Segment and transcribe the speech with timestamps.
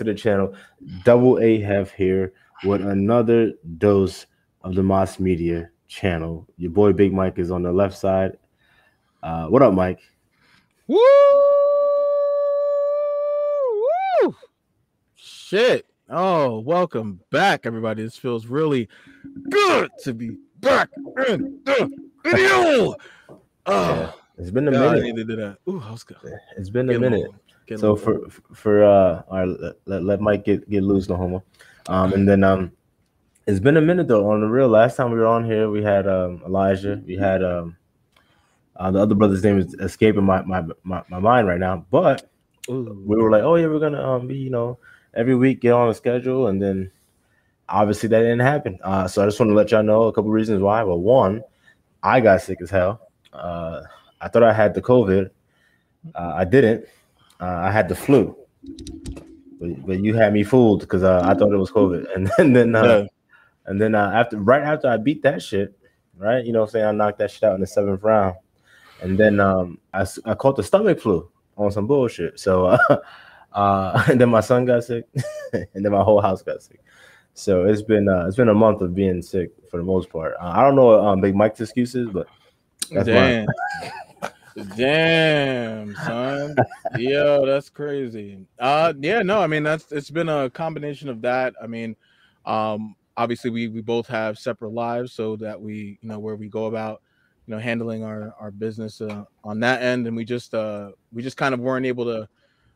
[0.00, 0.54] to the channel.
[1.04, 2.32] Double A have here
[2.64, 4.24] with another dose
[4.62, 6.46] of the Moss Media channel.
[6.56, 8.38] Your boy Big Mike is on the left side.
[9.22, 10.00] Uh, what up, Mike?
[10.86, 10.96] Woo!
[14.22, 14.34] Woo!
[15.16, 15.86] Shit.
[16.08, 18.02] Oh, welcome back, everybody.
[18.02, 18.88] This feels really
[19.50, 20.30] good to be
[20.60, 20.88] back
[21.28, 21.90] in the
[22.24, 22.94] video.
[23.66, 25.02] Oh, Yeah, it's been a God, I minute.
[25.04, 25.58] needed to do that.
[25.68, 26.16] Ooh, I was good.
[26.56, 27.30] It's been a Get minute.
[27.70, 31.14] Get So for for uh, all right, let, let, let Mike get get loose, no
[31.14, 31.44] homo.
[31.86, 32.72] Um, and then um,
[33.46, 34.28] it's been a minute though.
[34.28, 37.44] On the real, last time we were on here, we had um Elijah, we had
[37.44, 37.76] um,
[38.74, 42.28] uh, the other brother's name is escaping my my my, my mind right now, but
[42.68, 43.04] Ooh.
[43.06, 44.76] we were like, oh yeah, we're gonna um be you know
[45.14, 46.90] every week get on a schedule, and then
[47.68, 48.80] obviously that didn't happen.
[48.82, 50.82] Uh, so I just want to let y'all know a couple reasons why.
[50.82, 51.44] Well, one,
[52.02, 53.12] I got sick as hell.
[53.32, 53.82] Uh,
[54.20, 55.30] I thought I had the COVID.
[56.16, 56.86] Uh, I didn't.
[57.40, 58.36] Uh, I had the flu.
[59.60, 62.52] But, but you had me fooled because uh, I thought it was COVID, and then,
[62.52, 63.06] then uh, Yeah.
[63.66, 65.78] and then uh, after right after I beat that shit,
[66.16, 66.44] right?
[66.44, 68.36] You know, what I'm saying I knocked that shit out in the seventh round,
[69.02, 72.40] and then um, I, I caught the stomach flu on some bullshit.
[72.40, 72.96] So, uh,
[73.52, 75.06] uh, and then my son got sick,
[75.52, 76.80] and then my whole house got sick.
[77.34, 80.34] So it's been uh, it's been a month of being sick for the most part.
[80.40, 82.26] Uh, I don't know um, Big Mike's excuses, but
[82.90, 83.46] that's mine.
[84.76, 85.94] Damn.
[85.96, 86.56] Son.
[86.96, 88.46] Yo, that's crazy.
[88.58, 91.54] Uh yeah, no, I mean that's it's been a combination of that.
[91.62, 91.96] I mean,
[92.44, 96.48] um obviously we we both have separate lives so that we, you know, where we
[96.48, 97.02] go about,
[97.46, 101.22] you know, handling our our business uh, on that end and we just uh we
[101.22, 102.28] just kind of weren't able to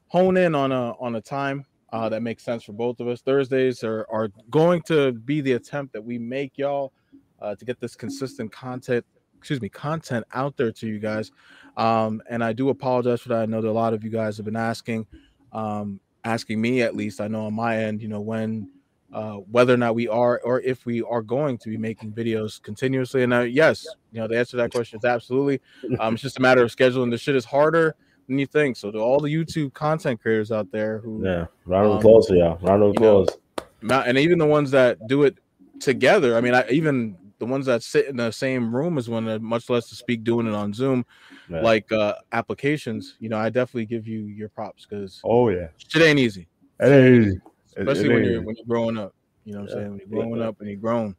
[0.08, 3.20] hone in on a on a time uh that makes sense for both of us.
[3.20, 6.92] Thursdays are are going to be the attempt that we make y'all
[7.40, 9.04] uh to get this consistent content
[9.44, 11.30] excuse me content out there to you guys
[11.76, 14.38] um and i do apologize for that i know that a lot of you guys
[14.38, 15.06] have been asking
[15.52, 18.66] um asking me at least i know on my end you know when
[19.12, 22.60] uh whether or not we are or if we are going to be making videos
[22.62, 25.60] continuously and uh, yes you know the answer to that question is absolutely
[26.00, 27.94] um it's just a matter of scheduling the shit is harder
[28.26, 31.86] than you think so to all the youtube content creators out there who Yeah, round
[31.86, 32.56] of Um, applause for y'all.
[32.62, 35.36] Round of you know, and even the ones that do it
[35.80, 36.34] together.
[36.34, 39.68] I mean, I, even the ones that sit in the same room as one, much
[39.68, 41.04] less to speak doing it on Zoom,
[41.48, 41.60] Yeah.
[41.60, 43.16] like uh, applications.
[43.20, 46.48] You know, I definitely give you your props because oh yeah, shit ain't easy,
[46.80, 47.36] it is.
[47.76, 49.14] especially it when you're when you're growing up.
[49.44, 49.74] You know what I'm Yeah.
[49.82, 49.90] saying?
[49.90, 51.16] When you're growing up and you're grown,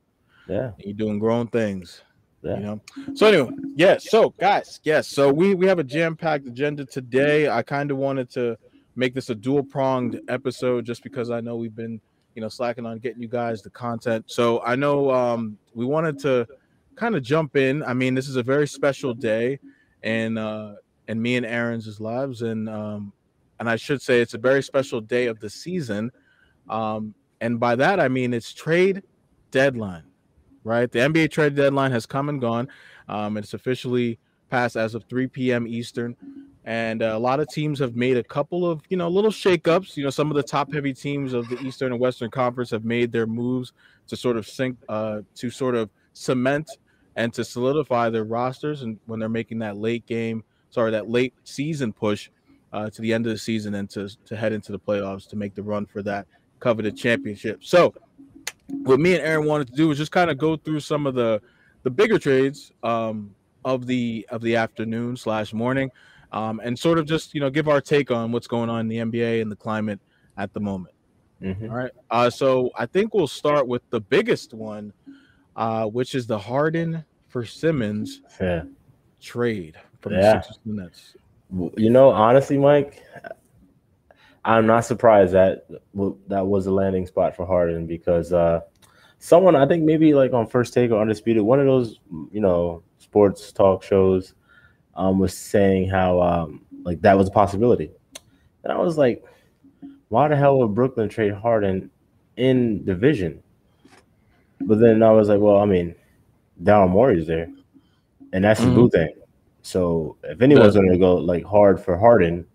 [0.48, 2.02] yeah, and you're doing grown things.
[2.42, 2.56] yeah.
[2.58, 2.82] You know.
[3.14, 4.10] So anyway, yes.
[4.10, 5.08] So guys, yes.
[5.08, 7.50] So we we have a jam packed agenda today.
[7.50, 8.58] I kind of wanted to
[8.96, 12.02] make this a dual pronged episode just because I know we've been
[12.36, 14.26] you know slacking on getting you guys the content.
[14.28, 16.48] So I know um we wanted to
[16.96, 17.84] kind of jump in.
[17.84, 19.60] I mean, this is a very special day,
[20.04, 20.76] and uh
[21.08, 23.14] and me and Aaron's lives, and um
[23.60, 26.12] and I should say it's a very special day of the season.
[26.70, 29.04] Um, and by that I mean it's trade
[29.52, 30.04] deadline
[30.66, 30.92] right?
[30.92, 32.68] The NBA trade deadline has come and gone.
[33.08, 34.20] Um, it's officially
[34.50, 35.66] passed as of 3 p.m.
[35.68, 36.18] Eastern.
[36.66, 39.96] And uh, a lot of teams have made a couple of, you know, little shakeups.
[39.96, 42.84] You know, some of the top heavy teams of the Eastern and Western Conference have
[42.84, 43.72] made their moves
[44.08, 46.70] to sort of sync, uh, to sort of cement
[47.16, 48.82] and to solidify their rosters.
[48.82, 52.30] And when they're making that late game, sorry, that late season push
[52.74, 55.36] uh, to the end of the season and to, to head into the playoffs to
[55.36, 56.26] make the run for that
[56.60, 57.64] coveted championship.
[57.64, 57.94] So,
[58.68, 61.14] what me and Aaron wanted to do was just kind of go through some of
[61.14, 61.42] the
[61.84, 63.34] the bigger trades um,
[63.64, 65.92] of the of the afternoon slash morning,
[66.32, 68.88] um, and sort of just you know give our take on what's going on in
[68.88, 70.00] the NBA and the climate
[70.38, 70.94] at the moment.
[71.42, 71.70] Mhm.
[71.70, 71.92] All right.
[72.10, 74.94] Uh, so I think we'll start with the biggest one,
[75.56, 78.64] uh, which is the Harden for Simmons yeah.
[79.22, 80.22] trade from Yeah.
[80.22, 81.16] the Sixers the Nets.
[81.78, 83.04] You know, honestly, Mike,
[84.44, 85.68] I'm not surprised that
[86.28, 88.62] that was a landing spot for Harden because uh,
[89.20, 92.00] someone I think maybe like on First Take or Undisputed, one of those
[92.32, 94.36] you know sports talk shows,
[94.96, 97.92] um, was saying how um, like that was a possibility,
[98.64, 99.24] and I was like,
[100.10, 101.90] why the hell would Brooklyn trade Harden
[102.38, 103.42] in division?
[104.62, 105.96] But then I was like, well, I mean,
[106.64, 107.50] Daryl Morey's there,
[108.34, 108.74] and that's the Mhm.
[108.74, 109.14] blue thing.
[109.62, 112.46] So if anyone's going to go like hard for Harden,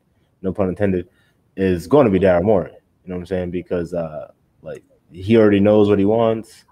[0.43, 1.09] no pun intended,
[1.57, 2.71] is going to be Daryl Morey.
[2.71, 3.51] You know what I'm saying?
[3.51, 4.31] Because uh,
[4.63, 4.83] like
[5.13, 6.65] he already knows what he wants.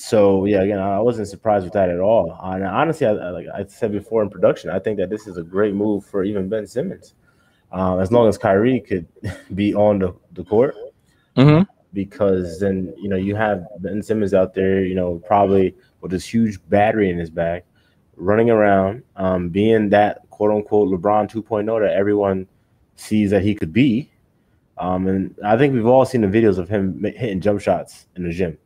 [0.00, 2.38] So yeah, again, I wasn't surprised with that at all.
[2.40, 5.42] And honestly, I, like I said before in production, I think that this is a
[5.42, 7.14] great move for even Ben Simmons,
[7.72, 9.08] uh, as long as Kyrie could
[9.56, 10.76] be on the, the court
[11.36, 11.70] Mm-hmm.
[11.92, 16.24] because then you know you have Ben Simmons out there, you know, probably with this
[16.24, 17.64] huge battery in his back,
[18.16, 22.46] running around, um, being that quote unquote LeBron 2.0 that everyone
[22.94, 24.10] sees that he could be.
[24.78, 28.22] Um, and I think we've all seen the videos of him hitting jump shots in
[28.22, 28.58] the gym.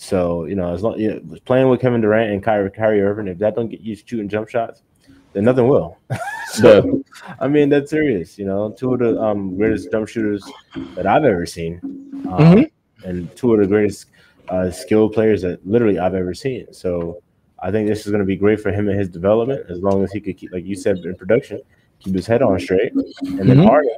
[0.00, 3.28] So you know, as long you know, playing with Kevin Durant and Kyrie, Kyrie Irving,
[3.28, 4.80] if that don't get you shooting jump shots,
[5.34, 5.98] then nothing will.
[6.46, 7.04] so,
[7.38, 8.38] I mean, that's serious.
[8.38, 10.42] You know, two of the um, greatest jump shooters
[10.94, 13.06] that I've ever seen, um, mm-hmm.
[13.06, 14.06] and two of the greatest
[14.48, 16.72] uh, skill players that literally I've ever seen.
[16.72, 17.22] So,
[17.58, 20.02] I think this is going to be great for him and his development, as long
[20.02, 21.60] as he could keep, like you said, in production,
[21.98, 23.66] keep his head on straight, and then mm-hmm.
[23.66, 23.96] Harden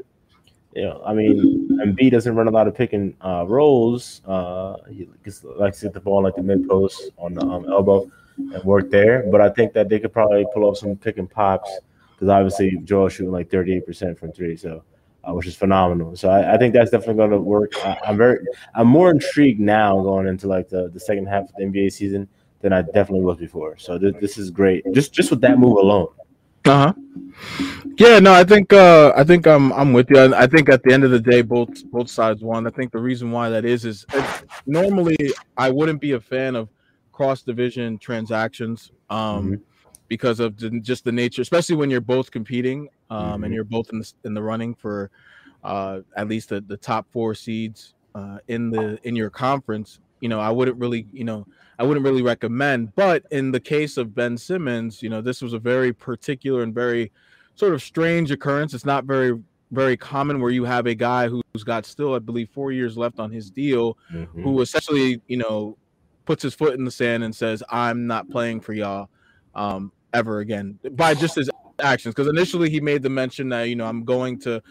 [0.74, 4.22] know, I mean, Embiid doesn't run a lot of pick and uh, rolls.
[4.26, 5.06] Uh, he
[5.44, 8.90] likes to hit the ball like the mid post on the um, elbow and work
[8.90, 9.24] there.
[9.30, 11.70] But I think that they could probably pull off some pick and pops
[12.14, 14.82] because obviously Joel's shooting like 38% from three, so
[15.28, 16.16] uh, which is phenomenal.
[16.16, 17.72] So I, I think that's definitely going to work.
[17.84, 18.38] I, am very,
[18.75, 22.28] I'm more intrigued now going into like the, the second half of the NBA season
[22.60, 23.76] than I definitely was before.
[23.76, 24.84] So th- this is great.
[24.92, 26.08] Just just with that move alone.
[26.64, 26.93] Uh huh.
[27.99, 30.19] Yeah, no, I think uh, I think I'm I'm with you.
[30.19, 32.67] I, I, think at the end of the day, both both sides won.
[32.67, 34.06] I think the reason why that is is
[34.67, 35.17] normally
[35.56, 36.69] I wouldn't be a fan of
[37.12, 39.55] cross division transactions um, mm-hmm.
[40.09, 43.44] because of the, just the nature, especially when you're both competing um, mm-hmm.
[43.44, 45.11] and you're both in the in the running for
[45.62, 50.00] uh, at least the, the top four seeds uh, in the in your conference.
[50.20, 51.47] You know, I wouldn't really you know
[51.82, 52.94] I wouldn't really recommend.
[52.94, 56.73] But in the case of Ben Simmons, you know, this was a very particular and
[56.73, 57.11] very
[57.56, 58.73] sort of strange occurrence.
[58.73, 59.37] It's not very
[59.73, 63.19] very common where you have a guy who's got still, I believe, four years left
[63.19, 64.43] on his deal, mm-hmm.
[64.44, 65.76] who essentially, you know,
[66.25, 69.08] puts his foot in the sand and says, "I'm not playing for y'all
[69.56, 71.50] um, ever again." By just his
[71.81, 74.62] actions, because initially he made the mention that you know I'm going to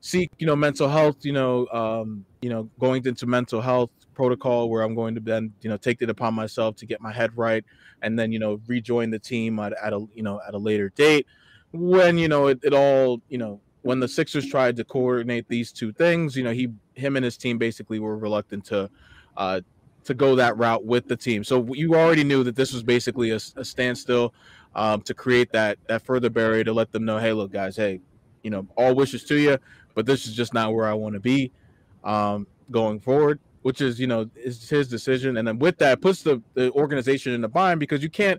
[0.00, 4.70] seek you know mental health, you know, um, you know, going into mental health protocol
[4.70, 7.36] where I'm going to then you know take it upon myself to get my head
[7.36, 7.64] right
[8.02, 10.90] and then you know rejoin the team at, at a you know at a later
[10.90, 11.26] date
[11.72, 15.72] when you know it, it all you know when the Sixers tried to coordinate these
[15.72, 18.88] two things you know he him and his team basically were reluctant to
[19.36, 19.60] uh
[20.04, 21.42] to go that route with the team.
[21.42, 24.34] So you already knew that this was basically a, a standstill
[24.74, 28.00] um, to create that that further barrier to let them know hey look guys hey
[28.42, 29.58] you know all wishes to you
[29.94, 31.52] but this is just not where I want to be
[32.02, 36.22] um, going forward which is you know is his decision, and then with that puts
[36.22, 38.38] the, the organization in a bind because you can't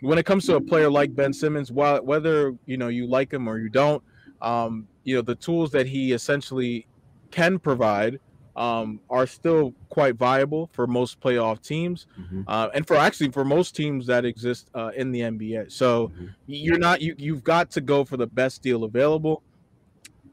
[0.00, 3.32] when it comes to a player like Ben Simmons, while whether you know you like
[3.32, 4.02] him or you don't,
[4.42, 6.86] um, you know the tools that he essentially
[7.30, 8.20] can provide
[8.56, 12.42] um, are still quite viable for most playoff teams, mm-hmm.
[12.46, 15.72] uh, and for actually for most teams that exist uh, in the NBA.
[15.72, 16.26] So mm-hmm.
[16.44, 19.42] you're not you you've got to go for the best deal available.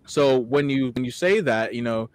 [0.05, 2.09] So when you when you say that, you know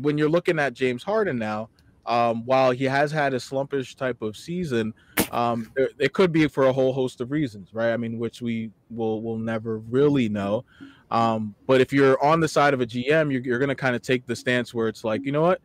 [0.00, 1.68] when you're looking at James Harden now,
[2.06, 4.94] um, while he has had a slumpish type of season,
[5.32, 7.92] um, there, it could be for a whole host of reasons, right?
[7.92, 10.64] I mean, which we will will never really know.
[11.10, 13.96] Um, but if you're on the side of a GM, you're, you're going to kind
[13.96, 15.60] of take the stance where it's like, you know what?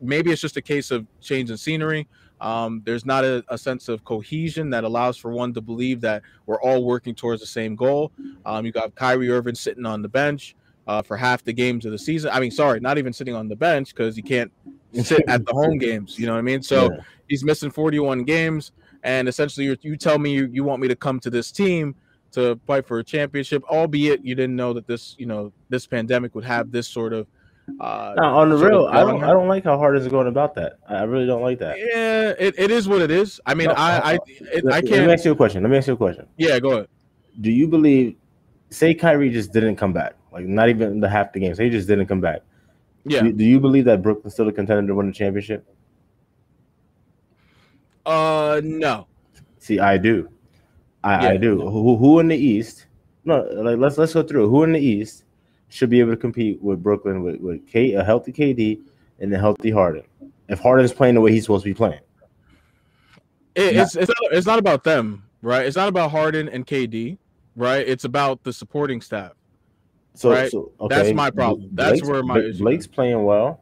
[0.00, 2.08] Maybe it's just a case of change in scenery.
[2.40, 6.22] Um, there's not a, a, sense of cohesion that allows for one to believe that
[6.46, 8.10] we're all working towards the same goal.
[8.44, 10.56] Um, you got Kyrie Irving sitting on the bench
[10.86, 12.30] uh, for half the games of the season.
[12.32, 14.52] I mean, sorry, not even sitting on the bench because he can't
[15.02, 16.18] sit at the home games.
[16.18, 16.62] You know what I mean?
[16.62, 17.00] So yeah.
[17.28, 21.20] he's missing 41 games, and essentially, you tell me you, you want me to come
[21.20, 21.94] to this team
[22.32, 26.34] to fight for a championship, albeit you didn't know that this you know this pandemic
[26.34, 27.26] would have this sort of.
[27.80, 30.54] Uh, now, on the real, I don't, I don't like how hard is going about
[30.56, 30.78] that.
[30.88, 31.78] I really don't like that.
[31.78, 33.40] Yeah, it, it is what it is.
[33.46, 34.90] I mean, no, I I, it, I can't.
[34.90, 35.62] Let me ask you a question.
[35.62, 36.26] Let me ask you a question.
[36.36, 36.88] Yeah, go ahead.
[37.40, 38.16] Do you believe,
[38.70, 40.16] say, Kyrie just didn't come back?
[40.32, 41.58] Like not even the half the games.
[41.58, 42.42] He just didn't come back.
[43.04, 43.22] Yeah.
[43.22, 45.66] Do, do you believe that Brooklyn's still a contender to win the championship?
[48.06, 49.06] Uh, no.
[49.58, 50.28] See, I do.
[51.04, 51.30] I, yeah.
[51.30, 51.60] I do.
[51.60, 52.86] Who, who in the East?
[53.24, 54.48] No, like let's let's go through.
[54.48, 55.24] Who in the East
[55.68, 58.80] should be able to compete with Brooklyn with with K, a healthy KD
[59.20, 60.02] and a healthy Harden?
[60.48, 62.00] If Harden is playing the way he's supposed to be playing,
[63.54, 65.64] it, it's it's not, it's not about them, right?
[65.64, 67.18] It's not about Harden and KD,
[67.54, 67.86] right?
[67.86, 69.32] It's about the supporting staff.
[70.14, 70.50] So, right?
[70.50, 70.94] so okay.
[70.94, 71.70] that's my problem.
[71.72, 73.60] That's Blake's, where my Blake, Blake's playing well.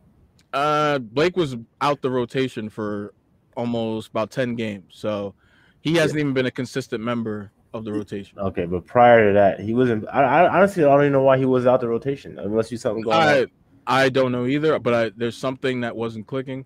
[0.53, 3.15] Uh, Blake was out the rotation for
[3.57, 5.35] almost about ten games, so
[5.81, 6.23] he hasn't yeah.
[6.23, 8.39] even been a consistent member of the rotation.
[8.39, 10.07] Okay, but prior to that, he wasn't.
[10.13, 12.79] I, I honestly I don't even know why he was out the rotation unless you
[12.79, 13.47] something going I, on.
[13.87, 16.65] I don't know either, but I, there's something that wasn't clicking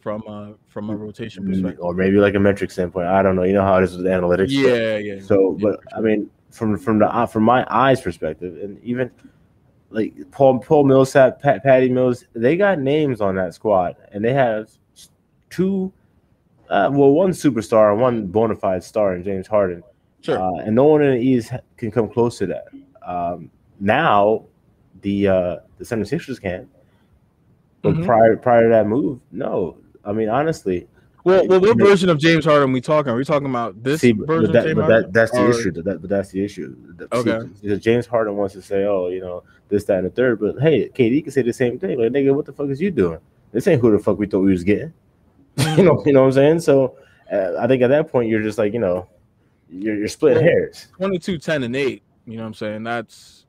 [0.00, 3.06] from uh from a rotation perspective, or maybe like a metric standpoint.
[3.08, 3.42] I don't know.
[3.42, 4.48] You know how it is with analytics.
[4.50, 5.20] Yeah, yeah.
[5.20, 9.10] So, but I mean, from from the uh, from my eyes perspective, and even
[9.90, 14.32] like Paul Paul Millsap, Pat, Patty Mills, they got names on that squad, and they
[14.32, 14.70] have
[15.50, 15.92] two,
[16.70, 19.82] uh, well, one superstar and one bona fide star in James Harden.
[20.22, 20.38] Sure.
[20.38, 22.64] Uh, and no one in the East can come close to that.
[23.06, 24.44] Um, now,
[25.02, 26.68] the uh, the 76ers can,
[27.82, 28.06] But Mhm.
[28.06, 29.76] prior prior to that move, no.
[30.04, 30.86] I mean, honestly,
[31.24, 33.10] Well, well, what version of James Harden we talking?
[33.10, 35.02] Are we talking about this see, but, version that, James but Harden?
[35.02, 35.72] that that's the Or- issue.
[35.72, 36.76] That, but that's the issue.
[36.98, 37.48] See, Okay.
[37.62, 40.38] because James Harden wants to say, oh, you know, this, that, and the third.
[40.38, 41.98] But hey, KD can say the same thing.
[41.98, 43.18] Like, nigga, what the fuck is you doing?
[43.52, 44.92] This ain't who the fuck we thought we was getting.
[45.76, 46.60] you know, you know what I'm saying?
[46.60, 46.96] So
[47.32, 49.08] uh, I think at that point you're just like, you know,
[49.70, 50.88] you're you're splitting hairs.
[50.98, 52.02] 22, 10, and 8.
[52.26, 52.82] You know what I'm saying?
[52.82, 53.46] That's,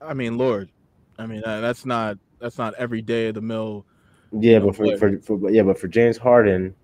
[0.00, 0.70] I mean, Lord.
[1.18, 3.84] I mean, uh, that's not that's not every day of the mill.
[4.30, 6.74] Yeah, but for, for, for yeah, but for James Harden,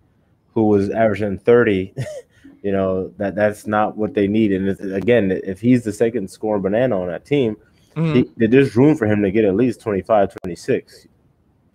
[0.54, 1.92] who was averaging 30,
[2.62, 4.52] you know, that that's not what they need.
[4.52, 7.56] And it's, again, if he's the second scoring banana on that team,
[7.96, 8.28] Mhm.
[8.36, 11.06] he, there's room for him to get at least 25, 26.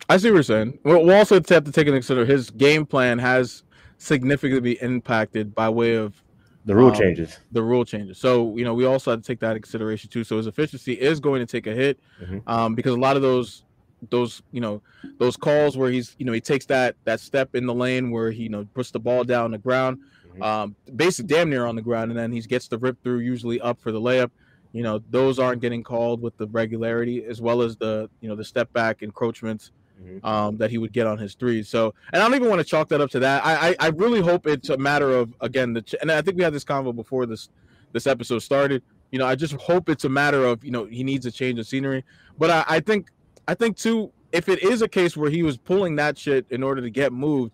[0.10, 0.80] I see what you're saying.
[0.84, 3.64] We'll, we'll also have to take into consider his game plan has
[4.00, 6.22] significantly impacted by way of
[6.66, 7.38] The rule Um, changes.
[7.52, 8.18] the rule changes.
[8.18, 10.24] So you know we also have to take that into consideration too.
[10.26, 12.42] So his efficiency is going to take a hit Mhm.
[12.48, 13.64] um, because a lot of those
[14.10, 14.82] those you know
[15.18, 18.32] those calls where he's you know he takes that that step in the lane where
[18.32, 20.00] he you know puts the ball down the ground,
[20.38, 20.44] Mhm.
[20.44, 23.60] um, basically damn near on the ground, and then he gets the rip through usually
[23.62, 24.32] up for the layup.
[24.72, 28.36] You know those aren't getting called with the regularity as well as the you know
[28.36, 30.24] the step back encroachments Mhm.
[30.24, 31.68] um, that he would get on his threes.
[31.68, 33.46] So, and I don't even want to chalk that up to that.
[33.46, 36.38] I, I, I really hope it's a matter of again the, ch- and I think
[36.38, 37.50] we had this convo before this
[37.92, 38.82] this episode started.
[39.12, 41.60] You know, I just hope it's a matter of you know he needs a change
[41.60, 42.06] of scenery.
[42.38, 43.10] But I, I think
[43.50, 46.62] I think too if it is a case where he was pulling that shit in
[46.62, 47.52] order to get moved,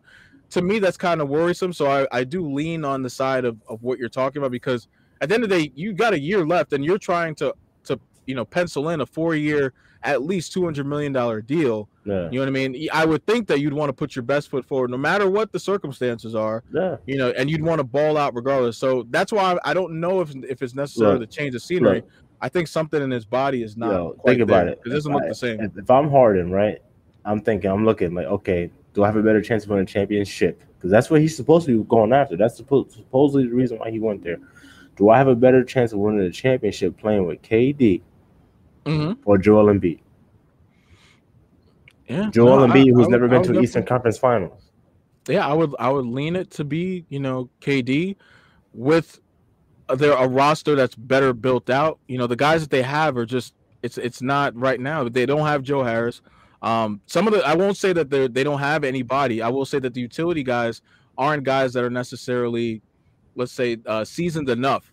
[0.50, 1.72] to me that's kind of worrisome.
[1.72, 4.90] So I, I do lean on the side of, of what you're talking about because
[5.22, 7.56] at the end of the day, you got a year left and you're trying to
[7.86, 9.74] to you know pencil in a four year
[10.04, 11.88] at least two hundred million dollar deal.
[12.04, 12.26] Yeah.
[12.30, 12.88] You know what I mean?
[12.94, 15.52] I would think that you'd want to put your best foot forward, no matter what
[15.52, 16.64] the circumstances are.
[16.72, 16.98] Yeah.
[17.08, 18.78] You know, and you'd want to ball out regardless.
[18.78, 22.02] So that's why I, don't know if if it's necessary Look, to change the scenery.
[22.02, 22.10] look.
[22.42, 23.92] I think something in his body is not.
[23.92, 24.74] Yo, think about there.
[24.74, 24.82] it.
[24.86, 25.72] It doesn't If look I- the same.
[25.78, 26.80] If, I'm Harden, right,
[27.24, 29.88] I'm thinking, I'm looking like, okay, do I have a better chance of winning a
[29.88, 30.62] championship?
[30.78, 32.36] Because that's what he's supposed to be going after.
[32.38, 34.38] That's suppo- supposedly the reason why he went there.
[34.98, 38.02] Do I have a better chance of winning a championship playing with KD
[38.86, 40.00] hmm or Joel Embiid?
[42.08, 44.62] Yeah, Joel no, Embiid, I- who's I never been to an Eastern Conference Finals.
[45.28, 48.16] Yeah, I would I would lean it to be you know KD
[48.74, 49.20] with
[49.94, 52.00] their a roster that's better built out.
[52.08, 55.08] You know the guys that they have are just it's it's not right now.
[55.08, 56.22] They don't have Joe Harris.
[56.62, 59.42] Um, some of the I won't say that they they don't have anybody.
[59.42, 60.82] I will say that the utility guys
[61.18, 62.82] aren't guys that are necessarily,
[63.36, 64.92] let's say, uh, seasoned enough,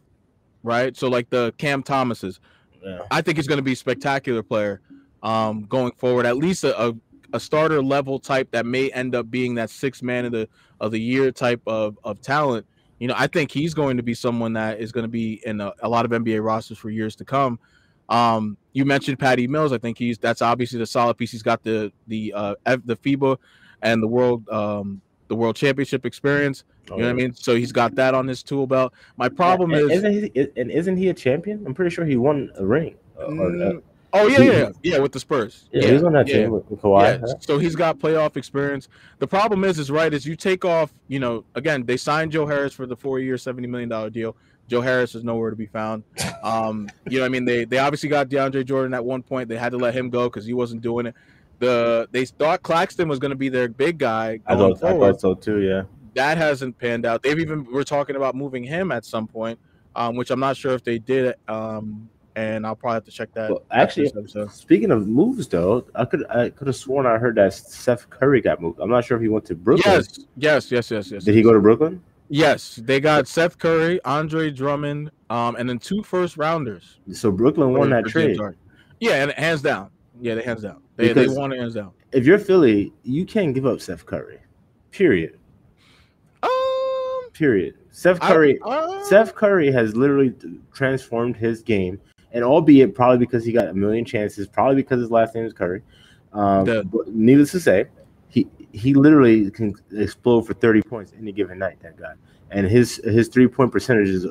[0.62, 0.96] right?
[0.96, 2.38] So like the Cam Thomases,
[2.84, 3.00] Yeah.
[3.10, 4.80] I think he's going to be a spectacular player
[5.22, 6.26] um, going forward.
[6.26, 6.94] At least a, a,
[7.32, 10.48] a starter level type that may end up being that six man of the
[10.80, 12.66] of the year type of of talent.
[13.02, 15.60] You know, I think he's going to be someone that is going to be in
[15.60, 17.58] a, a lot of NBA rosters for years to come.
[18.08, 19.72] Um, you mentioned Patty Mills.
[19.72, 21.32] I think he's that's obviously the solid piece.
[21.32, 23.38] He's got the the uh, the FIBA
[23.82, 26.62] and the world um, the world championship experience.
[26.90, 27.34] You know what I mean?
[27.34, 28.92] So he's got that on his tool belt.
[29.16, 31.64] My problem and, is, isn't he, and isn't he a champion?
[31.66, 32.94] I'm pretty sure he won a ring.
[33.18, 33.82] Uh, or, uh, Mm,
[34.12, 35.68] oh yeah, yeah, yeah, with the Spurs.
[35.72, 36.42] yeah, he was on that yeah.
[36.42, 37.02] team with, with Kawhi.
[37.02, 37.34] Yeah, huh?
[37.40, 38.88] so he's got playoff experience.
[39.18, 42.46] The problem is, is right, is you take off, you know, again, they signed Joe
[42.46, 44.36] Harris for the four year, $70 million deal.
[44.68, 46.04] Joe Harris is nowhere to be found.
[46.42, 49.48] Um, you know, what I mean, they they obviously got DeAndre Jordan at one point.
[49.48, 51.14] They had to let him go because he wasn't doing it.
[51.60, 54.90] The they thought Claxton was going to be their big guy I going thought, I
[54.90, 55.12] forward.
[55.12, 55.60] thought so too.
[55.60, 55.84] Yeah.
[56.14, 57.22] That hasn't panned out.
[57.22, 59.56] They've even we're talking about moving him at some point,
[59.94, 61.36] um, which I'm not sure if they did.
[61.46, 63.50] Um, and I'll probably have to check that.
[63.50, 64.10] Well, actually,
[64.48, 68.40] speaking of moves, though, I could I could have sworn I heard that Seth Curry
[68.40, 68.80] got moved.
[68.80, 69.94] I'm not sure if he went to Brooklyn.
[69.94, 71.24] yes, yes, yes, yes, yes.
[71.24, 72.02] Did he go to Brooklyn?
[72.28, 76.98] Yes, they got Seth Curry, Andre Drummond, um, and then two first rounders.
[77.12, 78.38] So Brooklyn won that trade.
[79.00, 79.90] Yeah, and hands down.
[80.20, 80.82] Yeah, they hands down.
[80.96, 81.90] They, they won it hands down.
[82.12, 84.38] If you're Philly, you can't give up Seth Curry.
[84.92, 85.38] Period.
[86.42, 86.50] Um,
[87.32, 87.74] Period.
[87.90, 88.58] Seth I- Curry.
[88.64, 90.34] uh, Seth Curry has literally
[90.72, 92.00] transformed his game,
[92.32, 95.52] and albeit probably because he got a million chances, probably because his last name is
[95.52, 95.82] Curry.
[96.32, 97.86] Um, needless to say,
[98.28, 101.78] he he literally can explode for thirty points any given night.
[101.82, 102.14] That guy,
[102.50, 104.26] and his his three point percentage is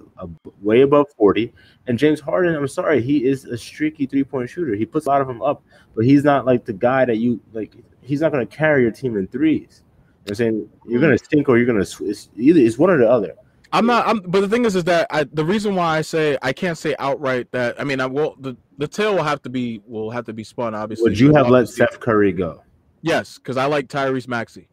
[0.61, 1.53] way above forty.
[1.87, 4.75] And James Harden, I'm sorry, he is a streaky three point shooter.
[4.75, 5.63] He puts a lot of them up,
[5.95, 7.75] but he's not like the guy that you like.
[8.01, 9.83] He's not going to carry your team in threes.
[10.25, 12.05] You know I'm saying you're going to sink or you're going to.
[12.05, 13.35] It's either it's one or the other.
[13.73, 14.07] I'm not.
[14.07, 16.77] I'm, but the thing is, is that I, the reason why I say I can't
[16.77, 20.11] say outright that I mean I will the the tail will have to be will
[20.11, 20.75] have to be spun.
[20.75, 22.63] Obviously, Would you have let Obviously- Seth Curry go?
[23.01, 24.67] Yes, because I like Tyrese Maxey.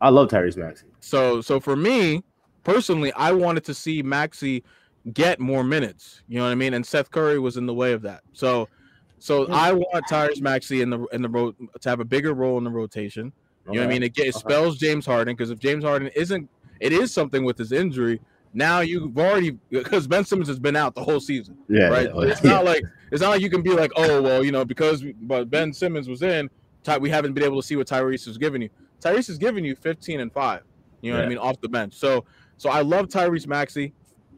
[0.00, 0.86] I love Tyrese Maxey.
[1.00, 2.24] So so for me
[2.64, 4.62] personally, I wanted to see Maxi
[5.12, 6.22] get more minutes.
[6.28, 6.74] You know what I mean?
[6.74, 8.22] And Seth Curry was in the way of that.
[8.32, 8.68] So
[9.18, 9.52] So hmm.
[9.52, 12.64] I want Tyrese Maxey in the in the road to have a bigger role in
[12.64, 13.32] the rotation.
[13.66, 14.02] You know what I mean?
[14.04, 16.48] It, it spells James Harden because if James Harden isn't,
[16.80, 18.20] it is something with his injury.
[18.52, 21.58] Now you've already because Ben Simmons has been out the whole season.
[21.68, 22.08] Yeah, right.
[22.14, 22.22] yeah.
[22.22, 25.04] It's not like it's not like you can be like, oh well, you know, because
[25.22, 26.48] but Ben Simmons was in,
[26.82, 28.70] Ty, we haven't been able to see what Tyrese is giving you.
[29.00, 30.62] Tyrese is giving you 15 and five.
[31.02, 31.94] You know what I mean off the bench.
[31.94, 32.24] So
[32.56, 33.92] so I love Tyrese Maxey.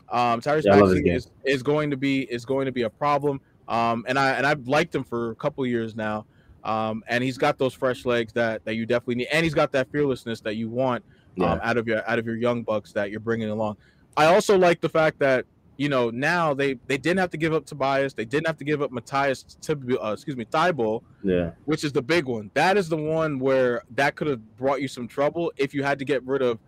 [0.08, 2.72] Um, Tyrese Yeah, I love his Maxey is, is going to be is going to
[2.72, 3.40] be a problem.
[3.68, 6.26] Um, and I and I've liked him for a couple years now.
[6.64, 9.70] Um, and he's got those fresh legs that that you definitely need, and he's got
[9.72, 11.04] that fearlessness that you want
[11.44, 13.76] um, out of your out of your young bucks that you're bringing along.
[14.16, 17.52] I also like the fact that you know now they they didn't have to give
[17.52, 21.84] up Tobias, they didn't have to give up Matthias, uh, excuse me, Thybulle, yeah, which
[21.84, 22.50] is the big one.
[22.54, 25.98] That is the one where that could have brought you some trouble if you had
[25.98, 26.58] to get rid of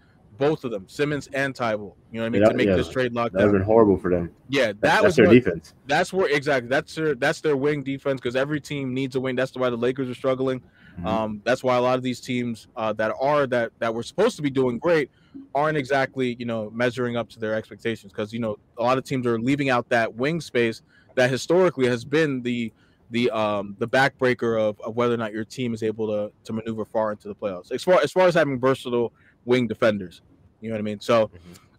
[0.41, 1.95] both of them, Simmons and Thybulle.
[2.11, 2.43] You know what I mean?
[2.43, 2.77] Yeah, to make yeah.
[2.77, 4.31] this trade locked that would have been horrible for them.
[4.49, 5.75] Yeah, that That's, was that's their what, defense.
[5.87, 9.37] that's where exactly that's their that's their wing defense because every team needs a wing.
[9.37, 10.63] That's why the Lakers are struggling.
[10.99, 11.07] Mhm.
[11.07, 14.37] Um, that's why a lot of these teams uh, that are that that were supposed
[14.37, 15.11] to be doing great
[15.55, 19.05] aren't exactly you know measuring up to their expectations because you know a lot of
[19.05, 20.83] teams are leaving out that wing space
[21.15, 22.73] that historically has been the
[23.11, 26.53] the um the backbreaker of, of whether or not your team is able to to
[26.53, 29.13] maneuver far into the playoffs as far as far as having versatile
[29.45, 30.23] wing defenders
[30.61, 31.31] you know what i mean so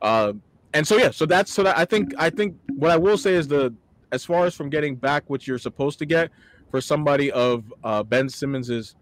[0.01, 0.08] Mhm.
[0.30, 0.41] um
[0.74, 3.34] and so yeah so that's so that i think i think what i will say
[3.34, 3.74] is the
[4.12, 6.32] as far as from getting back what you're supposed to get
[6.72, 8.96] for somebody of uh ben simmons's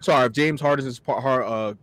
[0.00, 1.74] sorry of james harden's uh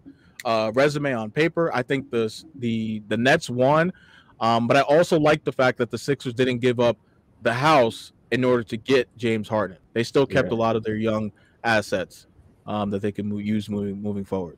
[0.46, 1.72] uh resume on paper.
[1.74, 3.94] I think the the the nets won.
[4.42, 6.98] Um but i also like the fact that the sixers didn't give up
[7.44, 9.78] the house in order to get james harden.
[9.94, 10.56] They still kept Yeah.
[10.56, 11.32] a lot of their young
[11.64, 12.28] assets
[12.66, 14.58] um that they can move, use moving moving forward.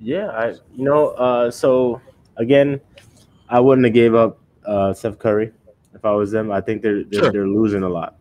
[0.00, 2.00] Yeah, I you know, uh so
[2.36, 2.80] again,
[3.48, 5.52] I wouldn't have gave up uh Steph Curry
[6.04, 6.52] if I was them.
[6.52, 7.32] I think they're they're, Sure.
[7.32, 8.16] they're losing a lot.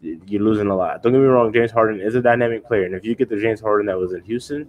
[0.00, 1.02] You're losing a lot.
[1.02, 3.36] Don't get me wrong, James Harden is a dynamic player, and if you get the
[3.40, 4.66] James Harden that was in Houston,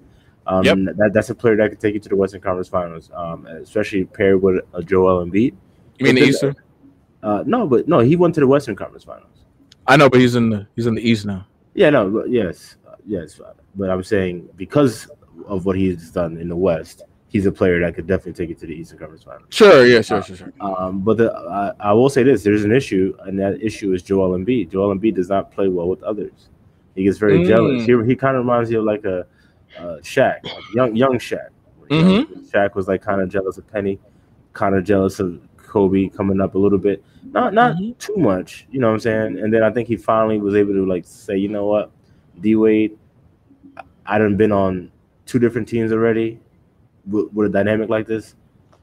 [0.48, 0.78] um, Yep.
[0.98, 4.06] that, that's a player that could take you to the Western Conference Finals, um, especially
[4.06, 5.54] paired with a Joel Embiid.
[6.00, 6.56] you mean the eastern
[7.24, 9.46] Uh, no, but no, he went to the Western Conference Finals.
[9.88, 12.78] i know but he's in the he's in the east now Yeah, no, but yes,
[12.88, 13.40] uh, yes,
[13.76, 15.10] but I'm saying because
[15.46, 18.60] of what he's done in the West, he's a player that could definitely take it
[18.60, 19.46] to the Eastern Conference Finals.
[19.50, 22.72] sure yeah sure sure sure Um, but the, I, I will say this: there's an
[22.72, 24.72] issue, and that issue is Joel Embiid.
[24.72, 26.50] Joel Embiid does not play well with others.
[26.96, 27.48] He gets very Mm.
[27.48, 27.86] jealous.
[27.86, 29.26] He, he kind of reminds you of like a
[29.78, 31.50] uh, Shaq, like young young Shaq.
[31.90, 34.00] You know, Shaq was like kind of jealous of Penny,
[34.54, 37.04] kind of jealous of Kobe coming up a little bit.
[37.32, 37.98] Not not Mhm.
[38.00, 39.40] too much, you know what I'm saying.
[39.40, 41.92] And then I think he finally was able to like say, you know what,
[42.42, 42.98] D Wade,
[44.06, 44.92] I done been on
[45.26, 46.40] two different teams already
[47.10, 48.36] with, with a dynamic like this.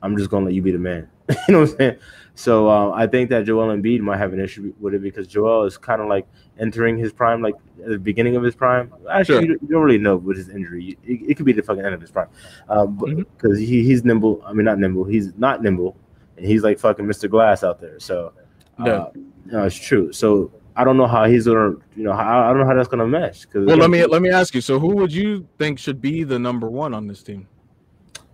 [0.03, 1.09] I'm just gonna let you be the man.
[1.31, 1.97] you know what I'm saying?
[2.35, 5.65] So um, I think that Joel Embiid might have an issue with it because Joel
[5.65, 6.27] is kind of like
[6.59, 8.93] entering his prime, like at the beginning of his prime.
[9.11, 9.53] Actually, Sure.
[9.53, 10.99] you, you don't really know with his injury.
[11.05, 12.29] It, it could be the fucking end of his prime,
[12.69, 14.43] um, because he, he's nimble.
[14.45, 15.05] I mean, not nimble.
[15.05, 15.97] He's not nimble,
[16.37, 17.31] and he's like fucking Mr.
[17.31, 17.99] Glass out there.
[18.01, 18.33] So
[18.81, 19.07] uh, Yeah.
[19.47, 20.13] no, it's true.
[20.13, 22.89] So I don't know how he's gonna, you know, how, I don't know how that's
[22.89, 23.47] gonna mesh.
[23.55, 26.39] Well let me let me ask you so who would you think should be the
[26.39, 27.47] number one on this team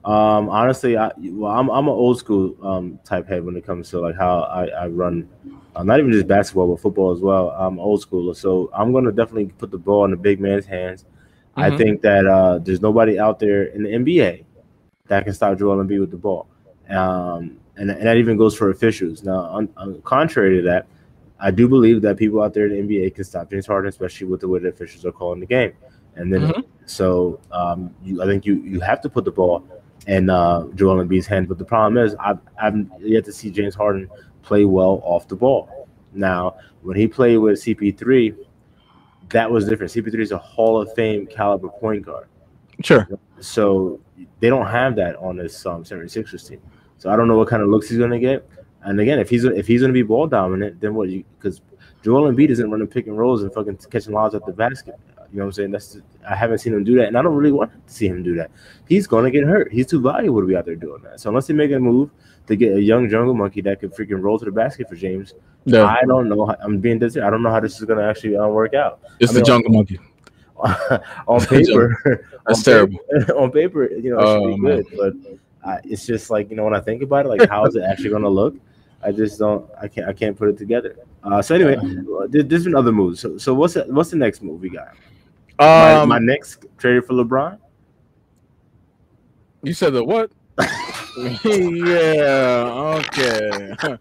[0.05, 3.91] Um, honestly, I well, I'm I'm an old school um type head when it comes
[3.91, 5.29] to like how I, I run,
[5.77, 7.51] uh, not even just basketball but football as well.
[7.51, 11.05] I'm old schooler, so I'm gonna definitely put the ball in the big man's hands.
[11.57, 11.77] I Mhm.
[11.79, 14.45] think that uh, there's nobody out there in the NBA
[15.09, 16.47] that can stop Joel Embiid with the ball,
[16.89, 19.23] um, and and that even goes for officials.
[19.23, 20.87] Now, on, on contrary to that,
[21.39, 24.29] I do believe that people out there in the NBA can stop James Harden, especially
[24.29, 25.73] with the way the officials are calling the game.
[26.15, 26.65] And then, Mhm.
[26.87, 29.63] so um, you, I think you you have to put the ball
[30.07, 31.49] in uh, Joel Embiid's hands.
[31.49, 34.09] But the problem is, I've, I've yet to see James Harden
[34.43, 35.89] play well off the ball.
[36.13, 38.37] Now, when he played with CP3,
[39.31, 39.93] that was different.
[39.93, 42.27] CP3 is a Hall of Fame caliber point guard.
[42.83, 43.07] sure
[43.41, 44.01] So
[44.41, 46.61] they don't have that on this um, 76ers team.
[46.99, 48.49] So I don't know what kind of looks he's going to get.
[48.83, 51.09] And again, if he's if he's going to be ball dominant, then what?
[51.09, 51.61] Because
[52.03, 54.99] Joel Embiid isn't running pick and rolls and fucking catching lobs at the basket.
[55.33, 55.71] You know what I'm saying?
[55.71, 58.23] That's I haven't seen him do that, and I don't really want to see him
[58.23, 58.51] do that.
[58.89, 59.73] He's going to get hurt.
[59.73, 61.21] He's too valuable to be out there doing that.
[61.21, 62.11] So unless they make a move
[62.49, 65.35] to get a young jungle monkey that could freaking roll to the basket for James,
[65.67, 66.47] yeah I don't know.
[66.47, 67.17] how- I'm being this.
[67.17, 69.01] I don't know how this is going to actually uh, work out.
[69.21, 69.99] it's I the mean, jungle monkey
[71.29, 72.99] on paper, That's on terrible.
[73.13, 74.83] paper- on paper, you know, it should Oh, be man.
[74.83, 74.87] good,
[75.63, 77.77] but uh, it's just like you know when I think about it, like how is
[77.77, 78.55] it actually going to look?
[79.03, 79.67] I just don't.
[79.81, 80.09] I can't.
[80.09, 80.97] I can't put it together.
[81.25, 83.21] Uh, so anyway, uh, there- there's been other moves.
[83.21, 84.95] So, so what's the, what's the next move we got?
[85.61, 87.59] My, um my next trade for LeBron.
[89.63, 90.33] you said the what
[91.45, 93.99] yeah okay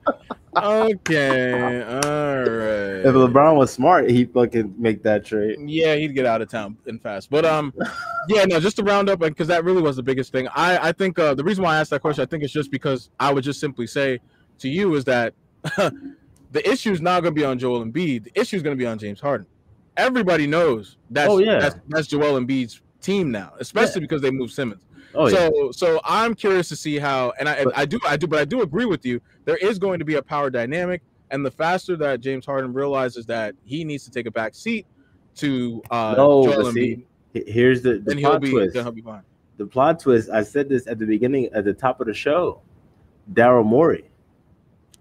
[0.55, 3.05] okay, all right.
[3.05, 5.57] If LeBron was smart, he'd fucking make that trade.
[5.59, 7.29] Yeah, he'd get out of town and fast.
[7.29, 7.73] But um,
[8.27, 10.47] yeah, no, just to round up, because that really was the biggest thing.
[10.49, 12.71] I I think uh, the reason why I asked that question, I think it's just
[12.71, 14.19] because I would just simply say
[14.59, 18.25] to you is that the issue is not going to be on Joel Embiid.
[18.25, 19.47] The issue is going to be on James Harden.
[19.99, 21.59] Everybody knows that's Oh, yeah.
[21.59, 24.83] that's, that's Joel Embiid's team now, especially because they moved Simmons.
[25.15, 25.49] Oh yeah.
[25.49, 28.39] so so I'm curious to see how, and I But- I do I do, but
[28.39, 29.19] I do agree with you.
[29.45, 33.25] There is going to be a power dynamic, and the faster that James Harden realizes
[33.25, 34.85] that he needs to take a back seat
[35.37, 36.73] to uh, no, Joel Embiid,
[37.33, 38.73] see, here's the, the plot be twist.
[38.75, 39.23] then he'll be fine.
[39.57, 40.29] The plot twist.
[40.29, 42.61] I said this at the beginning, at the top of the show.
[43.33, 44.05] Daryl Morey.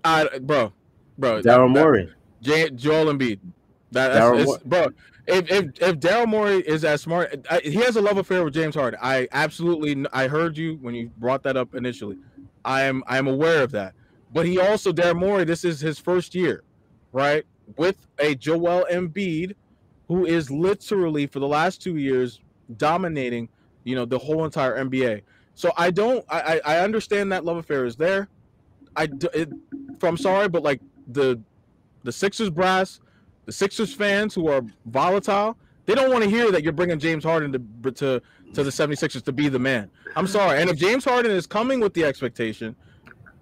[0.04, 0.72] I, bro,
[1.18, 2.10] bro, Daryl Morey.
[2.40, 3.40] J- Joel Embiid.
[3.92, 4.88] That, that's, bro.
[5.26, 8.54] If if if Daryl Morey is as smart, I, he has a love affair with
[8.54, 8.98] James Harden.
[9.02, 12.16] I absolutely, I heard you when you brought that up initially.
[12.64, 13.94] I am I am aware of that.
[14.32, 15.44] But he also Daryl Morey.
[15.44, 16.62] This is his first year,
[17.12, 17.44] right,
[17.76, 19.54] with a Joel Embiid,
[20.06, 22.40] who is literally for the last two years
[22.76, 23.48] dominating,
[23.84, 25.22] you know, the whole entire NBA.
[25.54, 28.28] So I don't, I I understand that love affair is there.
[28.96, 29.50] I it,
[30.02, 31.40] I'm sorry, but like the
[32.04, 33.00] the Sixers brass,
[33.48, 35.56] the Sixers fans who are volatile,
[35.86, 38.20] they don't want to hear that you're bringing James Harden to to
[38.52, 39.90] to the 76ers to be the man.
[40.16, 40.60] I'm sorry.
[40.60, 42.76] And if James Harden is coming with the expectation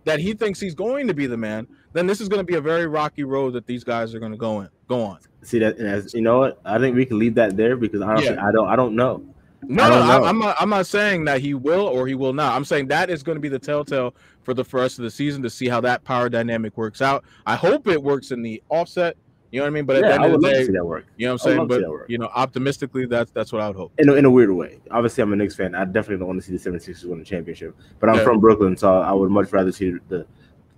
[0.05, 2.55] that he thinks he's going to be the man, then this is going to be
[2.55, 5.19] a very rocky road that these guys are going to go in go on.
[5.42, 5.77] See that?
[5.79, 6.61] And as, you know what?
[6.64, 8.47] I think we can leave that there because honestly, Yeah.
[8.47, 8.69] I don't.
[8.69, 9.25] I don't know.
[9.62, 10.25] No, I don't know.
[10.25, 10.57] I'm not.
[10.61, 12.55] I'm not saying that he will or he will not.
[12.55, 14.14] I'm saying that is going to be the telltale
[14.45, 17.25] for the rest of the season to see how that power dynamic works out.
[17.45, 19.16] I hope it works in the offset.
[19.57, 19.87] You know what I mean?
[19.87, 21.27] But at the Yeah, end I of the love day, to see that work you
[21.27, 21.88] know what I I'm saying.
[21.88, 23.90] But you know, optimistically, that's that's what I would hope.
[23.97, 24.81] in a, in a weird way.
[24.90, 25.75] Obviously, I'm a Knicks fan.
[25.75, 27.75] I definitely don't want to see the 76ers win the championship.
[27.99, 28.25] But I'm Yeah.
[28.25, 30.27] from Brooklyn, so I would much rather see the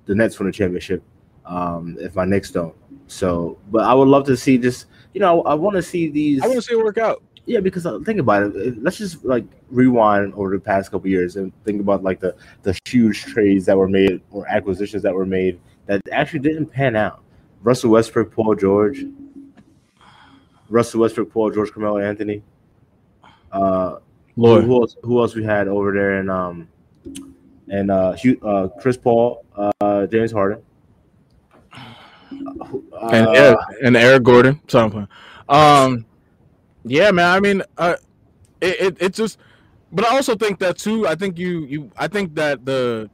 [0.07, 1.03] the Nets win the championship
[1.45, 2.77] um, if my Knicks don't.
[3.09, 6.41] So, but I would love to see just you know I, want to see these.
[6.45, 7.21] I want to see it work out.
[7.47, 8.81] Yeah, because uh, think about it.
[8.81, 12.79] Let's just like rewind over the past couple years and think about like the the
[12.87, 17.25] huge trades that were made or acquisitions that were made that actually didn't pan out.
[17.63, 19.05] Russell Westbrook, Paul George,
[20.69, 22.43] Russell Westbrook, Paul George, Carmelo Anthony.
[23.51, 23.99] Uh,
[24.37, 24.97] who, who else?
[25.03, 26.19] Who else we had over there?
[26.19, 26.69] And um,
[27.69, 30.63] and uh, Hugh, uh, Chris Paul, uh, James Harden,
[32.33, 34.61] uh, and Eric, and Eric Gordon.
[34.69, 35.09] So I'm playing.
[35.49, 36.07] Um,
[36.85, 37.35] yeah, man.
[37.35, 37.97] I mean, uh,
[38.61, 39.39] it, it it just,
[39.93, 41.07] but I also think that too.
[41.07, 43.11] I think you you I think that the,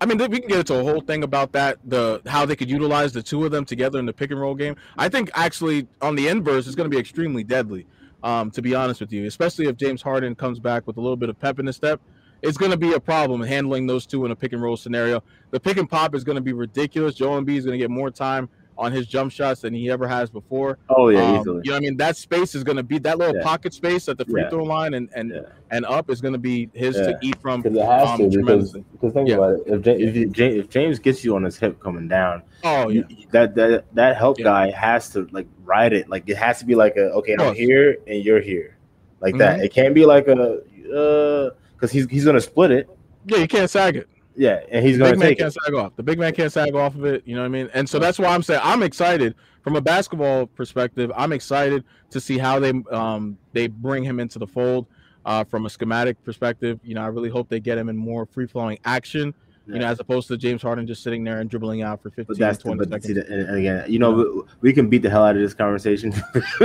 [0.00, 1.78] I mean, we can get into a whole thing about that.
[1.84, 4.54] The how they could utilize the two of them together in the pick and roll
[4.54, 4.76] game.
[4.98, 7.86] I think actually on the inverse, it's going to be extremely deadly.
[8.22, 11.16] Um, to be honest with you, especially if James Harden comes back with a little
[11.16, 12.00] bit of pep in his step,
[12.42, 15.22] it's going to be a problem handling those two in a pick and roll scenario.
[15.50, 17.14] The pick and pop is going to be ridiculous.
[17.14, 20.06] Joel Embiid is going to get more time on his jump shots than he ever
[20.06, 20.78] has before.
[20.88, 21.60] Oh yeah, Um, easily.
[21.64, 23.42] you know, what I mean, that space is going to be that little Yeah.
[23.42, 24.50] pocket space at the free Yeah.
[24.50, 25.40] throw line and and Yeah.
[25.70, 27.62] and up is going to be his to eat from.
[27.62, 28.38] Because it has um, to.
[28.38, 29.62] Because, because think about it.
[29.66, 33.02] If James, if, James, if James gets you on his hip coming down, Oh yeah,
[33.30, 36.08] that that that help guy has to like ride it.
[36.08, 38.76] Like it has to be like a okay, I'm here and you're here,
[39.20, 39.38] like Mhm.
[39.38, 39.60] that.
[39.60, 40.60] It can't be like a
[40.94, 42.88] uh, because he's he's gonna split it.
[43.26, 43.38] yeah.
[43.38, 44.08] You can't sag it.
[44.36, 45.58] Yeah, and he's The gonna big man take can't it.
[45.64, 45.96] sag off.
[45.96, 47.22] The big man can't sag off of it.
[47.26, 47.70] You know what I mean?
[47.72, 51.10] And so that's why I'm saying I'm excited from a basketball perspective.
[51.16, 54.86] I'm excited to see how they um they bring him into the fold.
[55.24, 58.26] Uh, from a schematic perspective, you know, I really hope they get him in more
[58.26, 59.34] free flowing action.
[59.66, 62.26] You know, as opposed to James Harden just sitting there and dribbling out for 15,
[62.28, 63.26] But that's the, 20 but seconds.
[63.26, 66.12] the- and, again, you know, we, we can beat the hell out of this conversation.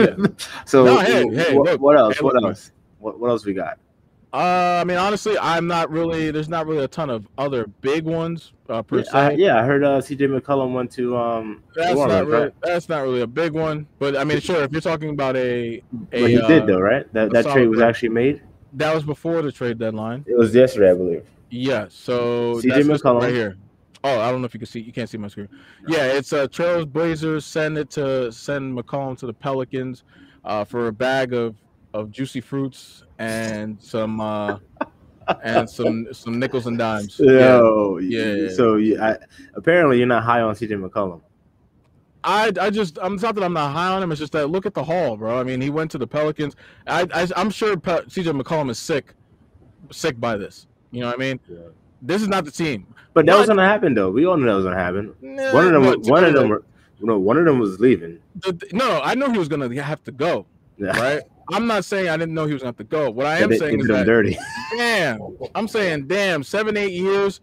[0.65, 2.17] so No, hey, hey, what, look, what else?
[2.17, 2.71] hey, what look, else?
[2.99, 3.79] What, what else we got?
[4.33, 6.31] Uh, I mean, honestly, I'm not really.
[6.31, 9.11] There's not really a ton of other big ones uh, per Yeah, se.
[9.13, 11.63] I, yeah, I heard uh, CJ McCollum went to um.
[11.75, 12.43] That's not really.
[12.45, 12.53] right?
[12.61, 13.87] That's not really a big one.
[13.99, 14.63] But I mean, sure.
[14.63, 17.11] If you're talking about a, a But he uh, did though, right?
[17.13, 18.41] That that trade was actually made.
[18.73, 20.23] that was before the trade deadline.
[20.25, 21.25] It was yesterday, I believe.
[21.49, 21.87] Yeah.
[21.89, 23.21] So CJ McCollum.
[23.21, 23.57] right here.
[24.03, 24.79] Oh, I don't know if you can see.
[24.79, 25.49] You can't see my screen.
[25.87, 30.05] Yeah, it's uh, Trails Blazers send it to send McCollum to the Pelicans,
[30.45, 31.55] uh, for a bag of
[31.93, 34.57] of juicy fruits and some uh,
[35.43, 37.19] and some some nickels and dimes.
[37.19, 38.49] Yo, Yeah.
[38.55, 39.17] So you, I,
[39.55, 41.21] apparently you're not high on CJ McCollum.
[42.23, 44.11] I I just I'm it's not that I'm not high on him.
[44.11, 45.39] It's just that look at the haul, bro.
[45.39, 46.55] I mean, he went to the Pelicans.
[46.87, 49.13] I, I I'm sure Pe- CJ McCollum is sick,
[49.91, 50.67] sick by this.
[50.91, 51.39] You know what I mean?
[51.47, 51.57] Yeah.
[52.01, 52.85] This is not the team.
[53.13, 54.11] But that was gonna happen though.
[54.11, 55.13] We all knew that was gonna happen.
[55.21, 56.63] Nah, One of them, but one of them, were,
[57.01, 58.19] no, one of them was leaving.
[58.35, 60.45] the- the- no, I know he was gonna have to go.
[60.77, 60.97] Yeah.
[60.99, 61.21] Right?
[61.51, 63.09] I'm not saying I didn't know he was have to go.
[63.09, 64.37] What I am they saying did is that dirty.
[64.75, 65.19] damn,
[65.55, 67.41] I'm saying damn, seven eight years,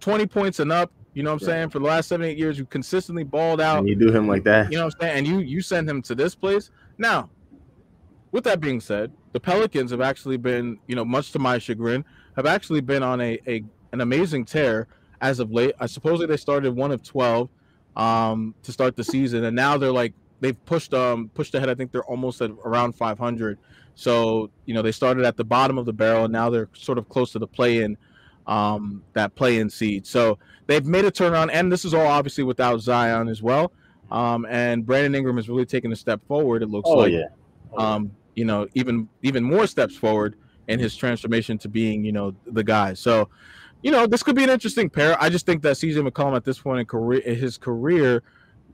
[0.00, 0.92] twenty points and up.
[1.14, 1.54] You know what I'm right.
[1.54, 1.70] saying?
[1.70, 3.80] For the last seven, eight years, you consistently balled out.
[3.80, 4.72] And you do him like that.
[4.72, 5.18] You know what I'm saying?
[5.18, 6.70] And you you send him to this place.
[6.98, 7.28] Now,
[8.30, 12.04] with that being said, the Pelicans have actually been, you know, much to my chagrin,
[12.36, 14.88] have actually been on a, a an amazing tear
[15.20, 15.74] as of late.
[15.78, 17.50] I suppose they started one of twelve
[17.96, 21.70] um, to start the season, and now they're like they've pushed um pushed ahead.
[21.70, 23.58] I think they're almost at around 500.
[23.94, 26.98] So you know they started at the bottom of the barrel, and now they're sort
[26.98, 27.96] of close to the play-in
[28.46, 30.06] um, that play-in seed.
[30.06, 33.72] So they've made a turnaround, and this is all obviously without Zion as well.
[34.10, 36.62] Um, and Brandon Ingram has really taken a step forward.
[36.62, 37.28] It looks oh, like, yeah.
[37.72, 40.36] Oh, um, you know, even even more steps forward
[40.68, 42.94] in his transformation to being, you know, the guy.
[42.94, 43.28] So,
[43.82, 45.20] you know, this could be an interesting pair.
[45.20, 48.22] I just think that CJ McCollum at this point in career, in his career,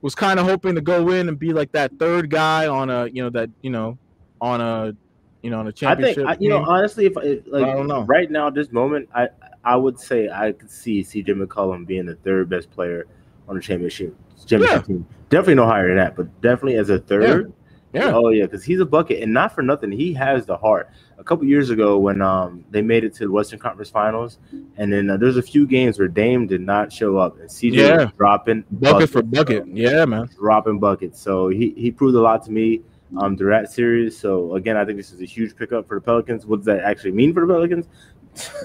[0.00, 3.06] was kind of hoping to go in and be like that third guy on a,
[3.06, 3.98] you know, that you know,
[4.40, 4.94] on a,
[5.42, 6.26] you know, on a championship.
[6.26, 8.02] I think, you know, honestly, if like I don't know.
[8.02, 9.28] right now, this moment, I
[9.64, 13.06] I would say I could see CJ McCollum being the third best player
[13.48, 14.94] on the championship championship yeah.
[14.94, 15.06] team.
[15.30, 17.52] Definitely no higher than that, but definitely as a third.
[17.92, 18.06] Yeah.
[18.06, 18.12] yeah.
[18.14, 20.90] Oh yeah, because he's a bucket, and not for nothing, he has the heart.
[21.18, 24.38] A couple years ago, when um they made it to the Western Conference Finals,
[24.76, 27.74] and then uh, there's a few games where Dame did not show up, and CJ
[27.74, 27.96] yeah.
[28.04, 29.66] was dropping bucket buckets, for bucket.
[29.66, 31.20] Yeah, man, dropping buckets.
[31.20, 32.82] So he he proved a lot to me
[33.16, 34.16] um through that series.
[34.16, 36.46] So again, I think this is a huge pickup for the Pelicans.
[36.46, 37.86] What does that actually mean for the Pelicans?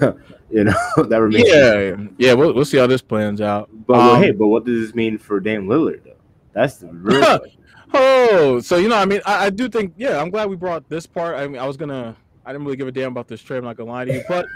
[0.50, 0.74] you know,
[1.08, 1.48] that remains.
[1.48, 3.68] Yeah, yeah, we'll, we'll see how this plans out.
[3.86, 6.04] But um, well, hey, but what does this mean for Dame Lillard?
[6.04, 6.16] Though?
[6.52, 7.40] That's the real.
[7.94, 10.88] oh, so you know, I mean, I, I, do think, yeah, I'm glad we brought
[10.88, 11.36] this part.
[11.36, 13.58] I mean, I was gonna, I didn't really give a damn about this trade.
[13.58, 14.46] I'm not gonna lie to you, but,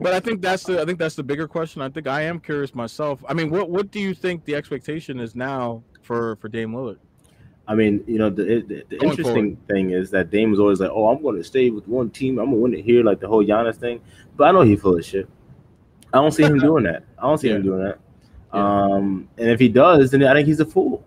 [0.00, 1.82] but I think that's the, I think that's the bigger question.
[1.82, 3.24] I think I am curious myself.
[3.28, 6.98] I mean, what, what do you think the expectation is now for for Dame Lillard?
[7.68, 9.66] I mean, you know, the, the, the interesting forward.
[9.66, 12.38] thing is that Dame was always like, "Oh, I'm going to stay with one team.
[12.38, 14.00] I'm going to win it here," like the whole Giannis thing.
[14.36, 15.28] But I know he's full of shit.
[16.12, 17.04] I don't see him doing that.
[17.18, 17.56] I don't see yeah.
[17.56, 17.98] him doing that.
[18.54, 18.84] Yeah.
[18.84, 21.04] Um, and if he does, then I think he's a fool.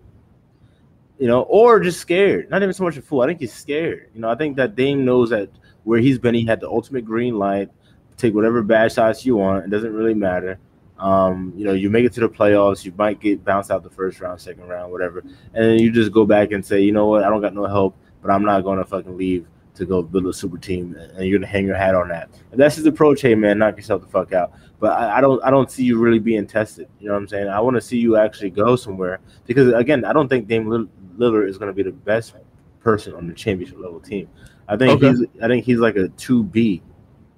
[1.18, 2.50] You know, or just scared.
[2.50, 3.22] Not even so much a fool.
[3.22, 4.10] I think he's scared.
[4.14, 5.48] You know, I think that Dame knows that
[5.84, 7.70] where he's been, he had the ultimate green light.
[8.16, 9.64] Take whatever bad shots you want.
[9.64, 10.58] It doesn't really matter.
[10.98, 13.88] Um, you know, you make it to the playoffs, you might get bounced out the
[13.88, 17.06] first round, second round, whatever, and then you just go back and say, you know
[17.06, 19.46] what, I don't got no help, but I'm not going to fucking leave
[19.80, 22.28] to go build a super team, and you're gonna hang your hat on that.
[22.52, 24.52] If that's his approach, hey man, knock yourself the fuck out.
[24.78, 26.88] But I, I don't, I don't see you really being tested.
[27.00, 27.48] You know what I'm saying?
[27.48, 31.48] I want to see you actually go somewhere because again, I don't think Dame Lillard
[31.48, 32.34] is to be the best
[32.80, 34.28] person on the championship level team.
[34.70, 35.10] I think okay.
[35.10, 36.82] he's, I think he's like a two B,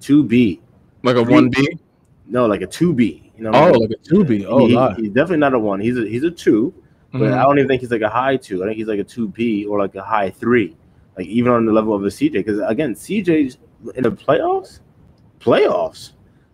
[0.00, 0.60] two B,
[1.02, 1.78] like a one B.
[2.26, 3.32] No, like a two B.
[3.36, 4.46] You know, oh, like a two B.
[4.46, 5.80] Oh, he, he's definitely not a one.
[5.80, 6.72] He's a he's a 2
[7.12, 7.34] but mm-hmm.
[7.34, 8.62] I don't even think he's like a high two.
[8.62, 10.74] I think he's like a two B or like a high three,
[11.16, 12.32] like even on the level of a CJ.
[12.32, 13.58] Because again, CJ's
[13.94, 14.80] in the playoffs,
[15.38, 16.12] playoffs.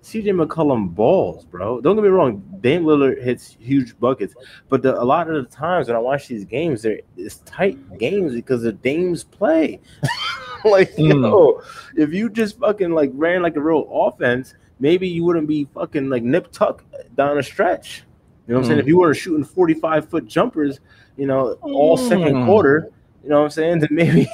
[0.08, 1.82] CJ McCollum balls, bro.
[1.82, 2.42] Don't get me wrong.
[2.60, 4.34] Dame Lillard hits huge buckets,
[4.70, 7.98] but the, a lot of the times when I watch these games, they're it's tight
[7.98, 9.80] games because the Dames play.
[10.64, 11.10] like, mm.
[11.10, 11.62] yo,
[11.94, 16.08] if you just fucking like ran like a real offense, maybe you wouldn't be fucking
[16.08, 18.04] like nip tuck down a stretch.
[18.46, 18.80] You know what I'm saying?
[18.80, 20.80] If you were shooting 45 foot jumpers,
[21.18, 22.46] you know, all second mm.
[22.46, 22.90] quarter,
[23.22, 23.78] you know what I'm saying?
[23.80, 24.26] Then maybe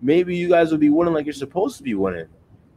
[0.00, 2.26] maybe you guys would be winning like you're supposed to be winning.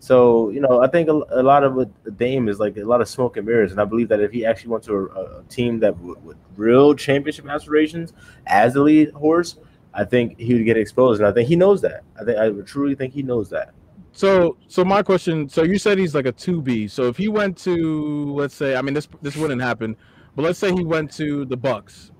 [0.06, 3.02] So, you know, I think a, a lot of what Dame is like a lot
[3.02, 3.72] of smoke and mirrors.
[3.72, 6.38] And I believe that if he actually went to a, a team that w- with
[6.56, 8.14] real championship aspirations
[8.46, 9.58] as the lead horse,
[9.96, 11.22] I think he would get exposed.
[11.22, 12.04] And I think he knows that.
[12.22, 13.74] I think I truly think he knows that.
[14.12, 15.50] So, so my question.
[15.50, 16.88] So you said he's like a two B.
[16.88, 19.98] So if he went to, let's say, I mean, this this wouldn't happen,
[20.36, 22.12] but let's say he went to the Bucks.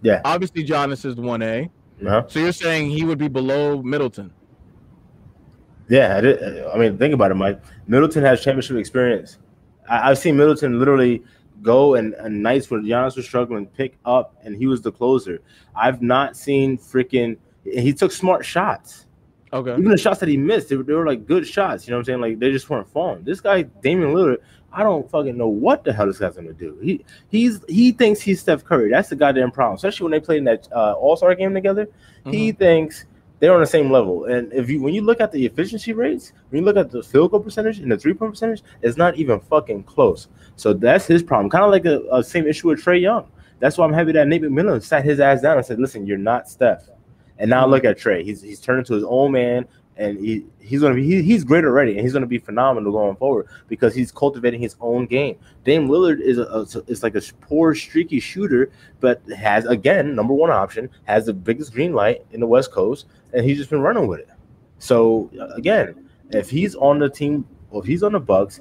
[0.00, 0.22] Yeah.
[0.24, 1.70] Obviously, Giannis is the one A.
[2.00, 2.24] Uh-huh.
[2.28, 4.32] So you're saying he would be below Middleton?
[5.88, 7.60] Yeah, I, did, I mean, think about it, Mike.
[7.86, 9.38] Middleton has championship experience.
[9.88, 11.22] I, have seen Middleton literally
[11.62, 15.40] go and, and nights when Giannis was struggling, pick up, and he was the closer.
[15.74, 17.36] I've not seen freaking.
[17.64, 19.06] He took smart shots.
[19.52, 19.72] Okay.
[19.72, 21.86] Even the shots that he missed, they were, they were like good shots.
[21.86, 22.20] You know what I'm saying?
[22.20, 23.22] Like they just weren't falling.
[23.22, 24.38] This guy, Damian Lillard,
[24.72, 26.76] I don't fucking know what the hell this guy's gonna do.
[26.82, 28.90] He he's he thinks he's Steph Curry.
[28.90, 29.76] That's the goddamn problem.
[29.76, 31.86] Especially when they played in that uh, All Star game together.
[31.86, 32.30] Mm-hmm.
[32.32, 33.06] He thinks
[33.44, 34.24] they're on the same level.
[34.24, 37.02] And if you when you look at the efficiency rates, when you look at the
[37.02, 40.28] field goal percentage and the three point percentage, it's not even fucking close.
[40.56, 41.50] So that's his problem.
[41.50, 43.30] Kind of like a, a same issue with Trae Young.
[43.58, 46.16] That's why I'm happy that Nate McMillan sat his ass down and said, "Listen, you're
[46.16, 46.88] not Steph."
[47.38, 47.72] And now mm-hmm.
[47.72, 48.24] look at Trae.
[48.24, 51.64] He's he's turned into his own man, and he, he's gonna be he, he's great
[51.64, 55.36] already, and he's gonna be phenomenal going forward because he's cultivating his own game.
[55.64, 60.34] Dame Lillard is a, a is like a poor streaky shooter, but has again number
[60.34, 63.82] one option, has the biggest green light in the West Coast, and he's just been
[63.82, 64.28] running with it.
[64.78, 68.60] So again, if he's on the team, if he's on the Bucks,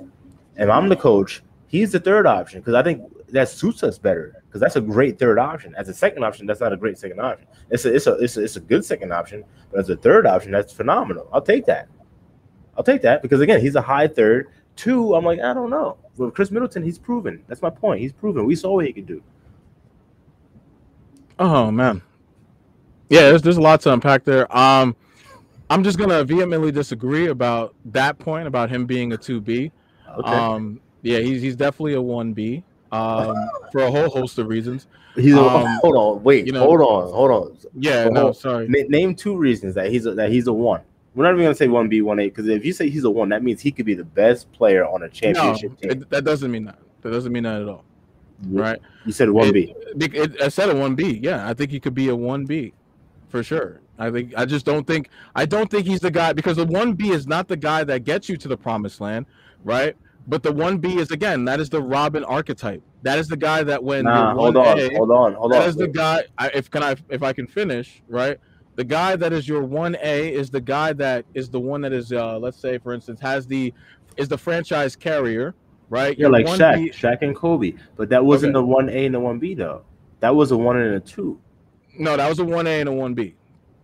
[0.56, 3.02] and I'm the coach, he's the third option because I think
[3.34, 5.74] that suits us better because that's a great third option.
[5.76, 7.48] As a second option, that's not a great second option.
[7.72, 10.28] It's a it's a it's a, it's a good second option, but as a third
[10.28, 11.28] option, that's phenomenal.
[11.34, 11.90] I'll take that.
[12.78, 14.50] I'll take that because again, he's a high third.
[14.76, 15.98] Two, I'm like, I don't know.
[16.16, 17.44] With Khris Middleton, he's proven.
[17.48, 18.02] That's my point.
[18.02, 18.46] He's proven.
[18.46, 19.22] We saw what he could do.
[21.40, 22.04] Oh man,
[23.10, 24.56] yeah, there's there's a lot to unpack there.
[24.56, 24.96] Um,
[25.72, 29.72] I'm just gonna vehemently disagree about that point about him being a two B.
[30.20, 30.30] Okay.
[30.30, 32.64] Um, yeah, he's he's definitely a one B.
[32.94, 34.88] Um, for a whole host of reasons.
[35.16, 37.58] He's a, um, hold on, wait, you know, hold on, hold on.
[37.76, 38.68] Yeah, hold, no, sorry.
[38.68, 40.82] Na- name two reasons that he's a, that he's a one.
[41.16, 43.10] We're not even gonna say one B, one A, because if you say he's a
[43.10, 46.02] one, that means he could be the best player on a championship no, team.
[46.04, 46.78] It, that doesn't mean that.
[47.02, 47.84] That doesn't mean that at all.
[48.48, 48.80] Right?
[49.06, 49.76] You said one B.
[50.42, 51.20] I said a one B.
[51.22, 52.74] Yeah, I think he could be a one B,
[53.30, 53.82] for sure.
[53.98, 56.94] I think I just don't think I don't think he's the guy because the one
[56.94, 59.26] B is not the guy that gets you to the promised land,
[59.64, 59.96] right?
[60.28, 62.82] But the one B is again that is the Robin archetype.
[63.02, 65.60] That is the guy that when nah, hold on, a, hold on, hold on.
[65.60, 66.24] That is the guy.
[66.38, 68.40] I, if can I if I can finish right
[68.76, 72.12] the guy that is your 1A is the guy that is the one that is
[72.12, 73.74] uh let's say for instance has the
[74.18, 75.56] is the franchise carrier,
[75.90, 76.18] right?
[76.18, 77.74] Yeah, your like 1B, Shaq, Shaq and Kobe.
[77.96, 78.66] But that wasn't okay.
[78.66, 79.84] the 1A and the 1B though.
[80.20, 81.40] That was a 1 and a 2.
[82.00, 83.34] No, that was a 1A and a 1B.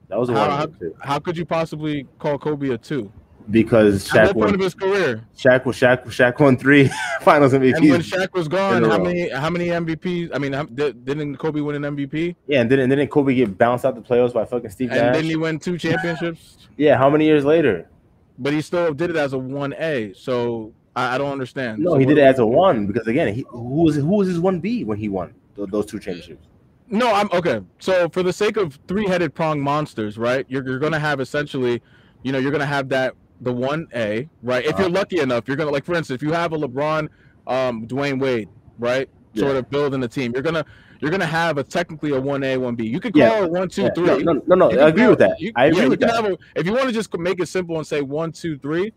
[0.08, 3.12] That was a how, 1 how, how could you possibly call Kobe a 2?
[3.52, 5.24] Because Shaq won of his career.
[5.38, 6.90] Shaq was Shaq Shaq won three
[7.22, 7.78] Finals MVP.
[7.78, 10.32] And when Shaq was gone, how many how many MVPs?
[10.34, 12.36] I mean, didn't Kobe win an MVP?
[12.48, 15.30] Yeah, and then didn't Kobe get bounced out the playoffs by fucking Steve and didn't
[15.30, 16.68] he win two championships?
[16.78, 17.90] yeah, how many years later?
[18.38, 20.14] But he still did it as a one A.
[20.14, 21.80] So I, I, don't understand.
[21.80, 24.28] No, so he did it as a one because again, he, who was who was
[24.28, 26.48] his one B when he won those two championships?
[26.88, 27.62] No, I'm okay.
[27.80, 30.46] So for the sake of three-headed prong monsters, right?
[30.50, 31.82] You're you're gonna have essentially,
[32.24, 34.66] you know, you're gonna have that the one A, right?
[34.66, 37.10] If you're lucky enough, you're gonna like for instance, if you have a LeBron,
[37.48, 39.10] um, Dwyane Wade, right?
[39.34, 39.44] Yeah.
[39.44, 40.66] Sort of building a team, you're gonna
[41.00, 42.86] you're gonna have a technically a one A, one B.
[42.86, 43.44] You could call yeah.
[43.44, 43.90] it one, two, yeah.
[43.94, 44.06] three.
[44.06, 45.40] No, no, no, no I agree with that.
[45.40, 46.26] You, I agree yeah, with that.
[46.26, 48.94] A, if you want to just make it simple and say one, two, three,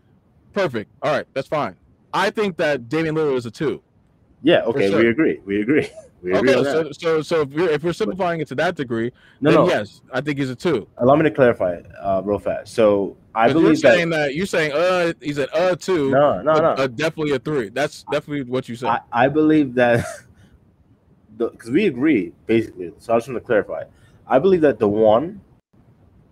[0.53, 0.91] perfect.
[1.01, 1.75] All right, that's fine.
[2.13, 3.81] I think that Damian Lillard is a two.
[4.43, 4.61] Yeah.
[4.63, 4.89] Okay.
[4.89, 4.99] Sure.
[4.99, 5.39] We agree.
[5.45, 5.89] We agree.
[6.21, 6.63] We agree okay.
[6.63, 9.67] So, so, so if we're, if we're simplifying it to that degree, no, then no.
[9.67, 10.87] yes, I think he's a two.
[10.99, 12.73] Allow me to clarify it uh, real fast.
[12.73, 16.11] So I believe you're saying that, that, you're saying uh he's an uh two.
[16.11, 16.69] No, no, no.
[16.69, 17.69] Uh, definitely a three.
[17.69, 18.89] That's definitely what you said.
[18.89, 20.05] I, I believe that
[21.37, 22.93] because we agree basically.
[22.99, 23.83] So I just want to clarify.
[24.27, 25.41] I believe that the one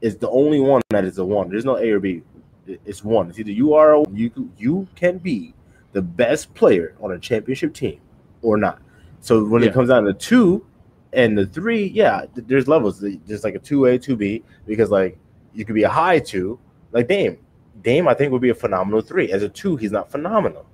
[0.02, 1.50] is the only one that is a one.
[1.50, 2.24] There's no A or B.
[2.68, 3.30] It's one.
[3.30, 5.54] It's either you are a, you you can be
[5.94, 8.00] the best player on a championship team
[8.42, 8.82] or not.
[9.20, 9.70] So when yeah.
[9.70, 10.66] it comes down to two
[11.14, 13.00] and the three, yeah, there's levels.
[13.00, 15.18] There's like a two A, two B, because like
[15.54, 16.60] you could be a high two,
[16.92, 17.38] like Dame.
[17.82, 19.32] Dame, I think would be a phenomenal three.
[19.32, 20.66] As a two, he's not phenomenal.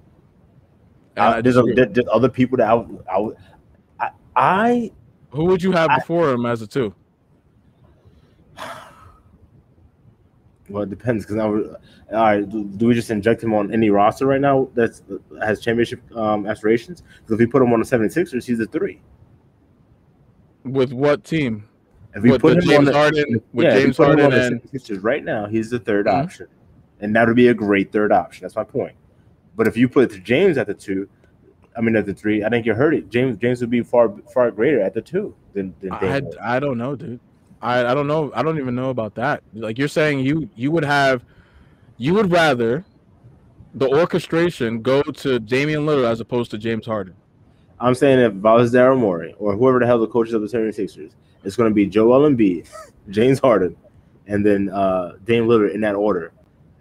[1.15, 3.30] Uh, there's, a, there's other people that I, I,
[3.99, 4.91] I, I
[5.32, 6.93] who would you have before him as a two?
[10.69, 13.89] Well, it depends because now, all right, do, do, we just inject him on any
[13.89, 14.99] roster right now that
[15.41, 17.03] has championship um, aspirations?
[17.21, 18.99] Because if we put him on the 76ers, he's a three.
[20.65, 21.69] With what team?
[22.15, 24.62] If we with put him James on the, Harden, with yeah, James Harden on and
[24.62, 26.24] the 76ers right now, he's the 3rd mm-hmm.
[26.24, 26.48] option,
[27.00, 28.43] and that would be a great third option.
[28.43, 28.96] That's my point.
[29.56, 31.10] But if you put James at the two,
[31.76, 33.10] I mean at the three, I think you're hurting.
[33.10, 36.78] James James would be far far greater at the two than than I, I don't
[36.78, 37.20] know, dude.
[37.62, 38.32] I, I don't know.
[38.36, 39.43] I don't even know about that.
[39.54, 41.24] Like you're saying, you you would have,
[41.98, 42.86] you would rather
[43.74, 47.15] the orchestration go to Damian Lillard as opposed to James Harden.
[47.80, 50.48] I'm saying if I was Daryl Morey or whoever the hell the coaches of the
[50.48, 51.12] 76ers,
[51.44, 52.68] it's going to be Joel Embiid,
[53.10, 53.76] James Harden,
[54.26, 56.32] and then uh, Dame Lillard in that order.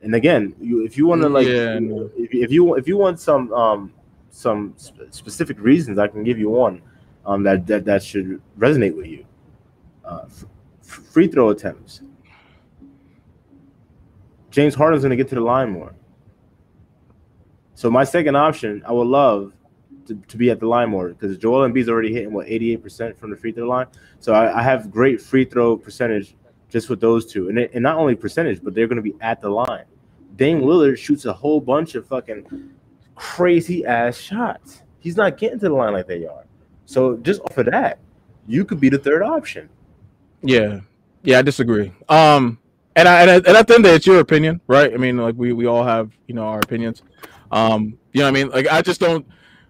[0.02, 3.18] And again, you, if you want to like, yeah, if, if, you if you want
[3.20, 3.92] some um,
[4.30, 6.82] some specific reasons, I can give you one
[7.24, 9.26] um, that, that that should resonate with you.
[10.04, 10.26] Uh,
[10.82, 12.02] free throw attempts.
[14.50, 15.94] James Harden's going to get to the line more.
[17.74, 19.52] So my second option, I would love
[20.06, 23.30] to, to be at the line more because Joel Embiid's already hitting what 88% from
[23.30, 23.86] the free throw line.
[24.20, 26.34] So I, I have great free throw percentage
[26.68, 29.14] just with those two, and it, and not only percentage, but they're going to be
[29.20, 29.84] at the line.
[30.36, 32.70] Dame Lillard shoots a whole bunch of fucking
[33.14, 34.82] crazy ass shots.
[34.98, 36.44] He's not getting to the line like they are.
[36.84, 37.98] So just off of that,
[38.46, 39.68] you could be the third option.
[40.42, 40.80] Yeah,
[41.22, 41.92] yeah, I disagree.
[42.08, 42.58] Um,
[42.94, 44.92] and I, and, I, and at the end of it's your opinion, right?
[44.92, 47.02] I mean, like we we all have you know our opinions.
[47.50, 49.26] Um, you know, what I mean, like I just don't.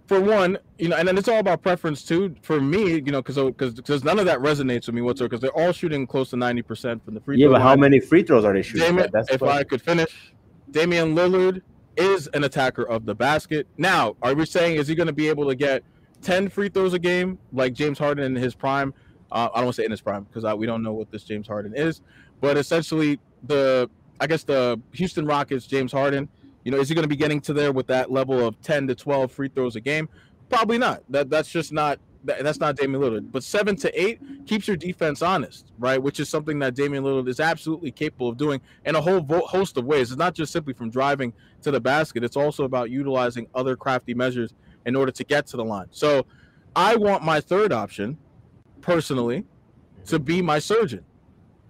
[0.06, 2.36] For one, you know, and then it's all about preference too.
[2.42, 5.30] For me, you know, because because because none of that resonates with me whatsoever.
[5.30, 7.36] Because they're all shooting close to ninety percent from the free.
[7.36, 7.42] Throw.
[7.42, 7.62] Yeah, but line.
[7.62, 8.86] how many free throws are they shooting?
[8.86, 10.32] Damian, if I could finish,
[10.70, 11.62] Damian Lillard
[11.96, 13.66] is an attacker of the basket.
[13.78, 15.82] Now, are we saying is he going to be able to get
[16.22, 18.92] 10 free throws a game, like James Harden in his prime.
[19.32, 21.24] Uh, I don't want to say in his prime because we don't know what this
[21.24, 22.00] James Harden is,
[22.40, 23.90] but essentially the
[24.20, 26.28] I guess the Houston Rockets James Harden,
[26.66, 28.88] you know, is he going to be getting to there with that level of 10
[28.88, 30.08] to 12 free throws a game?
[30.48, 31.04] Probably not.
[31.08, 33.30] That that's just not that's not Damian Lillard.
[33.30, 36.02] But seven to eight keeps your defense honest, right?
[36.02, 39.76] Which is something that Damian Lillard is absolutely capable of doing in a whole host
[39.76, 40.10] of ways.
[40.10, 42.24] It's not just simply from driving to the basket.
[42.24, 44.52] It's also about utilizing other crafty measures
[44.86, 45.86] in order to get to the line.
[45.92, 46.26] So
[46.74, 48.18] I want my third option,
[48.80, 49.44] personally,
[50.06, 51.04] to be my surgeon,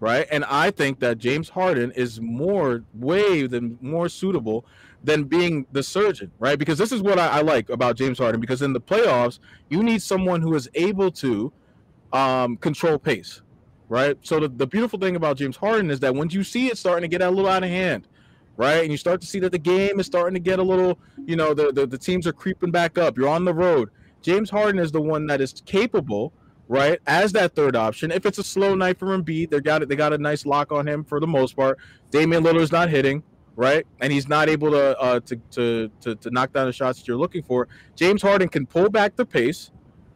[0.00, 0.26] right?
[0.30, 4.64] And I think that James Harden is more, way than more suitable
[5.06, 6.58] than being the surgeon, right?
[6.58, 8.40] Because this is what I, I, like about James Harden.
[8.40, 9.38] Because in the playoffs,
[9.70, 11.52] you need someone who is able to
[12.12, 13.40] um, control pace,
[13.88, 14.18] right?
[14.22, 17.02] So the, the beautiful thing about James Harden is that once you see it starting
[17.02, 18.08] to get a little out of hand,
[18.56, 20.98] right, and you start to see that the game is starting to get a little,
[21.24, 23.16] you know, the, the, the teams are creeping back up.
[23.16, 23.90] You're on the road.
[24.22, 26.32] James Harden is the one that is capable
[26.68, 26.98] right?
[27.06, 28.10] As that third option.
[28.10, 29.88] If it's a slow night for Embiid, they got it.
[29.88, 31.78] They got a nice lock on him for the most part.
[32.10, 33.22] Damian Lillard's not hitting,
[33.56, 33.86] right?
[34.00, 37.08] And he's not able to, uh, to, to to to knock down the shots that
[37.08, 37.66] you're looking for.
[37.96, 39.70] James Harden can pull back the pace,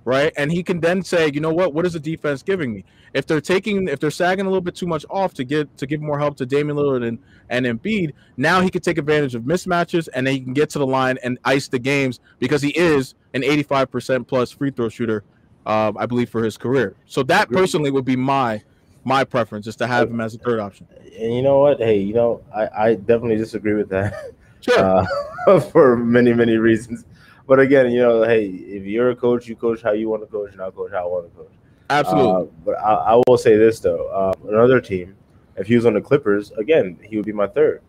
[0.04, 0.32] right?
[0.36, 1.74] And he can then say, you know what?
[1.74, 2.84] What is the defense giving me?
[3.12, 5.86] If they're taking, if they're sagging a little bit too much off to get to
[5.86, 7.18] give more help to Damian Lillard and
[7.48, 10.78] and Embiid, now he can take advantage of mismatches and then he can get to
[10.78, 15.24] the line and ice the games because he is an 85% plus free throw shooter,
[15.66, 16.94] uh, I believe, for his career.
[17.06, 18.62] So that personally would be my
[19.04, 20.86] my preference is to have him as a third option.
[21.18, 21.78] And you know what?
[21.78, 24.32] Hey, you know, I, I definitely disagree with that.
[24.60, 25.06] Sure.
[25.46, 27.06] Uh, for many, many reasons.
[27.46, 30.26] But again, you know, hey, if you're a coach, you coach how you want to
[30.26, 31.52] coach, and I coach how I want to coach.
[31.88, 32.42] Absolutely.
[32.42, 35.16] Uh, but I, I, will say this though, uh, another team,
[35.56, 37.82] if he was on the Clippers, again, he would be my third.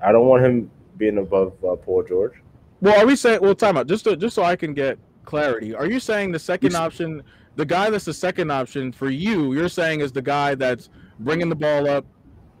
[0.00, 2.34] I don't want him being above uh, Paul George.
[2.80, 3.40] Well, are we saying?
[3.40, 3.86] Well, time out.
[3.86, 5.74] Just to, just so I can get clarity.
[5.74, 7.22] Are you saying the second option
[7.56, 11.48] the guy that's the second option for you, you're saying is the guy that's bringing
[11.48, 12.06] the ball up.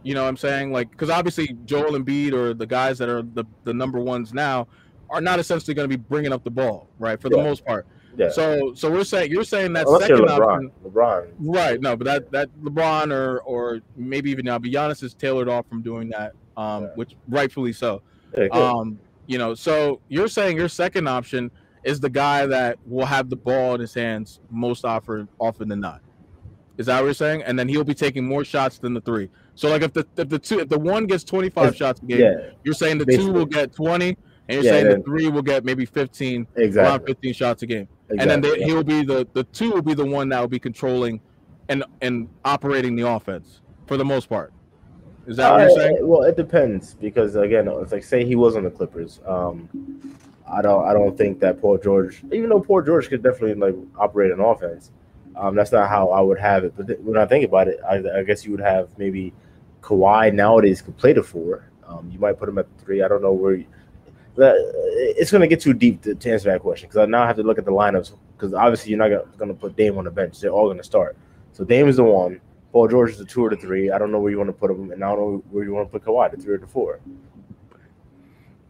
[0.02, 0.72] You know what I'm saying?
[0.72, 4.68] Like, because obviously Joel Embiid or the guys that are the, the number ones now
[5.10, 7.20] are not essentially going to be bringing up the ball, right?
[7.20, 7.44] For the yeah.
[7.44, 7.86] most part.
[8.16, 8.30] Yeah.
[8.30, 10.40] So, so we're saying you're saying that Unless second LeBron.
[10.40, 11.80] option, LeBron, right?
[11.80, 15.66] No, but that that LeBron or or maybe even now, but Giannis is tailored off
[15.68, 16.88] from doing that, um, yeah.
[16.94, 18.00] which rightfully so.
[18.36, 21.50] Yeah, um, you know, so you're saying your second option
[21.86, 25.80] is the guy that will have the ball in his hands most often often than
[25.80, 26.02] not.
[26.78, 27.42] Is that what you're saying?
[27.44, 29.30] And then he'll be taking more shots than the three.
[29.54, 32.06] So like if the if the two if the one gets 25 if, shots a
[32.06, 33.28] game, yeah, you're saying the basically.
[33.28, 34.16] two will get 20, and
[34.48, 36.90] you're yeah, saying then, the three will get maybe 15, exactly.
[36.90, 37.88] around 15 shots a game.
[38.10, 40.48] Exactly, and then they, he'll be the the two will be the one that will
[40.48, 41.20] be controlling
[41.68, 44.52] and and operating the offense for the most part.
[45.28, 45.98] Is that uh, what you're saying?
[46.00, 49.20] Well, it depends because again, it's like say he was on the Clippers.
[49.24, 49.68] Um,
[50.48, 53.74] I don't I don't think that Paul George, even though Paul George could definitely like
[53.98, 54.90] operate an offense,
[55.36, 56.74] um, that's not how I would have it.
[56.76, 59.34] But th- when I think about it, I, I, guess you would have maybe
[59.82, 61.70] Kawhi nowadays could play the four.
[61.86, 63.02] Um, you might put him at three.
[63.02, 63.54] I don't know where.
[63.54, 63.66] You,
[64.38, 67.36] it's going to get too deep to, to answer that question because I now have
[67.36, 70.10] to look at the lineups because obviously you're not going to put Dame on the
[70.10, 70.40] bench.
[70.40, 71.16] They're all going to start.
[71.52, 72.40] So Dame is the one.
[72.72, 73.90] Paul George is the two or the three.
[73.90, 75.72] I don't know where you want to put him, and I don't know where you
[75.72, 77.00] want to put Kawhi, the three or the four.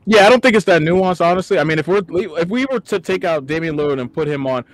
[0.07, 1.59] Yeah, I don't think it's that nuanced, honestly.
[1.59, 4.47] I mean, if we're if we were to take out Damian Lillard and put him
[4.47, 4.65] on,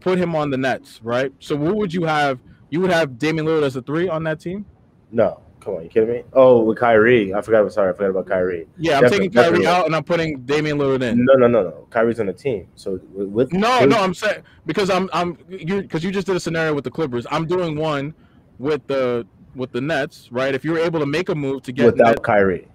[0.00, 1.32] put him on the Nets, right?
[1.40, 2.38] So what would you have?
[2.68, 4.66] You would have Damian Lillard as a three on that team?
[5.10, 6.22] No, come on, you kidding me?
[6.34, 7.72] Oh, with Kyrie, I forgot.
[7.72, 8.66] Sorry, I forgot about Kyrie.
[8.76, 9.66] Yeah, I'm definitely, taking Kyrie definitely.
[9.66, 11.24] out and I'm putting Damian Lillard in.
[11.24, 11.86] No, no, no, no.
[11.90, 12.68] Kyrie's on the team.
[12.74, 16.40] So with no, no, I'm saying because I'm I'm you because you just did a
[16.40, 17.26] scenario with the Clippers.
[17.30, 18.12] I'm doing one
[18.58, 20.54] with the with the Nets, right?
[20.54, 22.68] If you're able to make a move to get without Net, Kyrie.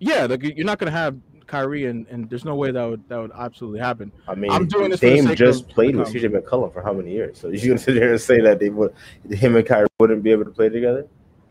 [0.00, 1.16] Yeah, like you're not going to have
[1.50, 4.12] Kyrie, and, and there's no way that would that would absolutely happen.
[4.28, 5.00] I mean, I'm doing this.
[5.00, 7.38] Dame just played with CJ McCollum for how many years?
[7.38, 8.94] So you're gonna sit here and say that they would,
[9.28, 11.08] him and Kyrie wouldn't be able to play together?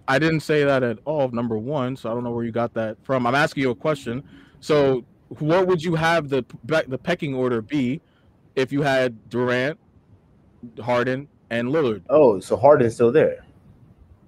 [0.08, 1.28] I didn't say that at all.
[1.30, 3.28] Number one, so I don't know where you got that from.
[3.28, 4.24] I'm asking you a question.
[4.62, 8.02] So, what would you have the the pecking order be
[8.56, 9.78] if you had Durant,
[10.82, 12.04] Harden, and Lillard?
[12.10, 13.46] Oh, so Harden's still there.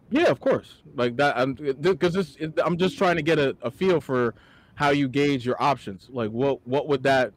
[0.10, 0.82] Yeah, of course.
[0.96, 4.36] Like that, I'm because I'm just trying to get a, a feel for
[4.76, 6.10] how you gauge your options.
[6.12, 7.34] Like what what would that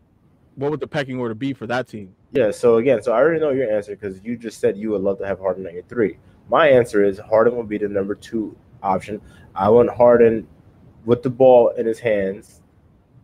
[0.56, 2.14] what would the pecking order be for that team?
[2.32, 5.02] Yeah, so again, so I already know your answer because you just said you would
[5.02, 6.18] love to have Harden at your three.
[6.48, 9.20] My answer is Harden would be the number two option.
[9.54, 10.46] I want Harden
[11.04, 12.60] with the ball in his hands,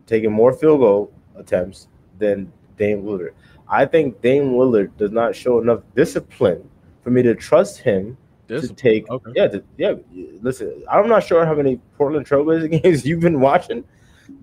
[0.07, 1.89] taking more field goal attempts
[2.19, 3.33] than Dame Lillard.
[3.69, 6.69] I think Dame Lillard does not show enough discipline
[7.03, 8.17] for me to trust him
[8.49, 9.09] to take.
[9.09, 9.33] Okay.
[9.35, 9.95] Yeah, to, yeah.
[10.43, 13.85] Listen, I'm not sure how many Portland Trailblazers games you've been watching,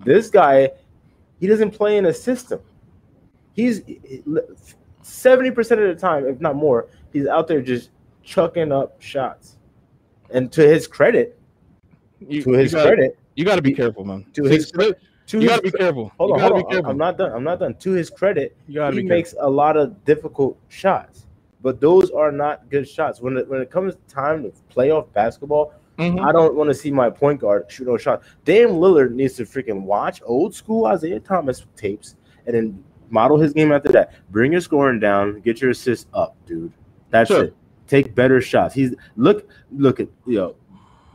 [0.04, 0.70] this guy,
[1.40, 2.60] he doesn't play in a system.
[3.54, 3.82] He's
[5.02, 7.90] seventy percent of the time, if not more, he's out there just
[8.22, 9.56] chucking up shots.
[10.30, 11.38] And to his credit,
[12.20, 14.26] You, to his you gotta, credit, you got to be careful, man.
[14.34, 16.12] to his credit, to you got to be careful.
[16.18, 16.70] Hold on, hold be on.
[16.70, 16.90] careful.
[16.90, 17.32] I'm not done.
[17.32, 17.74] I'm not done.
[17.74, 21.26] To his credit, he makes a lot of difficult shots,
[21.62, 23.20] but those are not good shots.
[23.20, 26.24] When it, when it comes time to playoff basketball, Mhm.
[26.24, 28.22] I don't want to see my point guard shoot no shot.
[28.44, 32.14] Dame Lillard needs to freaking watch old school Isiah Thomas tapes
[32.46, 34.12] and then model his game after that.
[34.30, 36.72] Bring your scoring down, get your assists up, dude.
[37.10, 37.44] That's Sure.
[37.44, 37.54] it.
[37.88, 38.74] Take better shots.
[38.74, 40.54] He's look look at you know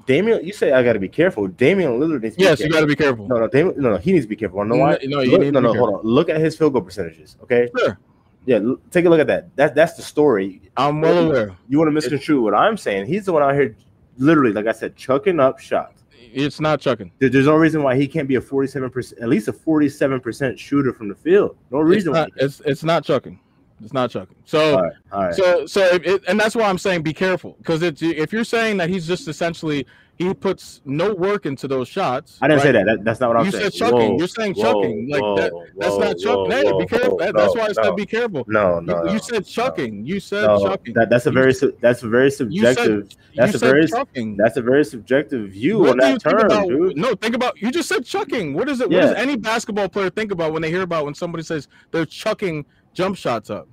[0.05, 0.43] Damian.
[0.45, 1.47] You say I got to be careful.
[1.47, 3.27] Damian Lillard needs to be Yes, you got to be careful.
[3.27, 3.97] No, no, Damian, no, no.
[3.97, 4.65] He needs to be careful.
[4.65, 4.97] Know why?
[5.03, 5.73] No, no, you Look- no, no.
[5.75, 6.01] Hold on.
[6.03, 7.37] Look at his field goal percentages.
[7.43, 7.69] Okay.
[7.77, 7.97] Sure,
[8.45, 8.57] Yeah.
[8.57, 9.55] l- Take a look at that.
[9.55, 10.61] That that's the story.
[10.75, 11.51] I'm well aware.
[11.69, 13.05] You want to misconstrue what I'm saying?
[13.05, 13.75] He's the one out here,
[14.17, 16.03] literally, like I said, chucking up shots.
[16.11, 17.11] It's not chucking.
[17.19, 21.07] There's no reason why he can't be a 47%, at least a 47% shooter from
[21.07, 21.55] the field.
[21.69, 22.27] No It's reason why.
[22.37, 23.39] it's it's not chucking.
[23.83, 24.35] It's not chucking.
[24.45, 25.35] So All right, all right.
[25.35, 28.43] so so if it, and that's why I'm saying be careful because it's if you're
[28.43, 29.85] saying that he's just essentially
[30.19, 32.37] he puts no work into those shots.
[32.39, 32.85] I didn't say that.
[32.85, 33.03] that.
[33.03, 33.71] That's not what I'm You saying.
[33.71, 34.11] said chucking.
[34.11, 35.09] Whoa, You're saying whoa, chucking.
[35.09, 35.51] Like whoa, that.
[35.75, 36.51] That's whoa, not chucking.
[36.51, 37.17] Hey, be careful.
[37.17, 38.45] That- that's no, why I said no, be careful.
[38.47, 40.05] No, no, you said chucking.
[40.05, 40.93] You said chucking.
[40.93, 43.09] That, that's a You- very su- that's a very You said- subjective.
[43.35, 44.37] that's you a said very- chucking.
[44.37, 46.95] That's a very subjective view What on that term, about, dude.
[46.95, 48.53] No, think about you just said chucking.
[48.53, 48.91] What is it?
[48.91, 52.05] What does any basketball player think about when they hear about when somebody says they're
[52.05, 53.67] chucking jump shots up?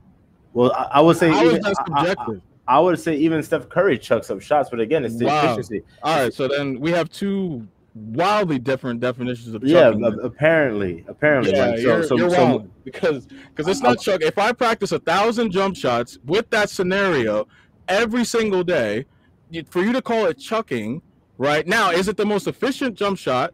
[0.53, 2.43] Well, I, I would say How is even, that I- I- subjective?
[2.69, 5.43] I would say even Steph Curry chucks up shots, but again, it's the Wow.
[5.45, 5.83] efficiency.
[6.05, 7.67] All right, so then we have two
[7.97, 10.05] wildly different definitions of Yeah, chucking.
[10.05, 11.53] a- apparently, apparently.
[11.53, 14.01] Yeah, like, so, you're, so, you're so- wrong because because it's not oh.
[14.01, 14.23] chuck.
[14.23, 17.49] If I practice a thousand jump shots with that scenario
[17.89, 19.05] every single day,
[19.69, 21.03] for you to call it chucking,
[21.39, 23.53] right now, is it the most efficient jump shot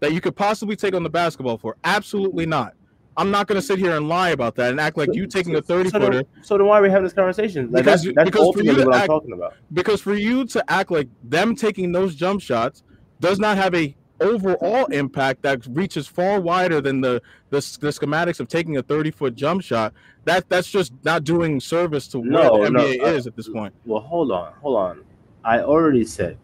[0.00, 1.76] that you could possibly take on the basketball for?
[1.84, 2.74] Absolutely not.
[3.18, 5.56] I'm not going to sit here and lie about that and act like you taking
[5.56, 7.70] a 30 so, footer so then why are we having this conversation?
[7.72, 9.54] Like Because- that's, that's because for you ultimately to what act- I'm talking about.
[9.72, 12.84] because for you to act like them taking those jump shots
[13.20, 18.40] does not have a overall impact that reaches far wider than the the, the schematics
[18.40, 19.92] of taking a 30 foot jump shot
[20.24, 23.36] that that's just not doing service to No, where the no, NBA uh, is at
[23.36, 25.04] this point Well, hold on, hold on.
[25.44, 26.36] I already said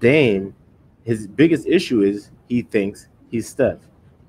[0.00, 0.54] Dame,
[1.04, 3.78] his biggest issue is he thinks he's Steph.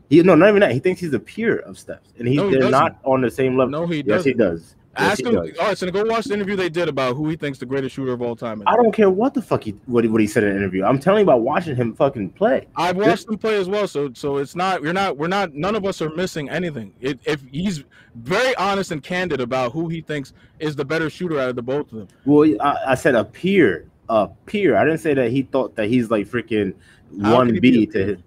[0.10, 0.72] He no, not even that.
[0.72, 2.72] He thinks he's a peer of Steph, and he, No, he they're doesn't.
[2.72, 3.72] not on the same level.
[3.72, 4.76] no he doesn't he does.
[4.96, 5.58] Yes, ask him does.
[5.60, 7.96] all right so go watch the interview they did about who he thinks the greatest
[7.96, 10.22] shooter of all time is I don't care what the fuck he what, he- what
[10.22, 10.84] he said in an interview.
[10.84, 12.68] I'm telling you about watching him fucking play.
[12.76, 15.74] I've watched him play as well, so so it's not you're not we're not none
[15.76, 16.94] of us are missing anything.
[17.02, 17.84] It, if he's
[18.16, 21.64] very honest and candid about who he thinks is the better shooter out of the
[21.64, 22.08] both of them.
[22.26, 24.76] Well, I, I said a peer, a peer.
[24.78, 26.76] I didn't say that he thought that he's like freaking
[27.10, 28.18] one can he be B to his.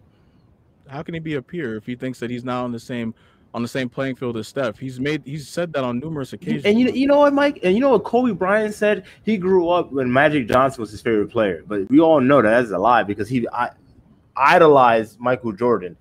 [0.88, 3.14] How can he be a peer if he thinks that he's not on the same
[3.54, 4.78] on the same playing field as Steph?
[4.78, 6.64] He's made he's said that on numerous occasions.
[6.64, 7.60] And you you know what, Mike?
[7.62, 9.04] And you know what Kobe Bryant said?
[9.24, 12.50] He grew up when Magic Johnson was his favorite player, but we all know that
[12.50, 13.70] that's a lie because he I,
[14.36, 15.96] idolized Michael Jordan.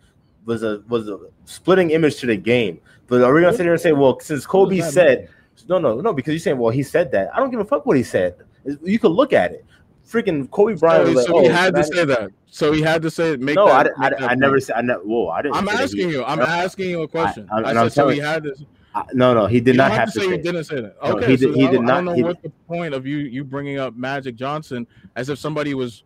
[0.45, 2.79] Was a was a splitting image to the game.
[3.07, 5.29] But are we gonna sit here and say, well, since Kobe said,
[5.67, 7.33] no, no, no, because you're saying, well, he said that.
[7.33, 8.35] I don't give a fuck what he said.
[8.83, 9.65] You can look at it.
[10.05, 11.07] Freaking Kobe Bryant.
[11.07, 12.31] so, like, so he oh, had to Magic- say that.
[12.47, 14.75] So he had to say make no, that, I, I, make that I never said.
[14.77, 15.55] I ne- whoa, I didn't.
[15.55, 16.23] I'm that he- asking you.
[16.23, 17.49] I'm No, asking you a question.
[17.51, 18.55] I, I- said so he had to.
[18.93, 20.95] I- no, no, he did you not have to say he didn't say that.
[21.03, 22.93] No, Okay, he so did- he I, did I not- don't know what the point
[22.93, 26.03] of you you bringing up Magic Johnson as if somebody was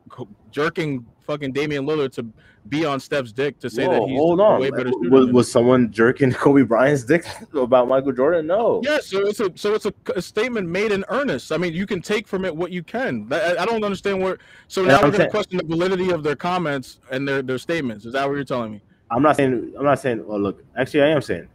[0.51, 2.25] jerking fucking Damian Lillard to
[2.67, 4.59] be on Steph's dick to say that he's hold on.
[4.59, 5.09] way better shooter.
[5.09, 8.47] Was, was someone jerking Kobe Bryant's dick about Michael Jordan?
[8.47, 8.81] No.
[8.83, 11.51] Yeah, so it's a so it's a, a statement made in earnest.
[11.51, 13.27] I mean, you can take from it what you can.
[13.31, 14.37] I, I don't understand where.
[14.67, 17.57] So now I'm we're going to question the validity of their comments and their their
[17.57, 18.05] statements.
[18.05, 18.81] Is that what you're telling me?
[19.11, 19.73] I'm not saying.
[19.77, 20.25] I'm not saying.
[20.25, 20.63] Well, look.
[20.77, 21.47] Actually, I am saying.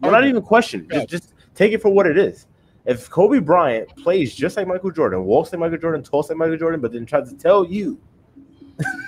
[0.00, 0.28] Not Okay.
[0.28, 0.86] even question.
[0.90, 1.00] Yeah.
[1.00, 2.46] Just, just take it for what it is.
[2.84, 6.58] If Kobe Bryant plays just like Michael Jordan, walks like Michael Jordan, talks like Michael
[6.58, 7.98] Jordan, but then tries to tell you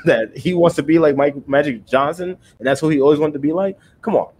[0.04, 3.34] that he wants to be like Mike Magic Johnson, and that's who he always wanted
[3.34, 4.32] to be like, come on.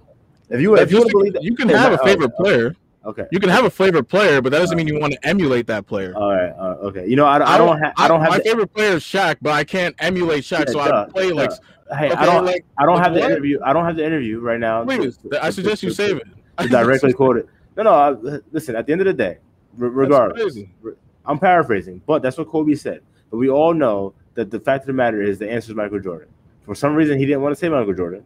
[0.48, 2.76] If you if you want to believe that, you can have a favorite oh, player.
[3.04, 3.26] okay.
[3.32, 5.86] You can have a favorite player, but that doesn't mean you want to emulate that
[5.86, 6.14] player.
[6.14, 6.50] All right.
[6.50, 7.06] Uh, okay.
[7.06, 7.92] You know, I, I don't have.
[7.98, 8.30] I don't have.
[8.30, 11.10] my the- favorite player is Shaq, but I can't emulate Shaq, Yeah, so duh, I
[11.10, 11.50] play like.
[11.90, 12.44] Hey, okay, I don't.
[12.44, 13.60] like, I don't have the interview.
[13.64, 14.84] I don't have the interview right now.
[14.84, 16.26] please, to- I to- suggest you to- save it.
[16.58, 17.48] to directly quote it.
[17.76, 17.94] No, no.
[17.94, 18.76] I, listen.
[18.76, 19.38] At the end of the day,
[19.76, 20.58] regardless,
[21.24, 23.00] I'm paraphrasing, but that's what Kobe said.
[23.30, 26.00] But we all know that the fact of the matter is the answer is Michael
[26.00, 26.28] Jordan.
[26.64, 28.24] For some reason, he didn't want to say Michael Jordan.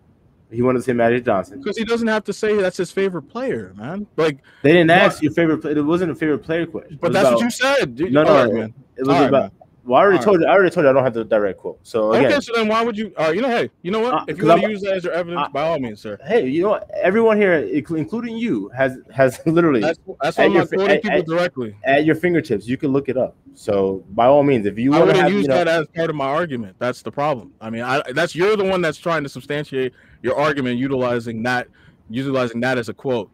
[0.51, 1.59] He wanted to say Magic Johnson.
[1.61, 4.07] Because he doesn't have to say that's his favorite player, man.
[4.17, 4.99] Like, They didn't What?
[4.99, 5.59] ask your favorite.
[5.59, 5.73] Play.
[5.73, 6.99] It wasn't a favorite player question.
[7.01, 7.95] but that's about- what you said.
[7.95, 8.13] dude.
[8.13, 8.75] No, no, right, man.
[8.97, 9.53] It was All right, about.
[9.53, 9.60] man.
[9.85, 10.47] Well, I already All told you.
[10.47, 11.79] I already told you I don't have the direct quote.
[11.83, 13.13] So again, Okay, so then why would you?
[13.19, 14.15] Uh, you know, hey, you know what?
[14.15, 16.19] Uh, if you want to use that as your evidence, I- by all means, sir.
[16.27, 16.91] hey, you know what?
[17.03, 21.03] Everyone here, including you, has has literally That's that's why At I'm your quoting at-
[21.03, 21.77] people at- directly.
[21.85, 22.67] at your fingertips.
[22.69, 23.37] You can look it up.
[23.55, 25.69] So by all means, if you I want to wouldn't have, use you know, that
[25.69, 26.77] as part of my argument.
[26.79, 27.53] That's the problem.
[27.61, 31.69] I mean, I that's you're the one that's trying to substantiate your argument utilizing that
[32.09, 33.31] utilizing that as a quote.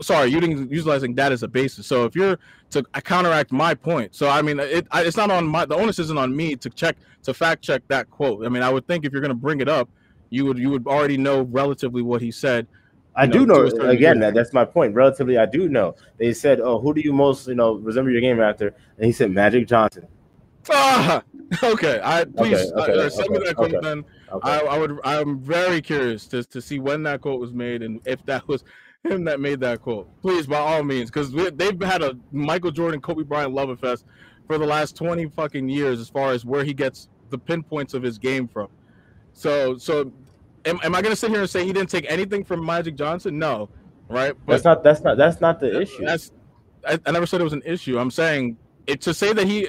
[0.00, 1.86] Sorry, utilizing that as a basis.
[1.86, 2.38] So if you're
[2.70, 5.98] to counteract my point, so I mean, it I, it's not on my the onus
[5.98, 8.44] isn't on me to check to fact check that quote.
[8.44, 9.88] I mean, I would think if you're going to bring it up,
[10.30, 12.66] you would you would already know relatively what he said.
[13.14, 14.94] I do know, know again that that's my point.
[14.94, 15.94] Relatively, I do know.
[16.18, 19.12] They said, "Oh, who do you most you know resemble your game after?" And he
[19.12, 20.06] said Magic Johnson.
[20.70, 21.22] Ah,
[21.62, 22.00] okay.
[22.02, 23.86] I please Okay, okay, uh, send me that quote okay.
[23.86, 24.04] then.
[24.32, 24.50] Okay.
[24.50, 24.98] I, I would.
[25.04, 28.64] I'm very curious to, to see when that quote was made and if that was
[29.06, 30.08] him that made that quote.
[30.20, 34.04] Please, by all means, because they've had a Michael Jordan, Kobe Bryant love fest
[34.46, 38.02] for the last 20 fucking years as far as where he gets the pinpoints of
[38.02, 38.68] his game from.
[39.32, 40.12] So, so
[40.64, 43.38] am, am I gonna sit here and say he didn't take anything from Magic Johnson?
[43.38, 43.68] No,
[44.08, 44.34] right?
[44.46, 44.82] that's not.
[44.82, 45.16] That's not.
[45.16, 46.04] That's not the issue.
[46.04, 46.32] That's
[46.86, 47.98] I, I never said it was an issue.
[47.98, 49.66] I'm saying it to say that he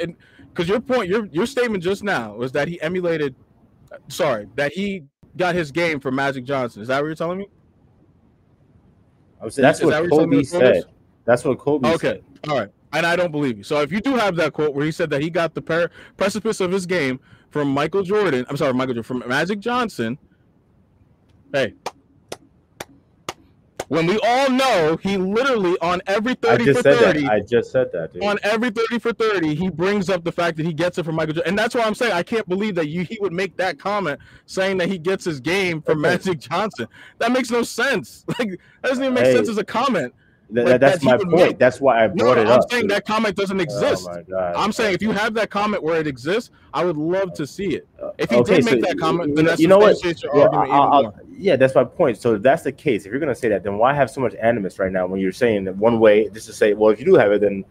[0.49, 3.35] because your point, your your statement just now was that he emulated.
[4.09, 5.03] Sorry, that he
[5.37, 6.81] got his game from Magic Johnson.
[6.81, 7.47] Is that what you're telling me?
[9.41, 10.83] I'm saying that's what that what you're telling me Kobe the quote is?
[10.83, 10.93] said.
[11.25, 11.95] That's what Kobe said.
[11.95, 12.49] Okay, said.
[12.49, 12.69] all right.
[12.93, 13.63] And I don't believe you.
[13.63, 15.89] So if you do have that quote where he said that he got the per-
[16.15, 17.19] precipice of his game
[17.49, 20.17] from Michael Jordan, I'm sorry, Michael Jordan, from Magic Johnson.
[21.53, 21.73] Hey,
[23.89, 27.31] when we all know he literally on every I 30 just for said 30, that.
[27.31, 28.23] I just said that, dude.
[28.23, 31.15] on every 30 for 30, he brings up the fact that he gets it from
[31.15, 31.49] Michael Jordan.
[31.51, 34.19] And that's why I'm saying I can't believe that you he would make that comment
[34.45, 36.15] saying that he gets his game from Okay.
[36.15, 36.87] Magic Johnson.
[37.19, 38.25] That makes no sense.
[38.39, 38.49] Like
[38.81, 40.13] that doesn't even make Hey, sense as a comment.
[40.53, 41.31] Th- like, that's that my point.
[41.31, 41.59] make.
[41.59, 42.71] That's why I No, brought it I'm up.
[42.71, 42.91] saying dude.
[42.91, 44.07] that comment doesn't oh, exist.
[44.07, 44.53] Oh.
[44.55, 47.75] I'm saying if you have that comment where it exists, I would love to see
[47.75, 47.87] it.
[48.17, 50.01] If he okay, did so make that comment, then that's you know what?
[50.03, 51.13] your Well, argument I'll- I'll-.
[51.37, 52.17] Yeah, that's my point.
[52.17, 54.35] So if that's the case, if you're gonna say that, then why have so much
[54.35, 57.05] animus right now when you're saying that one way just to say, well, if you
[57.05, 57.63] do have it, then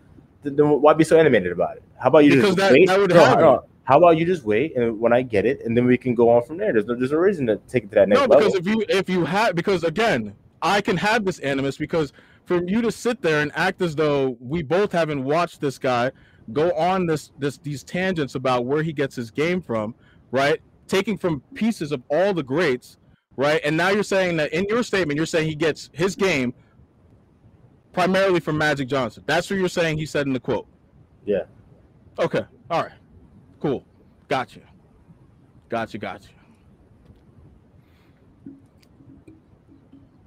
[0.42, 1.82] then why be so animated about it?
[1.98, 2.86] How about you Because just that- wait?
[2.86, 3.64] that would No, no.
[3.84, 6.28] How about you just wait and when I get it, and then we can go
[6.30, 6.72] on from there.
[6.72, 8.38] There's no, there's no reason to take it to that next No, level.
[8.38, 12.12] because if you if you have because again, I can have this animus because
[12.46, 16.10] for you to sit there and act as though we both haven't watched this guy
[16.52, 19.94] go on this this these tangents about where he gets his game from,
[20.30, 20.60] right?
[20.88, 22.98] Taking from pieces of all the greats,
[23.36, 23.60] right?
[23.64, 26.54] And now you're saying that in your statement, you're saying he gets his game
[27.92, 29.22] primarily from Magic Johnson.
[29.26, 30.66] That's what you're saying he said in the quote.
[31.24, 31.44] Yeah.
[32.18, 32.44] Okay.
[32.70, 32.92] All right.
[33.60, 33.84] Cool.
[34.28, 34.60] Gotcha.
[35.68, 35.98] Gotcha.
[35.98, 36.28] Gotcha.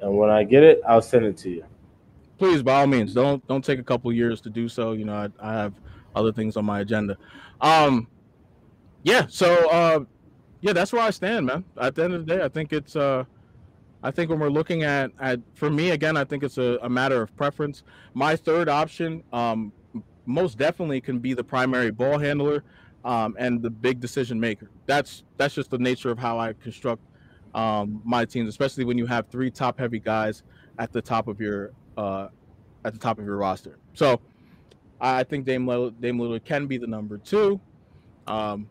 [0.02, 1.66] and when I get it, I'll send it to you.
[2.38, 5.14] please by all means don't don't take a couple years to do so you know
[5.14, 5.74] I, I have
[6.16, 7.18] other things on my agenda
[7.60, 8.08] um
[9.04, 10.00] yeah so uh
[10.62, 11.64] yeah that's where i stand man.
[11.80, 13.24] At the end of the day i think it's uh
[14.04, 16.90] i think when we're looking at at for me again i think it's a, a
[16.90, 17.84] matter of preference.
[18.14, 19.72] My third option um
[20.26, 22.64] most definitely can be the primary ball handler
[23.06, 24.70] um and the big decision maker.
[24.86, 27.02] That's that's just the nature of how i construct
[27.56, 30.44] um my teams especially when you have three top heavy guys
[30.78, 32.30] at the top of your uh,
[32.86, 33.78] at the top of your roster.
[33.94, 34.22] So
[35.00, 37.60] I think Dame Lillard, Dame Lillard can be the number two.
[38.28, 38.70] Um,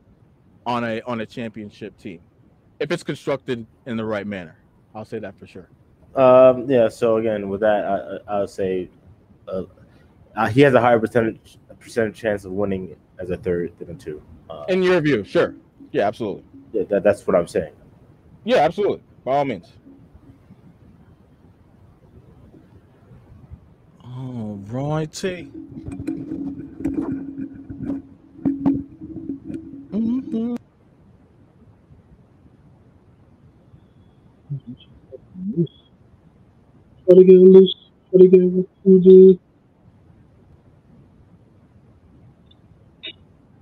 [0.66, 2.20] on a on a championship team
[2.80, 4.56] if it's constructed in the right manner.
[4.94, 5.68] I'll say that for sure.
[6.14, 6.88] Um, yeah.
[6.88, 7.96] So again, with that, I,
[8.32, 8.88] I- I'll say
[9.46, 9.64] uh,
[10.36, 13.94] uh, he has a higher percentage percentage chance of winning as a third than a
[13.94, 14.22] two.
[14.50, 15.54] Uh, In your view, sure.
[15.92, 16.42] Yeah, absolutely.
[16.72, 17.72] yeah, that, that's what I'm saying.
[18.44, 19.02] Yeah, absolutely.
[19.24, 19.72] By all means.
[24.04, 25.50] All righty.
[37.08, 37.74] To get loose.
[38.12, 39.38] To get it loose.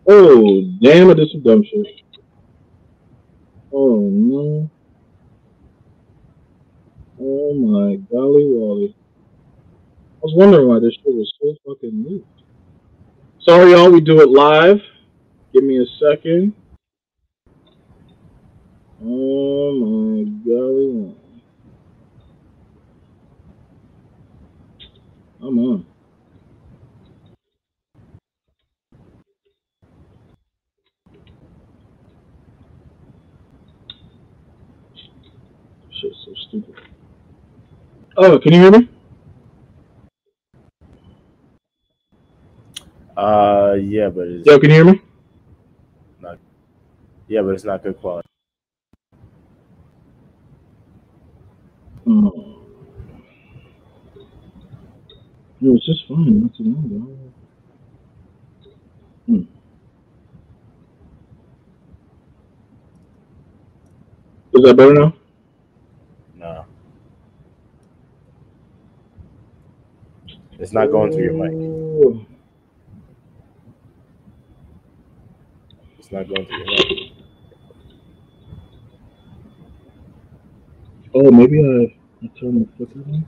[0.08, 1.86] Oh, damn it, this is dumb shit.
[3.72, 4.70] Oh, no.
[7.20, 8.94] Oh, my golly wally.
[8.96, 12.24] I was wondering why this shit was so fucking loose.
[13.40, 14.80] Sorry, y'all, we do it live.
[15.52, 16.52] Give me a second.
[19.04, 21.25] Oh, my golly wally.
[25.46, 25.86] I'm on.
[35.92, 36.74] Shit's so stupid.
[38.16, 38.88] Oh, can you hear me?
[43.16, 45.00] Uh, yeah, but it's, Yo, can you hear me?
[46.20, 46.38] Not,
[47.28, 48.28] Yeah, but it's not good quality.
[52.08, 52.55] Oh.
[55.62, 57.16] It was just fine not too long ago.
[59.26, 59.42] Hmm.
[64.52, 65.14] Is that better now?
[66.34, 66.64] No.
[70.58, 72.26] It's not going through your mic.
[75.98, 77.12] It's not going through your mic.
[81.14, 83.26] Oh, maybe I, I turned the flicker on.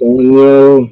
[0.00, 0.90] Daniel.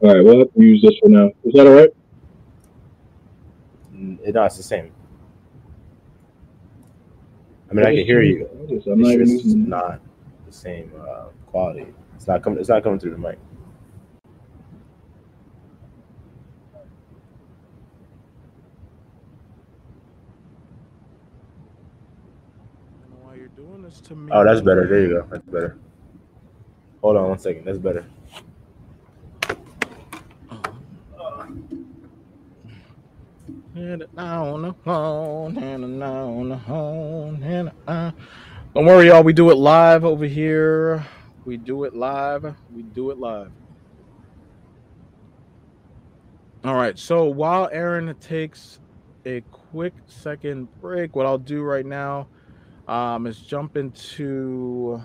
[0.00, 1.30] All right, we'll have to use this for now.
[1.44, 1.90] Is that all right?
[3.94, 4.92] Mm, it- No, it's the same.
[7.70, 8.48] I mean, I can hear you.
[8.86, 10.00] I'm not even It's just not
[10.46, 11.86] the same uh, quality.
[12.14, 12.58] It's not coming.
[12.60, 13.38] It's not coming through the mic.
[22.78, 24.30] I don't know why you're doing this to me.
[24.32, 24.86] Oh, that's better.
[24.86, 25.26] There you go.
[25.30, 25.76] That's better.
[27.02, 27.64] Hold on one second.
[27.64, 28.04] That's better.
[33.76, 37.72] And on the phone, and on the phone, and.
[38.74, 39.22] Don't worry, y'all.
[39.22, 41.06] We do it live over here.
[41.44, 42.56] We do it live.
[42.74, 43.52] We do it live.
[46.64, 46.98] All right.
[46.98, 48.80] So while Aaron takes
[49.26, 52.26] a quick second break, what I'll do right now
[52.88, 55.02] um, is jump into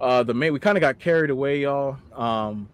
[0.00, 0.52] uh, the main.
[0.52, 1.98] We kind of got carried away, y'all.
[2.14, 2.68] Um,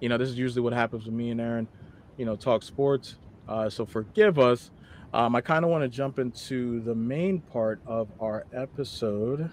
[0.00, 1.68] you know, this is usually what happens with me and Aaron.
[2.16, 3.16] You know, talk sports.
[3.48, 4.70] Uh, so forgive us.
[5.12, 9.50] Um, I kind of want to jump into the main part of our episode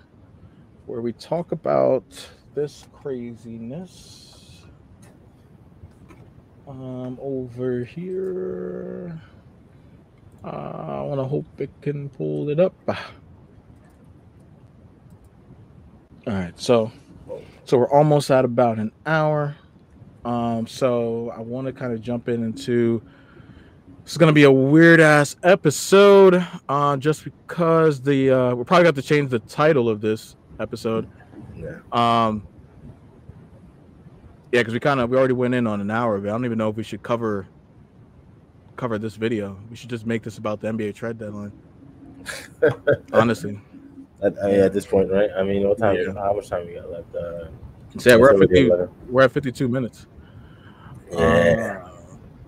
[0.85, 2.03] where we talk about
[2.53, 4.63] this craziness.
[6.67, 9.21] Um, over here.
[10.43, 12.73] Uh, I want to hope it can pull it up.
[16.27, 16.91] All right, so
[17.63, 19.55] so we're almost at about an hour.
[20.25, 23.01] Um, so I want to kind of jump in into
[24.03, 28.83] this is gonna be a weird ass episode, uh, just because the uh, we're probably
[28.83, 31.09] got to change the title of this episode.
[31.55, 31.77] Yeah.
[31.93, 32.45] Um,
[34.51, 36.27] yeah, because we kind of we already went in on an hour of it.
[36.27, 37.47] I don't even know if we should cover
[38.75, 39.57] cover this video.
[39.69, 41.53] We should just make this about the NBA trade deadline.
[43.13, 43.61] Honestly,
[44.21, 45.29] At, uh, yeah, at this point, right?
[45.37, 45.95] I mean, what time?
[45.95, 46.13] Yeah.
[46.13, 47.15] How much time we got left?
[47.15, 47.47] Uh,
[47.97, 48.69] so yeah, we're at fifty.
[49.09, 50.07] We're at fifty-two minutes.
[51.11, 51.87] Yeah.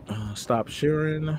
[0.08, 1.38] Uh, stop sharing.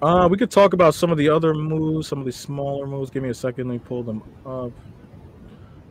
[0.00, 3.10] Uh, we could talk about some of the other moves, some of the smaller moves.
[3.10, 3.68] Give me a second.
[3.68, 4.72] Let me pull them up.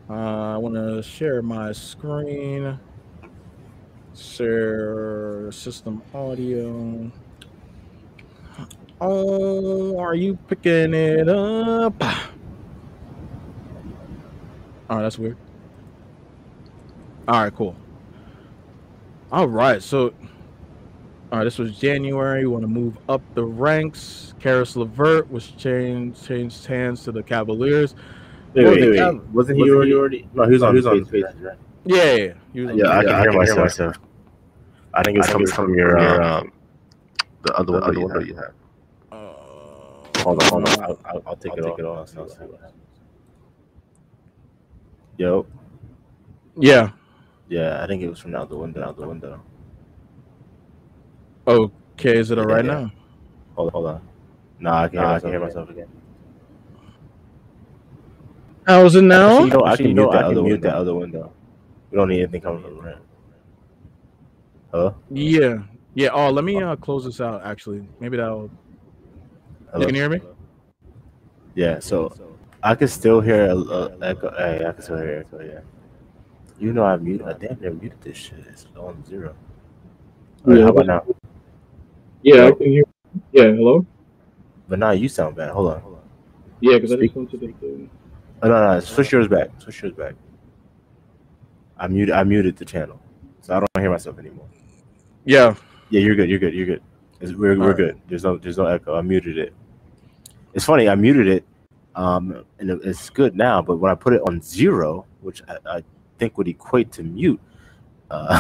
[0.10, 2.80] Uh, I want to share my screen.
[4.14, 7.12] Share system audio.
[9.00, 12.04] Oh, are you picking it up?
[14.92, 15.38] All right, that's weird.
[17.30, 17.78] All right, cool.
[19.32, 20.14] All right, so
[21.32, 22.42] all right, this was January.
[22.42, 24.34] We want to move up the ranks.
[24.42, 27.96] Caris LeVert was changed changed hands to the Cavaliers.
[28.54, 29.00] Wait, Well, wait, wait.
[29.00, 29.90] Cav- Wasn't he wasn't already?
[29.92, 30.30] he already?
[30.34, 30.74] No, he was on.
[30.74, 31.58] He was on the page, right?
[31.86, 32.34] Yeah, yeah, yeah.
[32.52, 33.60] He was on Yeah, I can hear myself.
[33.60, 33.96] myself.
[34.94, 35.98] I think it's I think coming it's from from your.
[35.98, 36.52] your Uh, um,
[37.44, 38.28] the other the window, other you, window have.
[38.28, 38.54] you have.
[39.14, 40.84] Uh, hold on, hold on.
[40.84, 41.80] I'll, I'll, I'll take it off.
[41.80, 42.81] I'll see what happens.
[45.22, 45.46] Yo,
[46.58, 46.90] Yeah.
[47.48, 48.84] yeah, I think it was from out the window.
[48.84, 49.40] Out the window.
[51.48, 52.72] Okay, is it all Yeah, right yeah.
[52.74, 52.92] now?
[53.54, 54.02] Hold on, hold on.
[54.60, 55.48] Nah, I can, Nah, hear, I myself can hear again.
[55.48, 55.88] myself again.
[58.66, 59.44] How's it now?
[59.44, 60.68] Actually, you know, I can you mute know, that I can other mute window.
[60.70, 61.34] that other window.
[61.92, 62.96] We don't need anything coming from the right.
[64.72, 64.96] Hello?
[65.12, 65.58] Yeah.
[65.94, 66.10] Yeah.
[66.14, 67.46] Oh, let me uh, close this out.
[67.46, 68.50] Actually, maybe that'll.
[69.72, 69.86] Hello?
[69.86, 70.20] Can hear me?
[71.54, 72.12] Yeah, so
[72.64, 74.32] I can still hear a, a echo.
[74.38, 75.44] Hey, I can still hear echo.
[75.44, 75.62] Yeah.
[76.60, 77.28] You know I muted.
[77.28, 78.40] I damn near muted this shit.
[78.48, 79.36] It's on zero.
[80.44, 81.06] Right, Yeah, how about now?
[82.22, 82.84] Yeah, I can hear.
[83.32, 83.86] Yeah, hello.
[84.68, 85.50] But now you sound bad.
[85.50, 85.82] Hold on.
[85.82, 86.02] Hold on.
[86.60, 87.54] Yeah, because I just went to the.
[88.44, 89.50] Oh, no, no, switch yours back.
[89.60, 90.14] Switch yours back.
[91.78, 92.14] I muted.
[92.14, 93.00] I muted the channel,
[93.42, 94.48] so I don't hear myself anymore.
[95.26, 95.56] Yeah.
[95.90, 96.30] Yeah, you're good.
[96.30, 96.54] You're good.
[96.54, 96.84] You're good.
[97.20, 97.78] It's, we're we're Alright.
[97.78, 98.02] good.
[98.08, 98.96] There's no there's no echo.
[98.96, 99.54] I muted it.
[100.54, 100.88] It's funny.
[100.88, 101.46] I muted it,
[101.96, 103.62] um, and it's good now.
[103.62, 105.84] But when I put it on zero, which I, I
[106.22, 107.42] think would equate to mute.
[108.10, 108.40] Uh,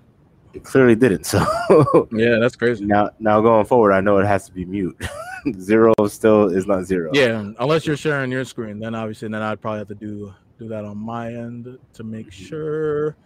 [0.54, 1.26] it clearly didn't.
[1.30, 2.84] So yeah, that's crazy.
[2.84, 4.96] Now, now going forward, I know it has to be mute.
[5.60, 7.10] zero still is not zero.
[7.12, 10.68] Yeah, unless you're sharing your screen, then obviously, then I'd probably have to do do
[10.68, 12.44] that on my end to make mm-hmm.
[12.44, 13.16] sure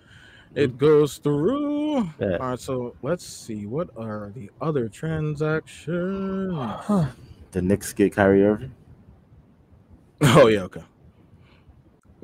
[0.54, 0.76] it mm-hmm.
[0.76, 2.10] goes through.
[2.20, 2.36] Yeah.
[2.40, 5.86] All right, so let's see what are the other transactions.
[7.50, 8.74] the Knicks get Kyrie Irving.
[10.36, 10.82] Oh yeah, okay.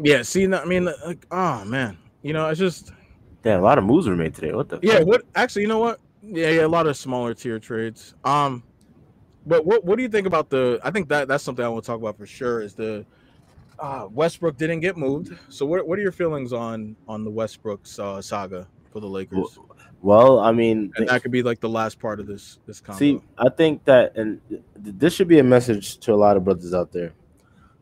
[0.02, 2.92] Yeah, see, I mean, like, oh man, you know, it's just
[3.44, 4.52] yeah, a lot of moves were made today.
[4.52, 4.78] What the?
[4.82, 5.06] Yeah, fuck?
[5.06, 5.22] what?
[5.34, 6.00] Actually, you know what?
[6.22, 8.14] Yeah, yeah, a lot of smaller tier trades.
[8.24, 8.62] Um,
[9.46, 10.80] but what what do you think about the?
[10.82, 12.62] I think that that's something I want to talk about for sure.
[12.62, 13.04] Is the
[13.78, 15.36] uh, Westbrook didn't get moved.
[15.48, 19.58] So what what are your feelings on on the Westbrook uh, saga for the Lakers?
[20.02, 22.98] Well, I mean, and that could be like the last part of this this combo.
[22.98, 24.40] See, I think that, and
[24.74, 27.12] this should be a message to a lot of brothers out there.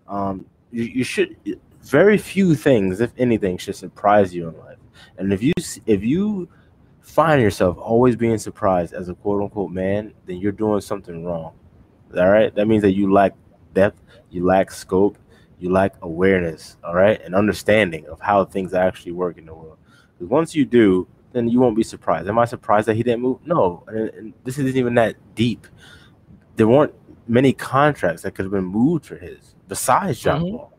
[0.09, 1.37] Um, you, you should
[1.83, 4.79] very few things, if anything, should surprise you in life.
[5.17, 5.53] And if you
[5.87, 6.49] if you
[7.01, 11.55] find yourself always being surprised as a quote unquote man, then you're doing something wrong.
[12.17, 13.35] All right, that means that you lack
[13.75, 14.01] depth,
[14.31, 15.19] you lack scope,
[15.59, 16.77] you lack awareness.
[16.85, 19.79] All right, and understanding of how things actually work in the world.
[20.19, 22.29] Because once you do, then you won't be surprised.
[22.29, 23.39] Am I surprised that he didn't move?
[23.45, 25.67] No, and, and this isn't even that deep.
[26.57, 26.95] There weren't
[27.27, 30.55] many contracts that could have been moved for his besides John mm-hmm.
[30.55, 30.73] Wall.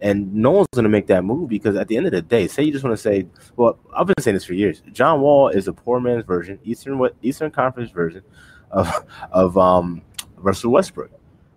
[0.00, 2.48] And no one's going to make that move because at the end of the day,
[2.48, 3.24] say you just want to say,
[3.54, 4.82] well, I've been saying this for years.
[4.92, 8.24] John Wall is a poor man's version, Eastern what Eastern Conference version
[8.72, 8.88] of
[9.30, 10.02] of um,
[10.36, 11.12] Russell Westbrook,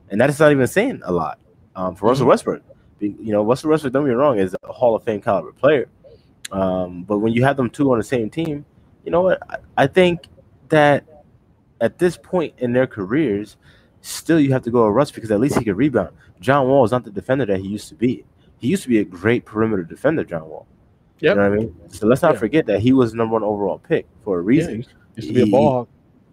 [0.09, 1.39] and that is not even saying a lot
[1.75, 2.09] um, for mm-hmm.
[2.09, 2.61] Russell Westbrook.
[2.99, 5.89] You know, Russell Westbrook, don't get me wrong, is a Hall of Fame caliber player,
[6.51, 8.63] um, but when you have them two on the same team,
[9.03, 9.39] you know what?
[9.49, 10.27] I, I think
[10.69, 11.03] that
[11.81, 13.57] at this point in their careers,
[14.05, 16.15] still you have to go with Russ because at least he could rebound.
[16.39, 18.23] John Wall is not the defender that he used to be
[18.57, 20.67] he used to be a great perimeter defender, John Wall.
[21.19, 21.75] Yeah, you know what I mean.
[21.89, 22.39] So let's not yeah.
[22.39, 24.81] forget that he was number one overall pick for a reason.
[24.81, 25.87] Yeah, used to be a ball.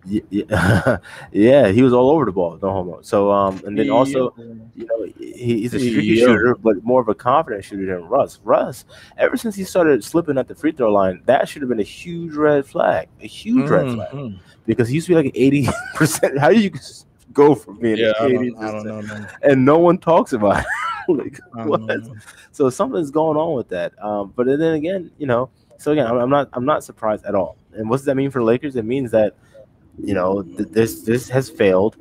[0.05, 0.97] Yeah,
[1.33, 2.59] yeah, he was all over the ball.
[2.61, 3.03] No homo.
[3.03, 4.35] So, um, and then also,
[4.75, 8.41] you know, he, he's a streaky shooter, but more of a confident shooter than Russ.
[8.43, 8.85] Russ,
[9.17, 11.85] ever since he started slipping at the free throw line, that should have been a
[11.85, 13.97] huge red flag, a huge mm-hmm.
[13.97, 16.37] red flag, because he used to be like eighty percent.
[16.41, 16.73] How do you
[17.33, 19.27] go from being yeah, eighty percent?
[19.43, 20.67] And no one talks about it.
[21.09, 22.01] like what?
[22.53, 23.93] So something's going on with that.
[24.03, 27.35] Um, but then again, you know, so again, I'm, I'm, not I'm not surprised at
[27.35, 27.57] all.
[27.73, 28.77] And what does that mean for Lakers?
[28.77, 29.35] It means that
[29.99, 31.97] you know th- this this has failed.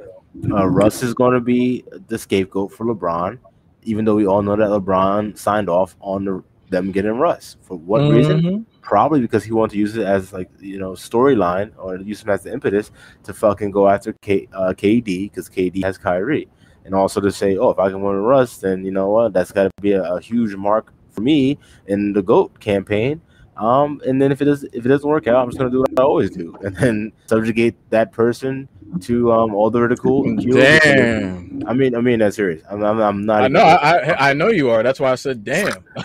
[0.49, 3.37] Uh, Russ is going to be the scapegoat for LeBron,
[3.83, 7.57] even though we all know that LeBron signed off on the, them getting Russ.
[7.63, 8.15] For what mm-hmm.
[8.15, 8.65] reason?
[8.81, 12.29] Probably because he wanted to use it as like you know storyline or use him
[12.29, 12.91] as the impetus
[13.23, 16.49] to fucking go after K, uh, KD because KD has Kyrie
[16.85, 19.51] and also to say, oh, if I can win Russ, then you know what, that's
[19.51, 21.57] got to be a, a, huge mark for me
[21.87, 23.21] in the GOAT campaign.
[23.61, 25.81] Um, and then if it does, if it doesn't work out, I'm just gonna do
[25.81, 28.67] what I always do, and then subjugate that person
[29.01, 30.35] to um all the ridicule.
[30.37, 31.61] Damn.
[31.67, 32.63] I mean, I mean that's serious.
[32.71, 33.43] I'm, I'm, I'm not.
[33.43, 33.61] I know.
[33.61, 34.81] I, I know you are.
[34.81, 35.85] That's why I said damn.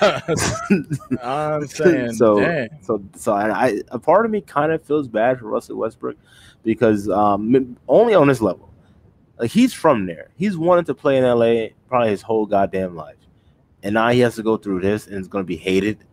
[1.22, 2.40] I'm saying so.
[2.40, 2.68] Damn.
[2.82, 6.18] So so I, a part of me kind of feels bad for Russell Westbrook
[6.62, 8.68] because um only on this level
[9.38, 10.28] like he's from there.
[10.36, 13.16] He's wanted to play in LA probably his whole goddamn life.
[13.82, 16.04] And now he has to go through this and it's gonna be hated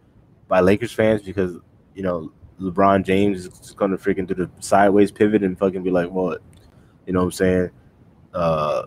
[0.47, 1.57] by Lakers fans because
[1.95, 6.09] you know LeBron James is gonna freaking do the sideways pivot and fucking be like,
[6.09, 6.37] well,
[7.05, 7.69] you know what I'm saying?
[8.33, 8.83] Uh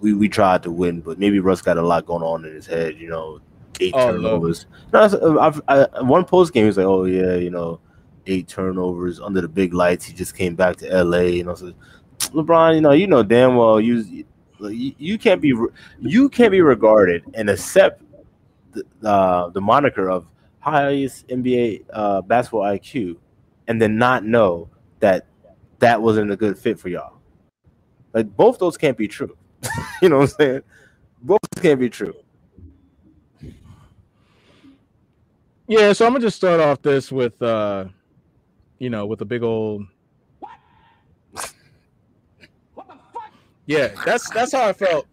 [0.00, 2.66] we, we tried to win, but maybe Russ got a lot going on in his
[2.66, 3.40] head, you know,
[3.80, 4.66] eight oh, turnovers.
[4.92, 7.80] No, no I've, I, one post game, he's like, oh yeah, you know,
[8.26, 10.04] eight turnovers under the big lights.
[10.04, 11.54] He just came back to LA, you know.
[11.54, 11.72] So
[12.18, 14.24] LeBron, you know, you know damn well you
[14.60, 15.54] you, you can't be
[16.00, 18.02] you can't be regarded and accept
[18.72, 20.26] the uh, the moniker of
[20.70, 23.16] highest NBA uh, basketball IQ,
[23.66, 24.68] and then not know
[25.00, 25.26] that
[25.78, 27.18] that wasn't a good fit for y'all.
[28.12, 29.36] Like both those can't be true.
[30.02, 30.62] you know what I'm saying?
[31.22, 32.14] Both can't be true.
[35.66, 37.86] Yeah, so I'm gonna just start off this with uh
[38.78, 39.86] you know with a big old
[43.68, 45.06] Yeah, that's that's how I felt.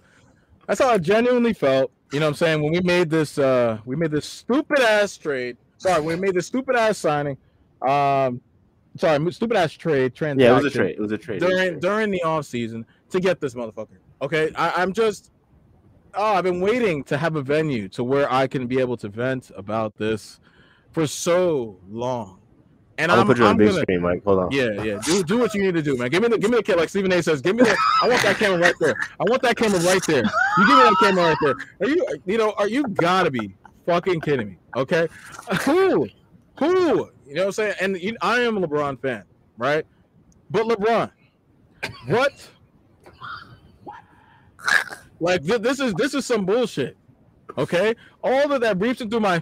[0.66, 1.92] That's how I genuinely felt.
[2.16, 2.64] You know what I'm saying?
[2.64, 5.58] When we made this uh we made this stupid ass trade.
[5.76, 7.36] Sorry, we made this stupid ass signing.
[7.86, 8.40] Um
[8.96, 10.40] sorry, stupid ass trade transaction.
[10.40, 10.96] Yeah, it was a trade.
[10.96, 11.42] It was a trade.
[11.42, 11.82] During a trade.
[11.82, 13.98] during the off season to get this motherfucker.
[14.22, 14.50] Okay.
[14.56, 15.32] I, I'm just
[16.14, 19.10] oh, I've been waiting to have a venue to where I can be able to
[19.10, 20.40] vent about this
[20.94, 22.40] for so long.
[22.98, 24.24] And I'm, I'm put you on big gonna, screen, Mike.
[24.24, 24.52] Hold on.
[24.52, 25.00] Yeah, yeah.
[25.04, 26.10] Do do what you need to do, man.
[26.10, 27.22] Give me the give me the kid like Stephen A.
[27.22, 27.42] says.
[27.42, 27.78] Give me the.
[28.02, 28.96] I want that camera right there.
[29.20, 30.24] I want that camera right there.
[30.24, 31.56] You give me that camera right there.
[31.82, 32.52] Are you you know?
[32.58, 33.54] Are you gotta be
[33.86, 34.58] fucking kidding me?
[34.78, 35.08] Okay,
[35.64, 36.08] who,
[36.58, 37.10] who?
[37.28, 37.74] You know what I'm saying?
[37.82, 39.24] And you, I am a LeBron fan,
[39.58, 39.86] right?
[40.50, 41.12] But LeBron,
[42.08, 42.32] what?
[45.20, 46.98] Like th- this is this is some bullshit.
[47.58, 49.42] Okay, all of that breathes through my.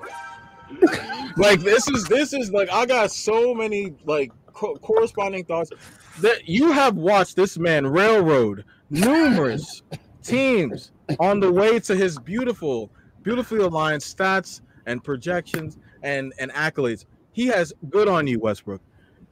[1.38, 5.72] like this is this is like I got so many like co- corresponding thoughts
[6.20, 9.82] that you have watched this man railroad numerous
[10.24, 12.90] teams on the way to his beautiful,
[13.24, 17.06] beautifully aligned stats and projections and and accolades.
[17.32, 18.82] He has good on you, Westbrook.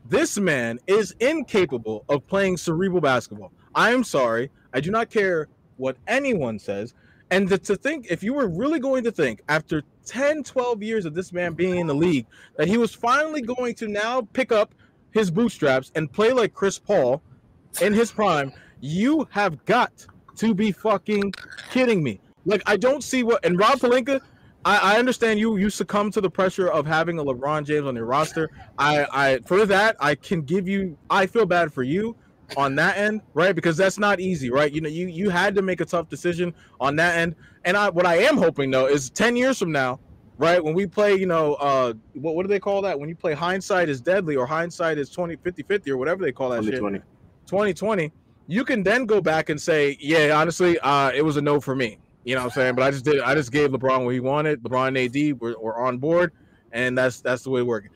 [0.10, 3.52] This man is incapable of playing cerebral basketball.
[3.76, 4.50] I am sorry.
[4.74, 6.94] I do not care what anyone says.
[7.32, 11.15] And to, think, if you were really going to think after 10, 12 years of
[11.15, 12.25] this man being in the league,
[12.57, 14.75] that he was finally going to now pick up
[15.11, 17.21] his bootstraps and play like Chris Paul
[17.82, 18.51] in his prime,
[18.82, 20.05] you have got
[20.36, 21.34] to be fucking
[21.71, 22.19] kidding me.
[22.45, 24.19] Like, I don't see what, and Rob Pelinka,
[24.65, 27.95] I, I understand you you succumb to the pressure of having a LeBron James on
[27.95, 28.49] your roster.
[28.77, 32.15] I, I for that I can give you I feel bad for you
[32.58, 33.56] on that end, right?
[33.56, 34.72] Because that's not easy, right?
[34.72, 37.36] You know, you you had to make a tough decision on that end.
[37.66, 39.99] And I what I am hoping though is 10 years from now,
[40.38, 40.64] right?
[40.64, 42.99] When we play, you know, uh what, what do they call that?
[42.99, 46.32] When you play hindsight is deadly or hindsight is 20 50 50 or whatever they
[46.32, 46.97] call that 2020.
[46.97, 47.06] shit.
[47.47, 48.12] 2020,
[48.47, 51.76] you can then go back and say, yeah, honestly, uh it was a no for
[51.76, 51.97] me.
[52.24, 52.76] You know what I'm saying?
[52.76, 54.62] But I just did I just gave LeBron what he wanted.
[54.64, 56.32] LeBron and AD were, were on board
[56.72, 57.89] and that's that's the way it worked.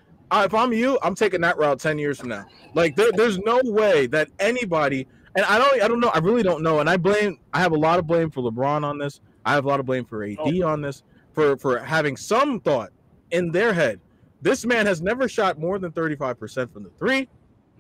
[0.44, 2.46] If I'm you, I'm taking that route 10 years from now.
[2.74, 6.44] Like there, there's no way that anybody and I don't I don't know, I really
[6.44, 6.80] don't know.
[6.80, 9.22] And I blame I have a lot of blame for LeBron on this.
[9.46, 10.68] I have a lot of blame for AD Oh.
[10.68, 12.92] on this for for having some thought
[13.32, 14.00] in their head.
[14.42, 17.28] This man has never shot more than 35% from the three.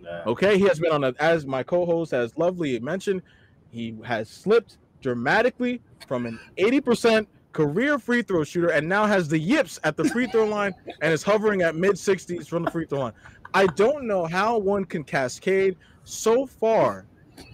[0.01, 0.23] Nah.
[0.25, 3.21] Okay, he has been on a, as my co-host has lovely mentioned,
[3.69, 9.39] he has slipped dramatically from an 80% career free throw shooter and now has the
[9.39, 12.85] yips at the free throw line and is hovering at mid 60s from the free
[12.85, 13.13] throw line.
[13.53, 17.05] I don't know how one can cascade so far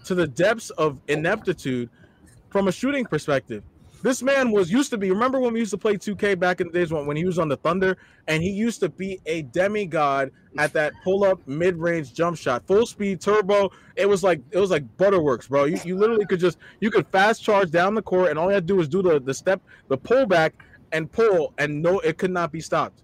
[0.05, 1.87] to the depths of ineptitude
[2.49, 3.63] from a shooting perspective.
[4.01, 5.11] This man was used to be.
[5.11, 7.37] Remember when we used to play 2K back in the days when, when he was
[7.37, 7.97] on the Thunder,
[8.27, 13.21] and he used to be a demigod at that pull-up mid-range jump shot, full speed
[13.21, 13.71] turbo.
[13.95, 15.65] It was like it was like butterworks, bro.
[15.65, 18.55] You, you literally could just you could fast charge down the court, and all you
[18.55, 20.53] had to do was do the the step, the pullback,
[20.91, 23.03] and pull, and no, it could not be stopped.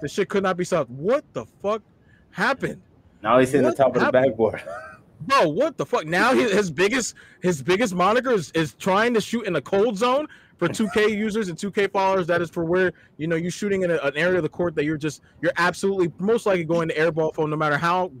[0.00, 0.90] The shit could not be stopped.
[0.90, 1.82] What the fuck
[2.30, 2.82] happened?
[3.22, 4.62] Now he's in the top of the backboard.
[5.26, 6.06] Bro, what the fuck?
[6.06, 9.96] Now his, his biggest his biggest moniker is, is trying to shoot in a cold
[9.96, 12.26] zone for 2K users and 2K followers.
[12.26, 14.74] That is for where you know you're shooting in a, an area of the court
[14.76, 18.12] that you're just you're absolutely most likely going to airball from no matter how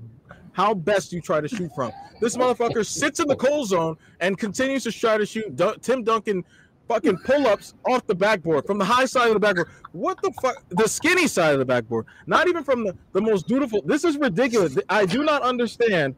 [0.52, 1.92] how best you try to shoot from.
[2.20, 6.44] This motherfucker sits in the cold zone and continues to try to shoot Tim Duncan
[6.88, 9.68] fucking pull-ups off the backboard from the high side of the backboard.
[9.92, 10.62] What the fuck?
[10.70, 13.82] The skinny side of the backboard, not even from the, the most beautiful.
[13.84, 14.78] This is ridiculous.
[14.88, 16.14] I do not understand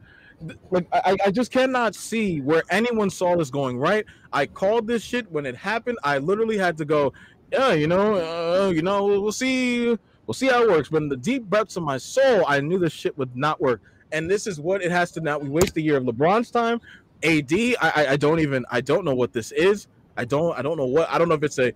[0.71, 4.05] like I, I just cannot see where anyone saw this going right.
[4.31, 5.97] I called this shit when it happened.
[6.03, 7.13] I literally had to go,
[7.51, 10.89] yeah, you know, uh, you know, we'll see, we'll see how it works.
[10.89, 13.81] But in the deep depths of my soul, I knew this shit would not work.
[14.11, 15.37] And this is what it has to now.
[15.37, 16.81] We waste a year of LeBron's time.
[17.23, 19.87] AD, I, I, I don't even, I don't know what this is.
[20.17, 21.73] I don't, I don't know what, I don't know if it's a,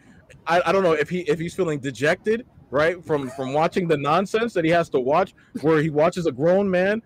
[0.48, 3.98] I, I don't know if he, if he's feeling dejected, right, from from watching the
[3.98, 7.02] nonsense that he has to watch, where he watches a grown man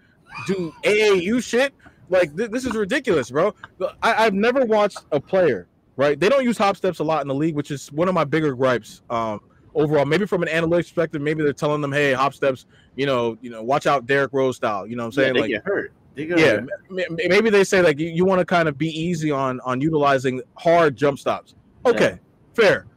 [0.46, 1.74] do AAU shit.
[2.10, 3.54] Like th- this is ridiculous, bro.
[4.02, 5.68] I- I've never watched a player,
[5.98, 6.20] right?
[6.20, 8.24] They don't use hop steps a lot in the league, which is one of my
[8.24, 9.02] bigger gripes.
[9.10, 9.42] Um,
[9.76, 12.66] overall, maybe from an analytics perspective, maybe they're telling them, "Hey, hop steps,
[12.96, 15.34] you know, you know, watch out, Derrick Rose style." You know what I'm Yeah, saying?
[15.34, 15.92] they like, get hurt.
[16.16, 16.70] Get yeah, hurt.
[16.90, 19.82] m- maybe they say like you, you want to kind of be easy on on
[19.82, 21.54] utilizing hard jump stops.
[21.86, 22.20] Okay,
[22.56, 22.88] fair,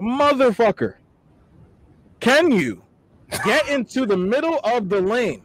[0.00, 0.94] motherfucker.
[2.20, 2.82] Can you
[3.44, 5.42] get into the middle of the lane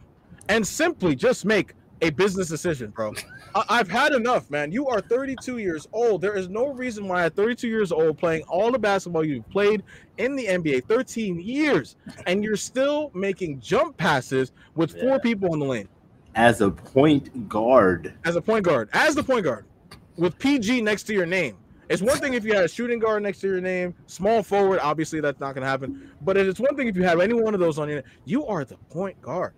[0.48, 3.12] and simply just make a business decision, bro?
[3.54, 4.70] I- I've had enough, man.
[4.70, 6.20] You are 32 years old.
[6.20, 9.82] There is no reason why at 32 years old, playing all the basketball you've played
[10.18, 11.96] in the NBA, 13 years,
[12.26, 15.88] and you're still making jump passes with four people in the lane
[16.36, 19.64] As a point guard, as a point guard, as the point guard,
[20.16, 21.56] with PG next to your name.
[21.88, 24.78] It's one thing if you had a shooting guard next to your name, small forward.
[24.80, 26.10] Obviously, that's not going to happen.
[26.20, 28.02] But it's one thing if you have any one of those on your.
[28.26, 29.54] You are the point guard.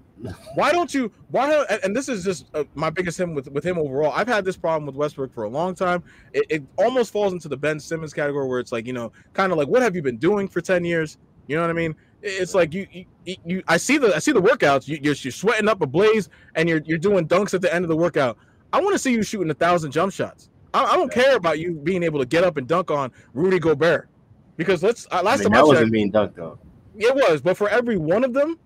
[0.55, 1.11] Why don't you?
[1.31, 1.71] Why don't?
[1.85, 4.13] and- this is just uh, my biggest him with with him overall.
[4.15, 6.03] I've had this problem with Westbrook for a long time.
[6.33, 9.53] It, it almost falls into the Ben Simmons category where it's like you know, kind
[9.53, 11.19] of like what have you been doing for ten years?
[11.47, 11.97] You know what I mean?
[12.23, 14.87] It's like you, you, you I see the I see the workouts.
[14.87, 17.85] You, you're, you're sweating up a blaze, and you're you're doing dunks at the end
[17.85, 18.37] of the workout.
[18.73, 20.51] I want to see you shooting a thousand jump shots.
[20.75, 23.59] I, I don't care about you being able to get up and dunk on Rudy
[23.59, 24.09] Gobert.
[24.57, 26.59] Because let's uh, I last mean, time that I wasn't being dunked though.
[26.97, 27.41] it was.
[27.41, 28.59] But for every one of them,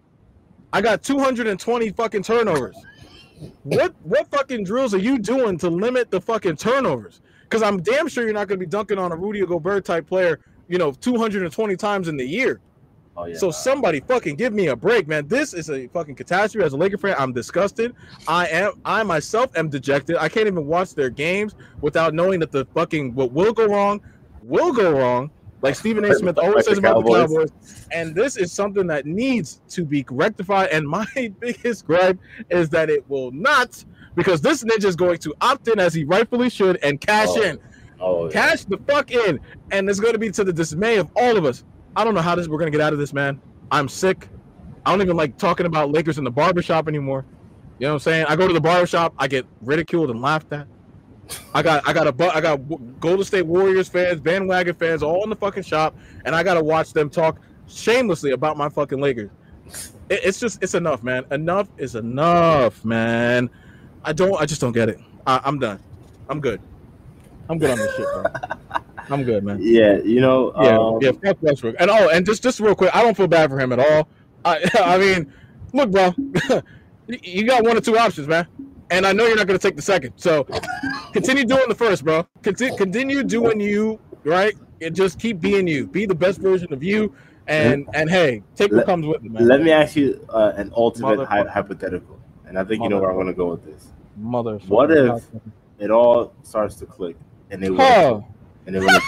[0.75, 2.77] I got 220 fucking turnovers.
[3.63, 7.21] What what fucking drills are you doing to limit the fucking turnovers?
[7.45, 10.09] Because I'm damn sure you're not going to be dunking on a Rudy Gobert type
[10.09, 12.61] player, you know, 220 times in the year.
[13.17, 13.37] Oh yeah.
[13.37, 15.29] So somebody fucking give me a break, man.
[15.29, 16.67] This is a fucking catastrophe.
[16.67, 17.95] As a Laker fan, I'm disgusted.
[18.27, 18.73] I am.
[18.85, 20.17] I myself am dejected.
[20.17, 24.01] I can't even watch their games without knowing that the fucking what will go wrong
[24.43, 25.31] will go wrong.
[25.65, 26.15] Like Stephen A.
[26.15, 27.51] Smith always Like says the about the Cowboys.
[27.51, 27.89] Cowboys.
[27.91, 30.69] And this is something that needs to be rectified.
[30.71, 31.07] And my
[31.41, 32.19] biggest gripe
[32.51, 33.83] is that it will not,
[34.15, 37.43] because this ninja is going to opt in as he rightfully should and cash Oh,
[37.43, 37.59] in.
[38.01, 38.33] oh, yeah.
[38.33, 39.41] Cash the fuck in,
[39.73, 41.65] and it's going to be to the dismay of all of us.
[41.97, 43.41] I don't know how this we're going to get out of this, man.
[43.71, 44.29] I'm sick.
[44.85, 47.25] I don't even like talking about Lakers in the barbershop anymore.
[47.79, 48.27] You know what I'm saying?
[48.29, 50.67] I go to the barbershop, I get ridiculed and laughed at.
[51.55, 52.61] I got I got a bu- I got
[53.01, 56.63] Golden State Warriors fans, bandwagon fans, all in the fucking shop, and I got to
[56.65, 59.31] watch them talk shamelessly about my fucking Lakers.
[60.11, 61.25] It- it's just it's enough, man.
[61.31, 63.49] Enough is enough, man.
[64.05, 64.99] I don't I just don't get it.
[65.27, 65.81] I, I'm done.
[66.29, 66.61] I'm good.
[67.49, 68.25] I'm good on this shit, bro.
[69.11, 69.59] I'm good, man.
[69.61, 70.53] Yeah, you know.
[70.63, 71.77] Yeah, um, yeah, fuck Westbrook.
[71.79, 74.09] And oh, and just just real quick, I don't feel bad for him at all.
[74.45, 75.33] I I mean,
[75.73, 76.15] look, bro,
[77.23, 78.47] you got one or two options, man.
[78.91, 80.13] And I know you're not gonna take the second.
[80.17, 80.45] So
[81.13, 82.27] continue doing the first, bro.
[82.43, 84.55] Continue continue doing you, right?
[84.83, 85.87] And just keep being you.
[85.87, 87.15] Be the best version of you.
[87.47, 89.47] And and hey, take what comes with it, man.
[89.47, 93.11] Let me ask you uh, an ultimate hy- hypothetical, and I think you know where
[93.11, 93.89] I'm going to go with this.
[94.17, 94.59] Mother.
[94.67, 95.25] What if-
[95.79, 97.17] It all starts to click,
[97.51, 98.25] and they win, Oh,
[98.67, 98.89] and they win.
[98.89, 99.01] a-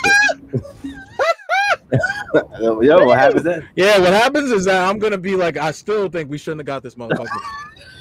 [2.60, 3.66] Yo, what happens then?
[3.76, 3.98] yeah.
[3.98, 6.82] What happens is that I'm gonna be like, I still think we shouldn't have got
[6.82, 7.26] this motherfucker.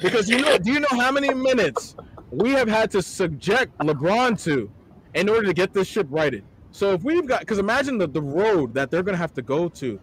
[0.02, 1.96] Because you know, do you know how many minutes
[2.30, 4.70] we have had to subject LeBron to
[5.14, 6.44] in order to get this ship righted?
[6.70, 9.68] So if we've got, because imagine the, the road that they're gonna have to go
[9.70, 9.98] to,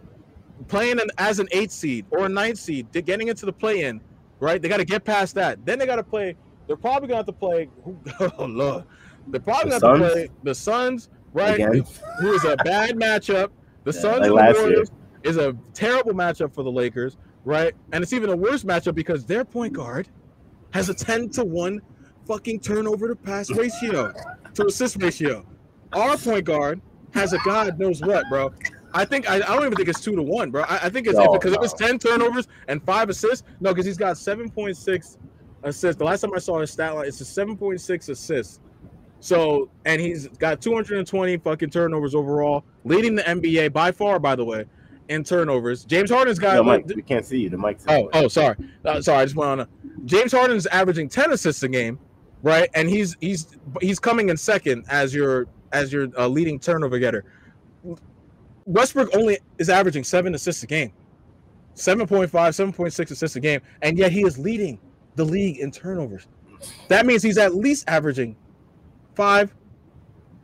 [0.68, 4.00] playing an, as an eight seed or a nine seed, getting into the play-in,
[4.40, 4.60] right?
[4.60, 5.64] They got to get past that.
[5.64, 6.36] Then they got to play.
[6.66, 7.68] They're probably gonna have to play.
[8.38, 8.84] Oh lord,
[9.28, 11.54] they're probably The gonna have to play the Suns, right?
[11.54, 11.84] Again?
[12.20, 13.50] Who is a bad matchup.
[13.84, 14.62] The Yeah, Suns like and the year.
[14.62, 14.90] Warriors
[15.24, 17.74] is a terrible matchup for the Lakers, right?
[17.92, 20.08] And it's even a worse matchup because their point guard
[20.72, 21.80] has a 10 to 1
[22.26, 24.12] fucking turnover to pass ratio,
[24.54, 25.44] to assist ratio.
[25.92, 26.80] Our point guard
[27.12, 28.52] has a god knows what, bro.
[28.92, 30.62] I think I, I don't even think it's two to one, bro.
[30.62, 31.88] I, I think it's No, because if, it's no.
[31.88, 35.16] 10 turnovers and five assists, no, because he's got 7.6
[35.64, 35.98] assists.
[35.98, 38.60] The last time I saw his stat line, it's a 7.6 assists.
[39.20, 44.44] So, and he's got 220 fucking turnovers overall, leading the NBA by far, by the
[44.44, 44.66] way,
[45.08, 45.84] in turnovers.
[45.84, 46.54] James Harden's got.
[46.54, 47.50] Yo, Mike, we can't see you.
[47.50, 47.84] The mic's.
[47.88, 49.22] oh, oh, sorry, uh, sorry.
[49.22, 49.60] I just went on.
[49.60, 49.68] A,
[50.04, 51.98] James Harden's averaging 10 assists a game,
[52.42, 52.68] right?
[52.74, 57.24] And he's he's he's coming in second as your as your uh, leading turnover getter.
[58.66, 60.90] Westbrook only is averaging seven assists a game,
[61.74, 64.78] 7.5, 7.6 assists a game, and yet he is leading
[65.16, 66.26] the league in turnovers.
[66.88, 68.36] That means he's at least averaging
[69.14, 69.54] five,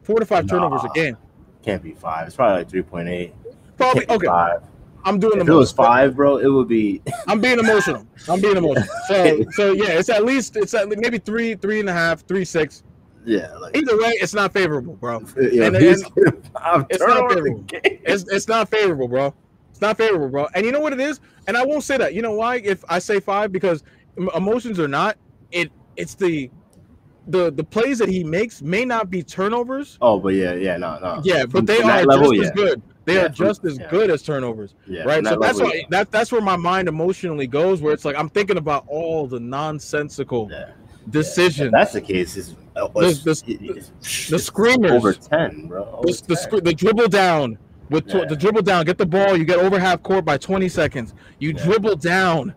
[0.03, 1.17] four to five turnovers a game.
[1.63, 2.27] Can't be five.
[2.27, 3.35] It's probably like three point eight.
[3.81, 4.27] Probably okay.
[4.27, 4.63] Five.
[5.05, 7.01] I'm doing If the it was five, bro, it would be.
[7.27, 8.07] I'm being emotional.
[8.29, 8.87] I'm being emotional.
[9.09, 12.45] So so yeah, it's at least it's at maybe three, three and a half, three,
[12.45, 12.83] six.
[13.25, 13.77] Yeah, like.
[13.77, 15.21] Either way, it's not favorable, bro.
[15.41, 15.85] Yeah, and- and-
[16.91, 17.65] it's not favorable.
[17.83, 19.35] It's it's not favorable, bro.
[19.71, 20.49] It's not favorable, bro.
[20.55, 21.21] And you know what it is?
[21.47, 22.15] And I won't say that.
[22.15, 22.57] You know why?
[22.57, 23.83] If I say five, because
[24.35, 25.17] emotions are not,
[25.53, 26.51] it it's the
[27.29, 29.97] the the plays that he makes may not be turnovers.
[30.01, 31.21] Oh, but yeah, yeah, no, no.
[31.25, 32.65] Yeah, From- but they are level, just as yeah.
[32.65, 32.83] good.
[33.07, 33.89] They Yeah, are just as yeah.
[33.91, 34.75] good as turnovers.
[34.87, 35.25] Yeah, right?
[35.25, 38.57] So that's why that that's where my mind emotionally goes, where it's like I'm thinking
[38.59, 40.59] about all the nonsensical yeah.
[40.59, 40.73] Yeah.
[41.09, 41.67] decisions.
[41.69, 42.37] If that's the case.
[42.37, 44.93] It's, uh, it's, The- the- it's- the screamers.
[44.93, 45.85] over ten, bro.
[45.85, 46.37] Over the, the, 10.
[46.37, 47.59] scr- the dribble down
[47.89, 48.25] with tw- Yeah.
[48.27, 51.15] the dribble down, get the ball, you get over half court by 20 seconds.
[51.39, 51.65] You Yeah.
[51.65, 52.55] dribble down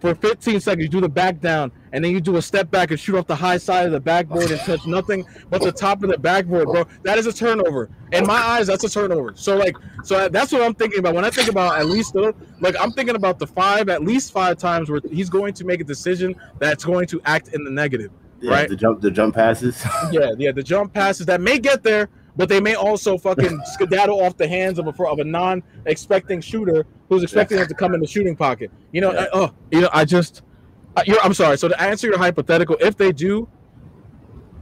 [0.00, 2.90] for 15 seconds, you do the back down, and then you do a step back
[2.90, 6.02] and shoot off the high side of the backboard and touch nothing but the top
[6.02, 6.84] of the backboard, bro.
[7.04, 7.88] That is a turnover.
[8.12, 9.32] In my eyes, that's a turnover.
[9.34, 9.74] So like,
[10.04, 12.92] so that's what I'm thinking about when I think about at least the, like I'm
[12.92, 16.36] thinking about the five, at least five times where he's going to make a decision
[16.58, 18.10] that's going to act in the negative.
[18.42, 18.68] yeah, right?
[18.68, 19.82] The jump, the jump passes.
[20.12, 24.20] Yeah, yeah, the jump passes that may get there, but they may also fucking skedaddle
[24.22, 28.00] off the hands of a of a non-expecting shooter who's expecting them to come in
[28.00, 28.70] the shooting pocket.
[28.92, 29.20] You know, Yeah.
[29.20, 30.42] I, oh, you know, I just,
[30.96, 31.58] Uh, I'm sorry.
[31.58, 33.48] So to answer your hypothetical, if they do,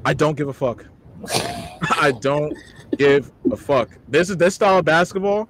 [0.05, 0.85] I don't give a fuck.
[2.01, 2.57] I don't
[2.99, 3.91] give a fuck.
[4.09, 5.49] This is this style of basketball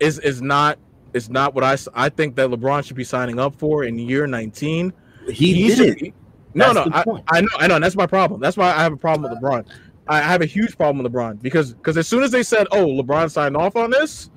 [0.00, 0.78] is is not
[1.14, 4.26] is not what I I think that LeBron should be signing up for in year
[4.26, 4.92] 19.
[5.30, 6.14] he, did should it.
[6.54, 7.38] No, That's no, I.
[7.38, 7.78] I know, I know.
[7.78, 8.40] That's my problem.
[8.40, 9.66] That's why I have a problem with LeBron.
[10.08, 12.86] I have a huge problem with LeBron because because as soon as they said, "Oh,
[12.86, 14.30] LeBron signed off on this,"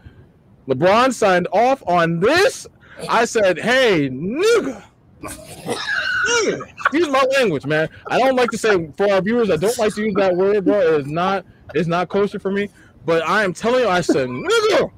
[0.67, 2.67] LeBron signed off on this.
[3.09, 4.83] I said, "Hey, nigga."
[5.27, 7.89] Excuse my language, man.
[8.07, 9.49] I don't like to say for our viewers.
[9.49, 10.97] I don't like to use that word, bro.
[10.97, 11.45] It's not.
[11.73, 12.69] It's not kosher for me.
[13.05, 14.91] But I am telling you, I said, nigga,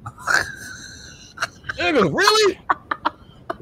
[1.76, 2.58] nigga, really?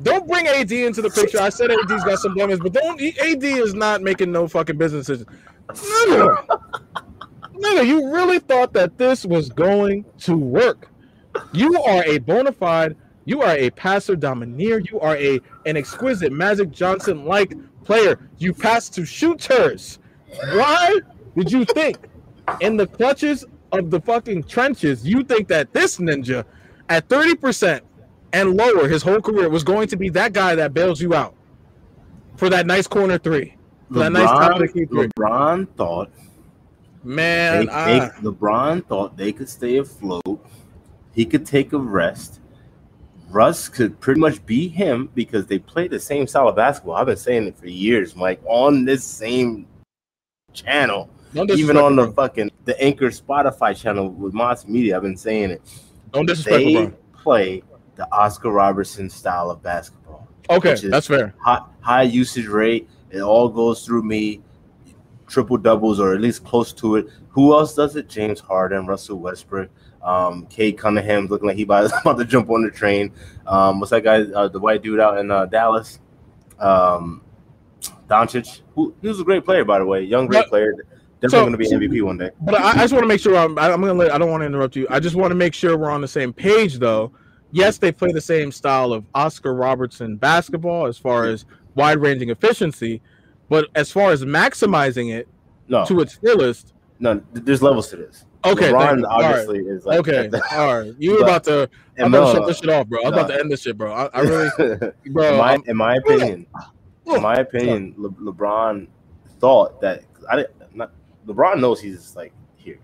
[0.03, 1.41] Don't bring AD into the picture.
[1.41, 3.01] I said AD's got some blemish, but don't.
[3.01, 5.29] AD is not making no fucking business decisions.
[5.69, 6.47] Nigga,
[7.55, 10.89] nigga, you really thought that this was going to work?
[11.53, 12.97] You are a bona fide.
[13.27, 14.79] You are a passer domineer.
[14.79, 17.53] You are a an exquisite Magic Johnson like
[17.85, 18.31] player.
[18.39, 19.99] You pass to shooters.
[20.53, 21.01] Why
[21.37, 21.99] did you think
[22.61, 26.45] in the clutches of the fucking trenches, you think that this ninja
[26.89, 27.81] at 30%
[28.33, 31.35] and lower his whole career was going to be that guy that bails you out
[32.37, 33.57] for that nice corner three?
[33.93, 35.09] For that nice top of the key three.
[35.09, 36.11] LeBron thought
[37.07, 40.45] Man, they, I, they, LeBron thought they could stay afloat.
[41.13, 42.41] He could take a rest.
[43.29, 46.95] Russ could pretty much be him because they play the same style of basketball.
[46.95, 49.67] I've been saying it for years, Mike, on this same
[50.53, 54.97] channel, even on the fucking the Anchor Spotify channel with Moss Media.
[54.97, 55.63] I've been saying it.
[56.13, 56.95] Don't disrespect They LeBron.
[57.13, 57.63] play
[57.97, 60.29] the Oscar Robertson style of basketball.
[60.49, 61.35] Okay, that's fair.
[61.43, 62.89] high, high usage rate.
[63.11, 64.41] It all goes through me.
[65.27, 67.09] Triple doubles or at least close to it.
[67.31, 68.09] Who else does it?
[68.09, 69.69] James Harden, Russell Westbrook,
[70.07, 73.13] um, Cade Cunningham looking like he about, about to jump on the train.
[73.47, 74.23] Um, what's that guy?
[74.23, 75.99] Uh, the white dude out in uh, Dallas,
[76.59, 77.23] um,
[78.09, 78.61] Doncic.
[78.75, 80.73] Who he was a great player by the way, young great But- player.
[81.19, 82.31] Definitely so- going to be MVP one day.
[82.43, 84.43] But I, I just want to make sure I'm, I'm gonna let, I don't want
[84.43, 84.87] to interrupt you.
[84.91, 87.11] I just want to make sure we're on the same page though.
[87.53, 92.29] Yes, they play the same style of Oscar Robertson basketball as far as wide ranging
[92.29, 93.01] efficiency,
[93.49, 95.27] but as far as maximizing it
[95.69, 98.27] No, to its fullest, no, there's levels to this.
[98.53, 99.07] Okay, LeBron you.
[99.07, 99.31] All right.
[99.31, 100.95] obviously is like okay, the- all right.
[100.99, 101.69] You were about to,
[101.99, 103.01] I'm about to shut this shit off, bro.
[103.03, 103.93] I was about to end this shit, bro.
[103.93, 104.51] I, I really,
[105.11, 105.33] bro.
[105.33, 106.47] in my in my opinion,
[107.07, 108.87] in my opinion, Le- LeBron
[109.41, 110.77] thought that I didn't.
[110.77, 110.93] Not,
[111.27, 112.79] LeBron knows he's like here.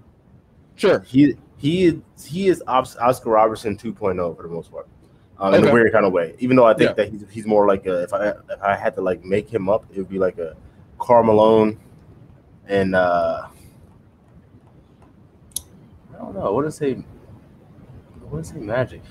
[0.77, 1.01] sure.
[1.01, 4.89] He he he is Oscar Robertson 2.0 for the most part,
[5.39, 6.35] um, in a weird kind of way.
[6.41, 6.95] Even though I think Yeah.
[7.05, 9.69] that he's, he's more like a, if I if I had to like make him
[9.69, 10.57] up, it would be like a
[10.99, 11.79] Carmelone
[12.67, 13.47] and uh
[16.25, 16.53] don't know.
[16.53, 16.95] What to say?
[18.29, 18.57] What to say?
[18.59, 19.03] Magic.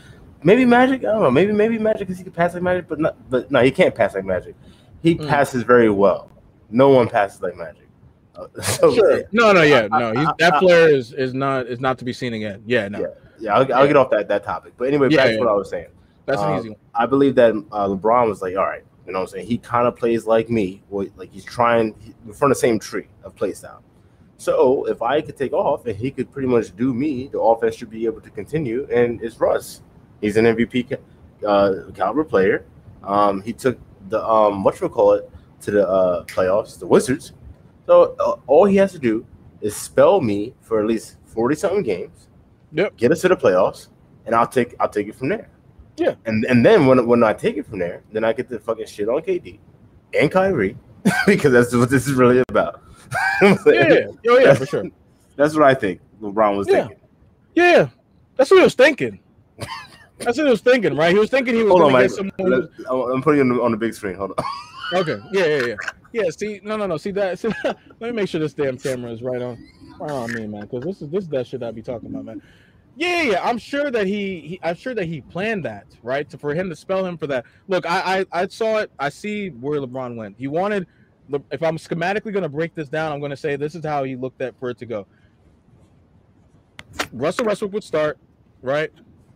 [0.44, 1.02] Maybe Magic.
[1.02, 1.32] I don't know.
[1.32, 3.30] Maybe maybe Magic because he could pass like Magic, but not.
[3.30, 4.56] But no, he can't pass like Magic.
[5.04, 5.28] He Mm.
[5.28, 6.30] passes very well.
[6.70, 7.88] No one passes like Magic.
[8.36, 9.24] Uh, so, Sure.
[9.32, 10.14] No, no, yeah, no.
[10.14, 12.64] He's, that player is is not is not to be seen again.
[12.66, 13.00] Yeah, no.
[13.00, 13.08] Yeah.
[13.40, 14.74] Yeah, I'll, I'll get off that, that topic.
[14.78, 15.34] But anyway, Yeah, back yeah.
[15.34, 15.88] to what I was saying.
[16.28, 16.78] That's an Um, easy one.
[16.94, 19.48] I believe that uh, LeBron was like, all right, you know what I'm saying?
[19.48, 20.84] He kind of plays like me.
[20.90, 23.82] Well, like he's trying, he- we're from the same tree of play style.
[24.42, 27.76] So if I could take off and he could pretty much do me, the offense
[27.76, 28.88] should be able to continue.
[28.92, 29.84] And it's Russ.
[30.20, 30.98] He's an MVP
[31.46, 32.66] uh, caliber player.
[33.04, 33.78] Um, he took
[34.10, 35.30] the, um, what call it,
[35.62, 37.34] to the uh, playoffs, the Wizards.
[37.86, 39.28] So uh, all he has to do
[39.62, 42.28] is spell me for at least 40 something games.
[42.72, 42.98] Yep.
[42.98, 43.90] Get us to the playoffs,
[44.26, 45.52] and I'll take I'll take it from there.
[45.98, 46.16] Yeah.
[46.26, 48.88] And and then when when I take it from there, then I get to fucking
[48.88, 49.60] shit on KD
[50.20, 50.78] and Kyrie
[51.28, 52.82] because that's what this is really about.
[53.42, 54.86] Yeah, yeah, oh, yeah, for sure.
[55.36, 56.88] That's what I think LeBron was Yeah.
[56.88, 56.98] thinking.
[57.56, 57.90] Yeah,
[58.38, 59.20] that's what he was thinking.
[60.20, 61.12] That's what he was thinking, right?
[61.12, 62.30] He was thinking he was Hold on, going to Mike.
[62.30, 63.14] get someone.
[63.16, 64.16] I'm putting it on the, on the big screen.
[64.16, 64.44] Hold on.
[64.94, 65.76] Okay, yeah, yeah, yeah,
[66.12, 66.30] yeah.
[66.38, 66.98] See, no, no, no.
[66.98, 67.40] See that?
[67.40, 69.58] See, let me make sure this damn camera is right on,
[70.02, 70.64] right on me, man.
[70.64, 72.42] Because this is this is that shit I be talking about, man.
[72.98, 73.42] Yeah, yeah.
[73.42, 76.30] I'm sure that he, he, I'm sure that he planned that, right?
[76.30, 77.46] To, for him to spell him for that.
[77.70, 78.92] Look, I, I, I saw it.
[79.00, 80.36] I see where LeBron went.
[80.38, 80.88] He wanted.
[81.52, 84.04] If I'm schematically going to break this down, I'm going to say this is how
[84.04, 85.08] he looked at for it to go.
[87.14, 88.18] Russell Westbrook would start,
[88.62, 88.92] right?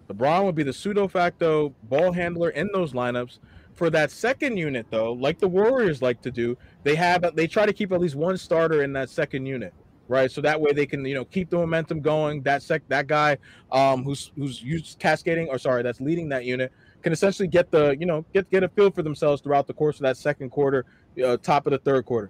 [0.09, 3.39] LeBron would be the pseudo facto ball handler in those lineups.
[3.73, 7.65] For that second unit, though, like the Warriors like to do, they have they try
[7.65, 9.73] to keep at least one starter in that second unit,
[10.07, 10.31] right?
[10.31, 12.41] So that way they can you know keep the momentum going.
[12.43, 13.37] That sec that guy
[13.73, 16.71] um, who's who's used cascading or sorry that's leading that unit
[17.01, 19.97] can essentially get the you know get get a feel for themselves throughout the course
[19.97, 20.85] of that second quarter,
[21.23, 22.29] uh, top of the third quarter.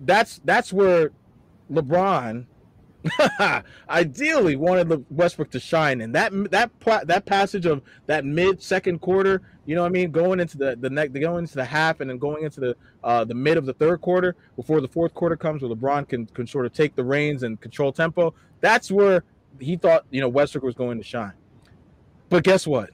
[0.00, 1.12] That's that's where
[1.70, 2.46] LeBron
[3.90, 6.70] ideally wanted Westbrook to shine in that that
[7.06, 9.42] that passage of that mid second quarter.
[9.66, 10.10] You know what I mean?
[10.10, 13.24] Going into the the neck, going into the half, and then going into the uh,
[13.24, 16.46] the mid of the third quarter before the fourth quarter comes, where LeBron can can
[16.46, 18.34] sort of take the reins and control tempo.
[18.60, 19.24] That's where
[19.60, 21.34] he thought you know Westbrook was going to shine.
[22.30, 22.90] But guess what?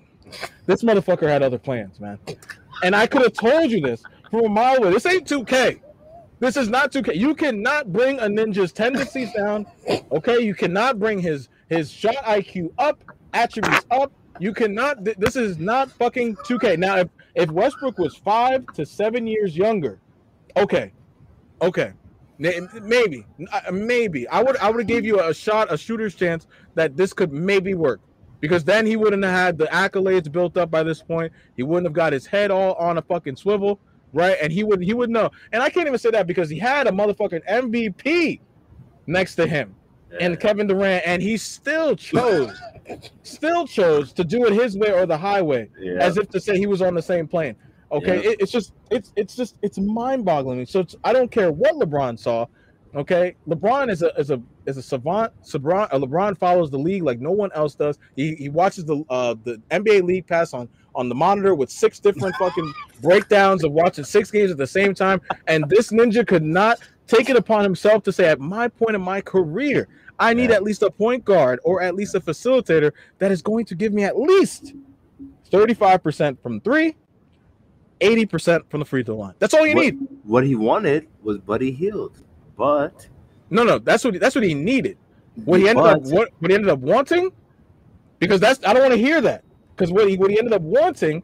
[0.66, 2.18] This motherfucker had other plans, man.
[2.82, 4.90] And I could have told you this from a mile away.
[4.90, 5.80] This ain't 2K.
[6.38, 7.16] This is not 2K.
[7.16, 9.66] You cannot bring a ninja's tendencies down.
[10.12, 13.02] Okay, you cannot bring his his shot IQ up,
[13.32, 15.04] attributes up, You cannot.
[15.04, 16.78] th- This is not fucking 2K.
[16.78, 20.00] Now, if, if Westbrook was five to seven years younger,
[20.56, 20.92] okay,
[21.62, 21.92] okay,
[22.38, 26.14] May- maybe, uh, maybe I would I would have gave you a shot, a shooter's
[26.14, 28.00] chance that this could maybe work,
[28.40, 31.32] because then he wouldn't have had the accolades built up by this point.
[31.56, 33.78] He wouldn't have got his head all on a fucking swivel,
[34.12, 34.36] right?
[34.40, 35.30] And he would he would know.
[35.52, 38.40] And I can't even say that because he had a motherfucking MVP
[39.06, 39.74] next to him
[40.18, 42.60] and Kevin Durant, and he still chose,
[43.22, 45.98] still chose to do it his way or the highway, yeah.
[46.00, 47.54] as if to say he was on the same plane.
[47.92, 48.30] Okay, Yeah.
[48.30, 50.64] it, it's just it's it's just it's mind-boggling.
[50.66, 52.46] So it's, I don't care what LeBron saw.
[52.94, 55.32] Okay, LeBron is a is a is a savant.
[55.44, 57.98] LeBron, uh, LeBron follows the league like no one else does.
[58.16, 61.98] He, he watches the uh the NBA League Pass on on the monitor with six
[61.98, 65.20] different fucking breakdowns of watching six games at the same time.
[65.46, 69.02] And this ninja could not take it upon himself to say, at my point in
[69.02, 69.88] my career,
[70.18, 73.64] I need at least a point guard or at least a facilitator that is going
[73.66, 74.74] to give me at least
[75.50, 76.94] 35% from three,
[78.00, 79.34] 80% from the free throw line.
[79.38, 79.98] That's all you What- need.
[80.24, 82.20] What he wanted was Buddy Hield,
[82.56, 83.08] but
[83.52, 84.96] No, no, that's what that's what he needed.
[85.44, 87.32] What he ended up what what he ended up wanting,
[88.20, 89.42] because that's I don't want to hear that.
[89.80, 91.22] Because what he what he ended up wanting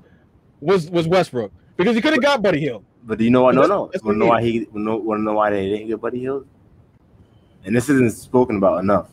[0.60, 1.52] was was Westbrook.
[1.76, 2.86] Because he could have got Buddy Hield.
[3.04, 3.52] But do you know why?
[3.52, 3.90] No, no.
[3.92, 4.66] that's Want to know why he?
[4.72, 6.46] Want to know why they didn't get Buddy Hield?
[7.66, 9.10] And this isn't spoken about enough.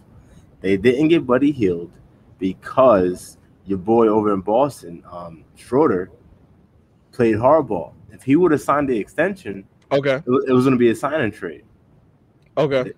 [0.61, 1.91] They didn't get Buddy Hield
[2.39, 6.09] because your boy over in Boston, um, Schroeder,
[7.11, 7.91] played hardball.
[8.13, 10.15] If he would have signed the extension, Okay.
[10.15, 11.63] it was, it was going to be a sign and trade.
[12.57, 12.93] Okay.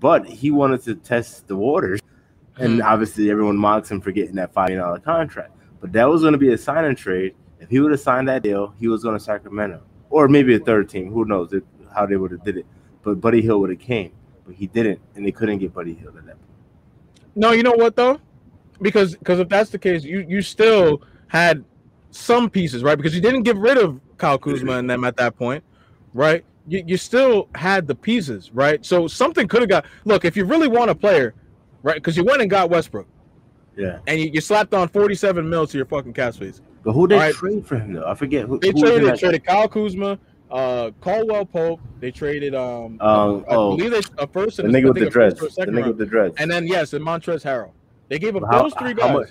[0.00, 2.00] But he wanted to test the waters,
[2.58, 2.82] and Hmm.
[2.86, 5.52] obviously everyone mocks him for getting that five million dollar contract.
[5.80, 7.34] But that was going to be a sign and trade.
[7.60, 10.58] If he would have signed that deal, he was going to Sacramento or maybe a
[10.58, 11.10] third team.
[11.12, 11.62] Who knows if,
[11.94, 12.66] how they would have did it?
[13.02, 14.12] But Buddy Hield would have came,
[14.46, 17.26] but he didn't, and they couldn't get Buddy Hield at that point.
[17.34, 18.20] No, you know what though?
[18.82, 21.64] Because because if that's the case, you you still had
[22.10, 22.96] some pieces, right?
[22.96, 25.62] Because you didn't get rid of Kyle Kuzma and them at that point,
[26.14, 26.44] right?
[26.68, 28.84] You, you still had the pieces, right?
[28.84, 29.84] So something could have got.
[30.04, 31.34] Look, if you really want a player,
[31.86, 31.94] right?
[31.96, 33.06] Because you went and got Westbrook,
[33.76, 36.60] Yeah, and you, you slapped on forty-seven mil to your fucking cap space.
[36.82, 37.34] but who they All right.
[37.34, 38.06] trade for him though?
[38.06, 38.58] I forget who.
[38.58, 40.18] They who traded, they traded Kyle Kuzma,
[40.50, 41.80] uh, Caldwell Pope.
[42.00, 45.08] They traded um, Um, I oh, believe they a first and a- nigga with the
[45.10, 45.38] dreads.
[45.40, 45.86] The nigga round.
[45.88, 46.34] with the dreads.
[46.38, 47.70] and then yes, and Montrezl Harrell.
[48.08, 49.12] They gave up how- those three how guys.
[49.12, 49.28] much-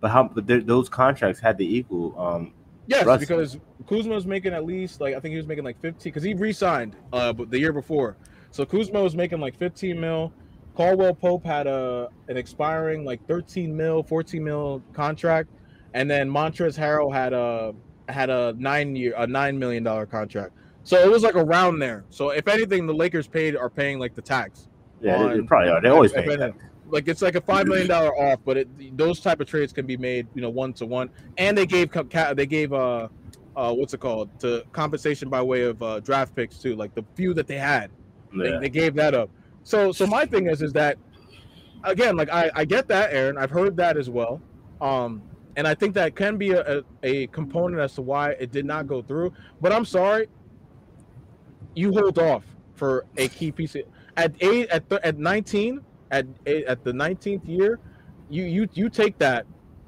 [0.00, 0.28] But how?
[0.28, 2.14] But those contracts had to equal.
[2.18, 2.52] Um,
[2.86, 3.20] Yes, Russ.
[3.20, 6.22] because Kuzma was making at least like I think he was making like 15 because
[6.22, 8.16] he re-signed uh the year before.
[8.50, 10.32] So Kuzma was making like 15 mil.
[10.78, 15.50] Caldwell Pope had a an expiring like 13 mil, 14 mil contract,
[15.92, 17.74] and then Montrezl Harrell had a
[18.08, 20.52] had a nine year a nine million dollar contract.
[20.84, 22.04] So it was like around there.
[22.10, 24.68] So if anything, the Lakers paid are paying like the tax.
[25.02, 25.82] yeah, they, they On- probably are.
[25.82, 26.34] They always if pay.
[26.34, 26.54] anything.
[26.86, 29.84] Like it's like a five million dollar off, but it, those type of trades can
[29.84, 31.10] be made, you know, one to one.
[31.38, 31.90] And they gave
[32.36, 33.08] they gave uh
[33.56, 37.04] uh what's it called to compensation by way of uh, draft picks too, like the
[37.16, 37.90] few that they had.
[38.32, 39.30] They, they gave that up.
[39.68, 40.96] So so my thing is is that
[41.84, 43.36] again, like I I get that, Aaron.
[43.36, 44.40] I've heard that as well.
[44.80, 45.22] Um,
[45.56, 48.64] and I think that can be a, a, a component as to why it did
[48.64, 49.34] not go through.
[49.60, 50.28] But I'm sorry,
[51.74, 52.44] you hold off
[52.76, 53.82] for a key piece of,
[54.16, 57.78] at eight at th- at 19 at eight, at the 19th year,
[58.30, 59.44] you you you take that,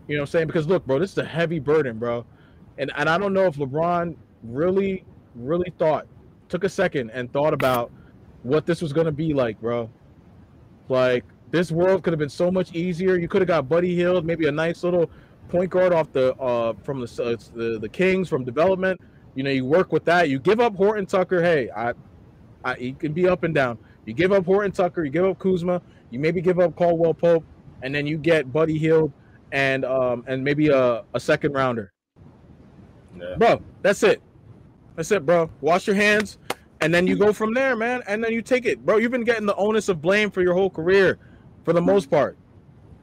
[0.08, 0.46] you know what I'm saying?
[0.48, 2.26] Because look, bro, this is a heavy burden, bro.
[2.76, 6.06] And and I don't know if LeBron really really thought
[6.50, 7.90] took a second and thought about
[8.42, 9.90] what this was gonna be like, bro.
[10.88, 13.16] Like this world could have been so much easier.
[13.16, 15.10] You could have got Buddy Hield, maybe a nice little
[15.48, 19.00] point guard off the uh from the uh, the, the Kings from development.
[19.34, 20.28] You know, you work with that.
[20.28, 21.42] You give up Horton Tucker.
[21.42, 21.92] Hey, I,
[22.64, 23.78] I he can be up and down.
[24.06, 25.04] You give up Horton Tucker.
[25.04, 25.80] You give up Kuzma.
[26.10, 27.44] You maybe give up Caldwell Pope,
[27.82, 29.12] and then you get Buddy Hield
[29.52, 31.92] and um and maybe a, a second rounder.
[33.18, 33.34] Yeah.
[33.36, 34.22] Bro, that's it.
[34.96, 35.50] That's it, bro.
[35.60, 36.38] Wash your hands,
[36.80, 37.32] and then you go mm-hmm.
[37.34, 38.02] from there, man.
[38.06, 38.96] And then you take it, bro.
[38.96, 41.18] You've been getting the onus of blame for your whole career,
[41.64, 42.36] for the most part.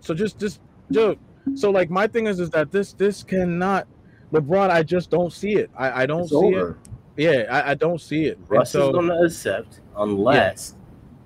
[0.02, 1.20] So just, just, dude.
[1.56, 3.88] So like, my thing is, is that this, this cannot,
[4.34, 4.70] LeBron.
[4.70, 5.70] I just don't see it.
[5.78, 6.72] I, I don't It's see over.
[6.72, 6.78] it.
[7.18, 8.38] Yeah, I, I don't see it.
[8.48, 10.76] Russ so, is gonna accept unless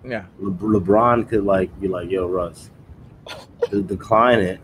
[0.06, 2.69] yeah, Le- LeBron could like be like, "Yo, Russ,
[3.69, 4.60] decline it,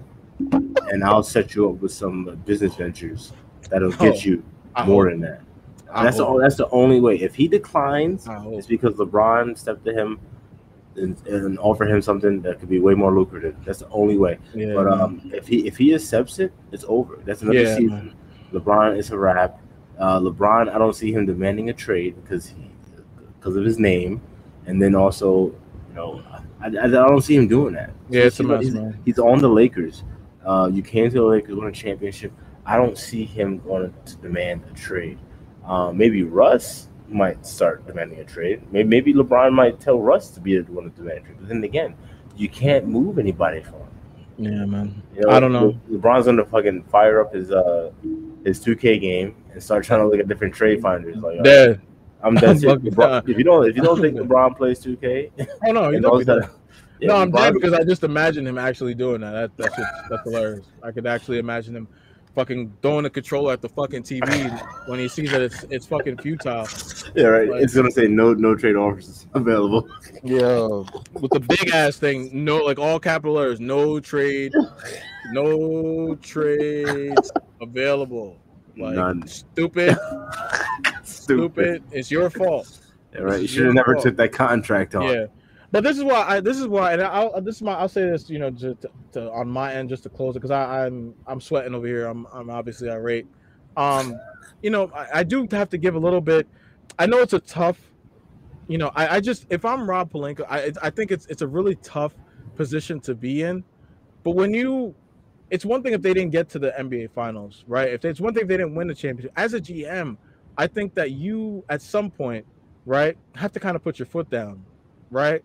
[0.90, 3.34] and I'll set you up with some business ventures
[3.70, 4.42] that'll Oh, get you
[4.86, 5.42] more than that."
[5.92, 7.16] I that's the that's the only way.
[7.16, 10.20] If he declines, it's because LeBron stepped to him
[10.96, 13.56] and, and offered him something that could be way more lucrative.
[13.66, 14.38] That's the only way.
[14.54, 15.00] Yeah, But man.
[15.02, 17.20] um, if he if he accepts it, it's over.
[17.26, 18.14] That's another Yeah, season.
[18.52, 19.62] LeBron is a wrap.
[20.00, 22.70] Uh, LeBron, I don't see him demanding a trade because he
[23.40, 24.22] because of his name,
[24.66, 25.46] and then also,
[25.90, 26.22] you know,
[26.60, 27.92] I, I, I don't see him doing that.
[28.10, 29.00] yeah, it's a He's- mess, he's, man.
[29.06, 30.04] he's on the Lakers.
[30.46, 32.32] Uh, you came to the Lakers, win a championship.
[32.66, 35.18] I don't see him going to demand a trade.
[35.68, 38.62] Um, maybe Russ might start demanding a trade.
[38.72, 41.38] Maybe, maybe LeBron might tell Russ to be the one to demand a trade.
[41.40, 41.96] But then again,
[42.36, 43.88] you can't move anybody from him.
[44.40, 45.02] Yeah, man.
[45.16, 45.78] You know, I don't know.
[45.90, 47.92] Le- LeBron's gonna fucking fire up his uh
[48.46, 51.18] his 2K game and start trying to look at different trade finders.
[51.18, 51.82] Like, Dead.
[52.22, 52.68] I'm that's it.
[52.68, 55.32] Fucking LeBron- if you don't if you don't think LeBron plays 2K,
[55.68, 56.52] Oh no, you knows that-
[57.00, 59.32] yeah, no, I'm dead because I just imagine him actually doing that.
[59.32, 60.66] That that's just, that's hilarious.
[60.82, 61.88] I could actually imagine him
[62.38, 64.28] fucking throwing the controller at the fucking TV
[64.88, 66.68] when he sees that it's it's fucking futile.
[67.16, 67.50] yeah, right.
[67.50, 69.90] like- it's gonna say no no trade offers available.
[70.24, 70.84] Yeah,
[71.14, 74.54] with the big ass thing, no, like all capital letters, no trade,
[75.32, 78.38] no trades available.
[78.78, 79.28] Like None.
[79.28, 79.98] stupid,
[81.04, 81.84] stupid.
[81.92, 82.80] It's your fault.
[83.14, 83.42] Yeah, right.
[83.42, 84.04] You should have never fault.
[84.06, 85.12] took that contract on.
[85.12, 85.26] Yeah,
[85.72, 88.10] but this is why I this is why, and I'll this is my I'll say
[88.10, 91.14] this, you know, to, to, to on my end just to close it because I'm
[91.26, 92.06] I'm sweating over here.
[92.06, 93.28] I'm I'm obviously irate.
[93.76, 94.20] Um,
[94.62, 96.48] you know, I, I do have to give a little bit.
[96.98, 97.80] I know it's a tough,
[98.68, 101.48] you know, I, I just if I'm Rob Pelinka, I I think it's it's a
[101.48, 102.14] really tough
[102.56, 103.64] position to be in.
[104.24, 104.94] But when you,
[105.50, 107.90] it's one thing if they didn't get to the NBA Finals, right?
[107.90, 109.32] If it's one thing if they didn't win the championship.
[109.38, 110.18] As a GM,
[110.58, 112.46] I think that you at some point,
[112.86, 114.66] right, have to kind of put your foot down,
[115.12, 115.44] right?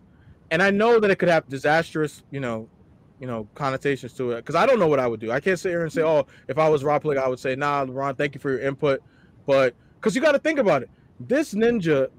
[0.53, 2.69] And I know that it could have disastrous, you know,
[3.19, 4.35] you know, connotations to it.
[4.35, 5.31] Because I don't know what I would do.
[5.31, 7.55] I can't sit here and say, oh, if I was Rob Pelinka, I would say,
[7.55, 9.01] nah, LeBron, thank you for your input.
[9.47, 12.09] But because you got to think about it, this ninja,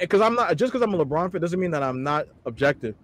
[0.00, 2.94] because I'm not just because I'm a LeBron fan doesn't mean that I'm not objective.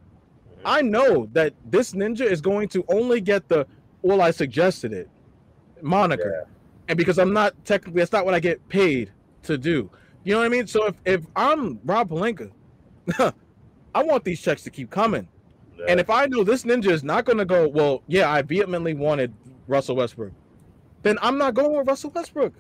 [0.65, 3.67] I know that this ninja is going to only get the
[4.01, 5.11] well, I suggested it
[5.83, 6.47] moniker,
[6.89, 9.13] and because I'm not technically, that's not what I get paid
[9.43, 9.91] to do.
[10.25, 10.67] You know what I mean?
[10.67, 12.51] So if if I'm Rob Pelinka,
[13.97, 15.27] I want these checks to keep coming.
[15.79, 15.87] Yeah.
[15.89, 18.93] And if I know this ninja is not going to go, well, yeah, I vehemently
[18.93, 19.33] wanted
[19.67, 20.33] Russell Westbrook,
[21.03, 22.53] then I'm not going with Russell Westbrook.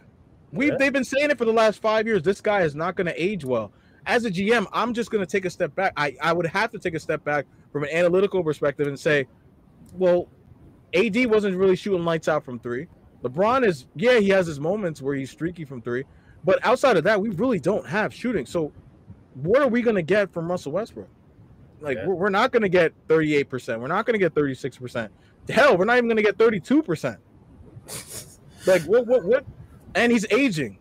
[0.50, 0.76] We Yeah.
[0.78, 2.22] they've been saying it for the last five years.
[2.22, 3.70] This guy is not going to age well.
[4.06, 5.92] As a GM, I'm just going to take a step back.
[5.94, 9.26] I, I would have to take a step back from an analytical perspective and say,
[9.92, 10.28] well,
[10.94, 12.86] AD wasn't really shooting lights out from three.
[13.22, 16.04] LeBron is, yeah, he has his moments where he's streaky from three,
[16.44, 18.46] but outside of that, we really don't have shooting.
[18.46, 18.72] So,
[19.34, 21.08] what are we going to get from Russell Westbrook?
[21.81, 22.07] Like, Yeah.
[22.07, 23.81] we're, not going to get 38%.
[23.81, 25.09] We're not going to get 36%.
[25.48, 27.19] Hell, we're not even going to get 32%.
[28.66, 29.47] Like, what, what, what?
[29.94, 30.78] And he's aging.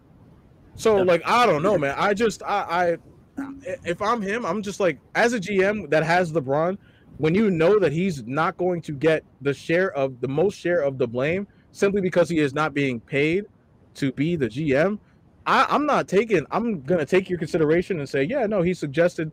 [0.76, 1.94] So, like, I don't know, man.
[1.96, 2.98] I just, I,
[3.38, 3.44] I,
[3.84, 6.80] if I'm him, I'm just like, as a GM that has LeBron,
[7.18, 10.82] when you know that he's not going to get the share of the most share
[10.82, 13.46] of the blame simply because he is not being paid
[13.96, 14.98] to be the GM,
[15.46, 16.46] I, I'm not taking.
[16.52, 19.32] I'm gonna take your consideration and say, yeah, no, he suggested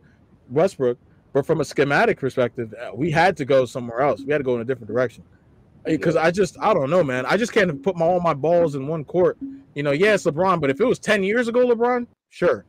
[0.49, 0.97] Westbrook,
[1.33, 4.21] but from a schematic perspective, uh, we had to go somewhere else.
[4.23, 5.23] We had to go in a different direction.
[5.83, 7.25] Because I just, I don't know, man.
[7.25, 9.37] I just can't put my all my balls in one court.
[9.73, 12.63] You know, yeah, it's LeBron, but if it was 10 years ago, LeBron, sure.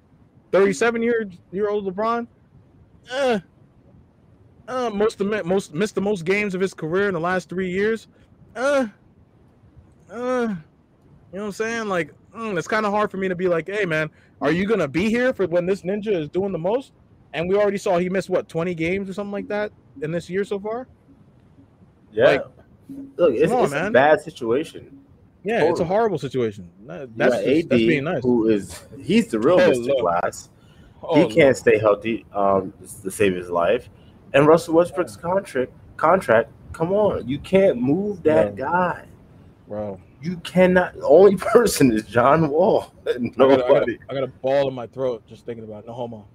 [0.51, 2.27] 37 year year old LeBron,
[3.13, 3.39] eh,
[4.67, 7.49] uh, most of the, most missed the most games of his career in the last
[7.49, 8.09] three years.
[8.57, 8.87] Uh,
[10.11, 10.57] uh, you know
[11.31, 11.89] what I'm saying?
[11.89, 14.11] Like, mm, it's kind of hard for me to be like, hey, man,
[14.41, 16.93] are you gonna be here for when this ninja is doing the most?
[17.35, 20.31] And we already saw he missed what 20 games or something like that in this
[20.31, 20.87] year so far.
[22.13, 22.25] Yeah.
[22.25, 22.45] Like,
[23.17, 25.01] Look, it's, come on, it's a bad situation.
[25.43, 26.71] Yeah, it's a horrible situation.
[26.87, 28.23] That- You just, AD, that's being nice.
[28.23, 30.01] who is he's the real Oh, Mr.
[30.01, 30.49] Glass.
[31.03, 31.35] Oh, he Lord.
[31.35, 33.89] can't stay healthy um to save his life.
[34.33, 38.65] And Russell Westbrook's contract contract, come on, you can't move that Yeah.
[38.65, 39.05] guy.
[39.67, 39.99] bro.
[40.23, 40.95] You cannot.
[40.95, 42.93] The only person is John Wall.
[43.07, 43.99] I got, I, got, Nobody.
[44.09, 45.87] I got a ball in my throat just thinking about it.
[45.89, 46.27] No homo.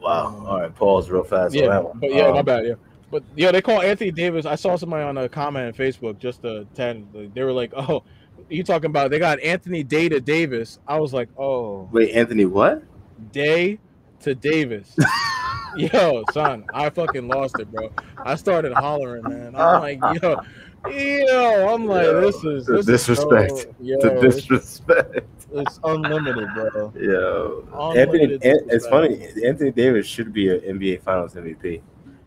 [0.00, 0.44] Wow.
[0.46, 2.66] All right, pause real fast Yeah, but yeah, my Um, bad.
[2.66, 2.74] Yeah,
[3.10, 4.46] but yeah, they call Anthony Davis.
[4.46, 7.06] I saw somebody on a comment on Facebook just to ten.
[7.34, 8.02] They were like, "Oh,
[8.48, 12.44] you talking about they got Anthony Day to Davis?" I was like, "Oh, Wait, Anthony,
[12.44, 12.82] what?
[13.32, 13.78] Day
[14.20, 14.96] to Davis."
[15.76, 17.90] Yo, son, I fucking lost it, bro.
[18.24, 19.54] I started hollering, man.
[19.54, 20.40] I'm like, yo,
[20.90, 23.52] yo, I'm like, Yo, this is this disrespect.
[23.52, 25.37] Is so, yo, The disrespect.
[25.52, 26.92] It's unlimited, bro.
[26.96, 28.50] Yeah, Unlimited Anthony.
[28.50, 29.26] An- It's funny.
[29.44, 31.80] Anthony Davis should be an NBA Finals MVP.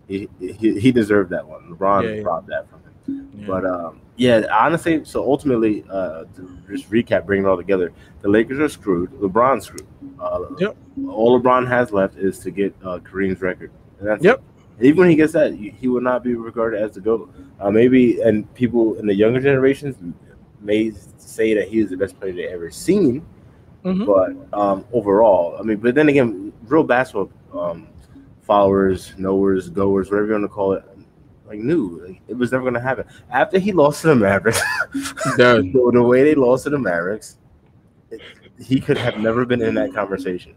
[0.07, 1.69] He he, he deserved that one.
[1.73, 3.29] LeBron Yeah, robbed that from him.
[3.37, 3.47] Yeah.
[3.47, 7.91] But um, yeah, honestly, so ultimately, uh, to just recap, bring it all together.
[8.21, 9.11] The Lakers are screwed.
[9.11, 9.87] LeBron's screwed.
[10.19, 10.75] Uh, Yep.
[11.07, 13.71] All LeBron has left is to get uh, Kareem's record.
[13.99, 14.37] And that's Yep.
[14.79, 14.85] it.
[14.85, 17.31] Even when he gets that, he he will not be regarded as the GOAT.
[17.59, 19.95] Uh, maybe, and people in the younger generations
[20.59, 20.91] may
[21.21, 23.25] say that he was the best player they ever seen.
[23.85, 24.05] Mhm.
[24.05, 27.87] But um, overall, I mean, but then again, real basketball um,
[28.41, 30.83] followers, knowers, goers, whatever you want to call it,
[31.47, 33.05] like knew like, it was never gonna happen.
[33.31, 34.61] After he lost to the Mavericks,
[34.93, 37.37] the, the way they lost to the Mavericks,
[38.11, 38.21] it-
[38.59, 40.53] he could have never been in that conversation.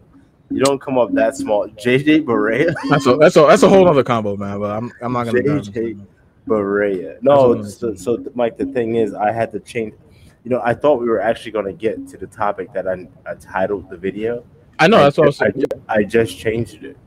[0.51, 1.67] You don't come up that small.
[1.67, 4.59] JJ Barea, That's a that's a that's a whole other combo, man.
[4.59, 5.41] But I'm I'm not gonna.
[5.41, 6.05] JJ
[6.47, 7.17] Barea.
[7.23, 9.95] No, so, so Mike, the thing is, I had to change.
[10.45, 13.07] You know, I thought we were actually going to get to the topic that I,
[13.25, 14.45] I titled the video.
[14.77, 15.63] I know that's what I was I, saying.
[15.89, 16.97] I just changed it.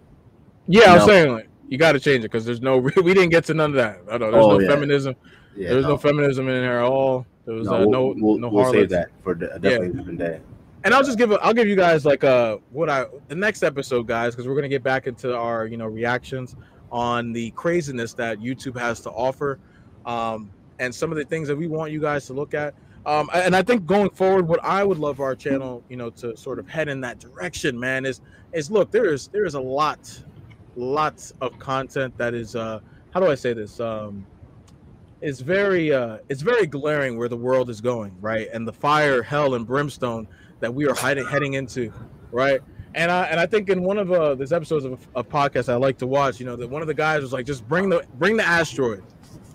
[0.67, 3.29] Yeah, I was saying like you got to change it because there's no we didn't
[3.31, 4.01] get to none of that.
[4.11, 4.69] I know there's Oh, no yeah.
[4.69, 5.15] feminism.
[5.57, 5.91] Yeah, there was no.
[5.91, 7.27] no, feminism in here at all.
[7.45, 10.19] There was no, uh, no we'll, no we'll save that for the, definitely a different
[10.19, 10.41] day.
[10.85, 14.09] And I'll just give I'll give you guys like uh what I the next episode,
[14.09, 16.57] guys, because we're gonna get back into our you know reactions
[16.91, 19.59] on the craziness that YouTube has to offer,
[20.07, 20.51] um,
[20.81, 22.75] and some of the things that we want you guys to look at.
[23.09, 26.37] Um, and I think going forward, what I would love our channel, you know, to
[26.37, 28.21] sort of head in that direction, man, is
[28.53, 30.23] is look, there is there is a lot,
[30.77, 32.81] lots of content that is uh
[33.13, 33.81] how do I say this?
[33.81, 34.27] Um
[35.23, 38.47] it's very uh it's very glaring where the world is going, right?
[38.53, 40.29] And the fire, hell, and brimstone
[40.61, 41.91] that we are hiding heading into,
[42.31, 42.61] right?
[42.95, 45.77] And I and I think in one of uh these episodes of a podcast I
[45.77, 48.05] like to watch, you know, that one of the guys was like, just bring the
[48.19, 49.03] bring the asteroid,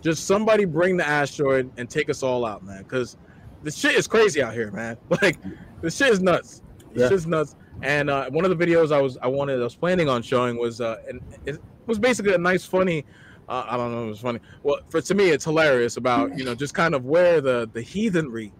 [0.01, 3.15] just somebody bring the asteroid and take us all out, man, because
[3.63, 4.97] the shit is crazy out here, man.
[5.21, 5.37] Like
[5.81, 6.61] the shit is nuts.
[6.93, 7.09] The Yeah.
[7.09, 7.55] shit's nuts.
[7.81, 10.57] And uh, one of the videos I was I wanted I was planning on showing
[10.57, 13.05] was uh and it was basically a nice funny
[13.49, 14.39] uh, I don't know if it was funny.
[14.63, 17.81] Well, for to me it's hilarious about you know just kind of where the the
[17.81, 18.53] heathenry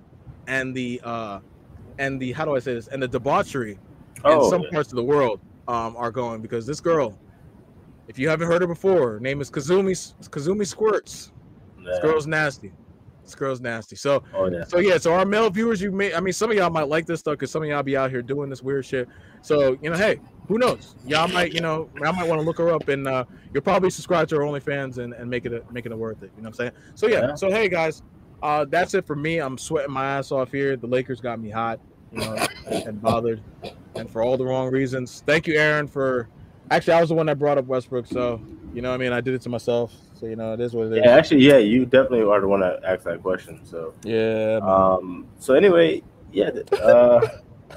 [0.47, 1.39] and the uh
[1.99, 3.80] and the how do I say this and the debauchery
[4.25, 4.69] in some yeah.
[4.71, 7.17] parts of the world um are going because this girl,
[8.07, 9.91] if you haven't heard her before, her name is Kazumi
[10.30, 11.31] Kazumi Squirts.
[11.85, 12.71] This girl's nasty.
[13.23, 13.95] This girl's nasty.
[13.95, 14.63] So Oh yeah.
[14.65, 17.05] so yeah, so our male viewers, you may I mean some of y'all might like
[17.05, 19.07] this stuff because some of y'all be out here doing this weird shit.
[19.41, 20.95] So you know, hey, who knows?
[21.05, 23.89] Y'all might, you know, I might want to look her up and uh you'll probably
[23.89, 26.31] subscribe to her OnlyFans and, and make it a, making it worth it.
[26.35, 26.71] You know what I'm saying?
[26.95, 27.35] So yeah, Yeah.
[27.35, 28.01] so hey guys,
[28.41, 29.39] uh that's it for me.
[29.39, 30.75] I'm sweating my ass off here.
[30.75, 31.79] The Lakers got me hot,
[32.11, 32.37] you know,
[32.85, 33.41] and bothered,
[33.95, 35.23] and for all the wrong reasons.
[35.25, 36.27] Thank you, Aaron, for
[36.71, 38.41] actually I was the one that brought up Westbrook, so
[38.73, 39.93] you know what I mean I did it to myself.
[40.19, 41.01] So you know it is what it is.
[41.03, 43.59] Yeah, actually, yeah, you definitely are the one that asked that question.
[43.65, 46.01] So, Yeah, um, so anyway,
[46.31, 46.49] yeah,
[46.81, 47.27] uh,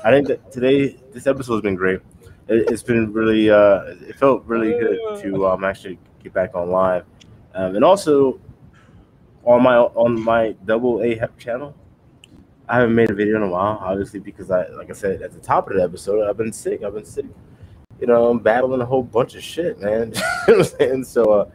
[0.05, 2.01] I think that today this episode has been great.
[2.48, 6.70] It, it's been really, uh, it felt really good to um actually get back on
[6.70, 7.05] live,
[7.55, 8.40] um, and also
[9.44, 11.74] on my on my double A Hep channel.
[12.68, 15.32] I haven't made a video in a while, obviously, because I, like I said at
[15.32, 16.82] the top of the episode, I've been sick.
[16.82, 17.27] I've been sick.
[18.01, 20.12] You know, I'm battling a whole bunch of shit, man.
[20.48, 21.05] you know what I'm saying?
[21.05, 21.51] So, uh,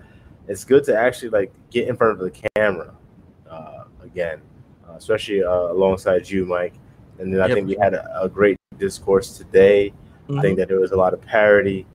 [0.47, 2.93] it's good to actually like get in front of the camera
[3.49, 4.41] uh, again,
[4.88, 6.73] uh, especially uh, alongside you, Mike.
[7.19, 7.55] And then I Yep.
[7.55, 9.93] think we had a, a great discourse today.
[10.39, 11.85] I think that there was a lot of parody,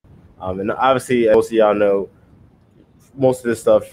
[0.40, 2.08] um, and obviously, most of y'all know,
[3.16, 3.84] most of this stuff,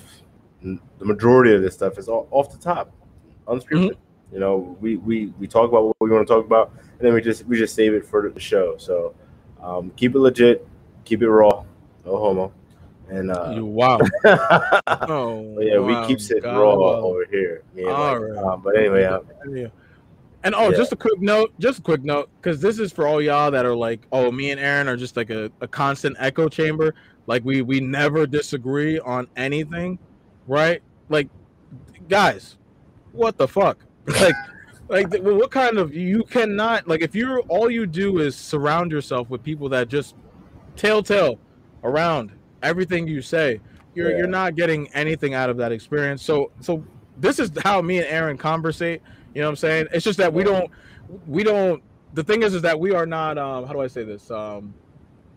[0.62, 2.92] the majority of this stuff is all, off the top,
[3.48, 3.96] unscripted.
[4.34, 7.14] You know, we, we we talk about what we want to talk about, and then
[7.14, 8.76] we just we just save it for the show.
[8.78, 9.16] So
[9.64, 10.68] um, keep it legit,
[11.06, 11.64] keep it raw,
[12.06, 12.52] no homo,
[13.10, 14.00] and uh, You- wow.
[14.26, 16.08] Oh, yeah, wow.
[16.08, 17.64] we keep it raw over here.
[17.88, 18.20] All Mike.
[18.32, 18.38] right.
[18.44, 19.20] Um, but anyway, uh,
[19.50, 19.68] Yeah.
[20.46, 20.78] And oh, Yeah.
[20.78, 23.66] just a quick note, just a quick note, because this is for all y'all that
[23.66, 26.94] are like, oh, me and Aaron are just like a, a constant echo chamber.
[27.28, 29.98] Like we we never disagree on anything,
[30.46, 30.82] right?
[31.08, 31.30] Like,
[32.10, 32.58] guys,
[33.14, 33.78] what the fuck?
[34.08, 34.36] Like,
[34.90, 39.30] like what kind of you cannot like if you're all you do is surround yourself
[39.30, 40.16] with people that just
[40.76, 41.40] telltale
[41.84, 42.32] around
[42.62, 43.60] everything you say.
[43.96, 44.18] You're Yeah.
[44.20, 46.24] you're not getting anything out of that experience.
[46.24, 46.84] So so
[47.18, 49.02] this is how me and Aaron conversate.
[49.34, 49.88] You know what I'm saying?
[49.94, 50.70] It's just that we don't
[51.28, 51.82] we don't
[52.14, 54.30] the thing is is that we are not um how do I say this?
[54.32, 54.74] Um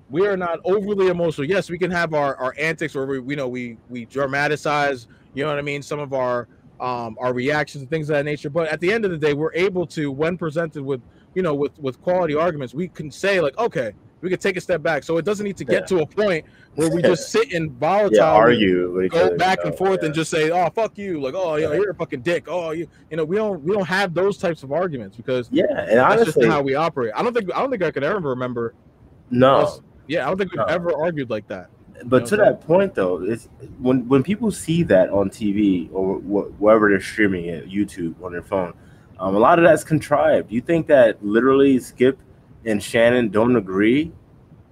[0.08, 1.48] we are not overly emotional.
[1.48, 5.42] Yes, we can have our, our antics where we you know we we dramatize, you
[5.44, 6.48] know what I mean, some of our
[6.80, 8.50] um our reactions and things of that nature.
[8.50, 11.00] But at the end of the day, we're able to, when presented with
[11.34, 13.92] you know with with quality arguments, we can say like, okay,
[14.22, 15.02] we could take a step back.
[15.04, 16.44] So it doesn't need to get to a point
[16.74, 20.06] where we just sit and volatile yeah, argue go other, back you and forth yeah.
[20.06, 21.78] and just say, "Oh, fuck you," like, "Oh, you know, Yeah.
[21.78, 24.62] you're a fucking dick." Oh, you, you know, we don't we don't have those types
[24.62, 27.12] of arguments because yeah, and that's just honestly, not how we operate.
[27.14, 28.74] I don't think I don't think I could ever remember.
[29.30, 29.56] no.
[29.56, 31.68] us- yeah, I don't think we've ever argued like that.
[32.04, 33.48] But know, to that point, though, it's
[33.78, 38.32] when when people see that on TV or wh- wherever they're streaming it, YouTube on
[38.32, 38.74] their phone,
[39.18, 40.52] um, a lot of that's contrived.
[40.52, 42.18] You think that literally Skip
[42.64, 44.12] and Shannon don't agree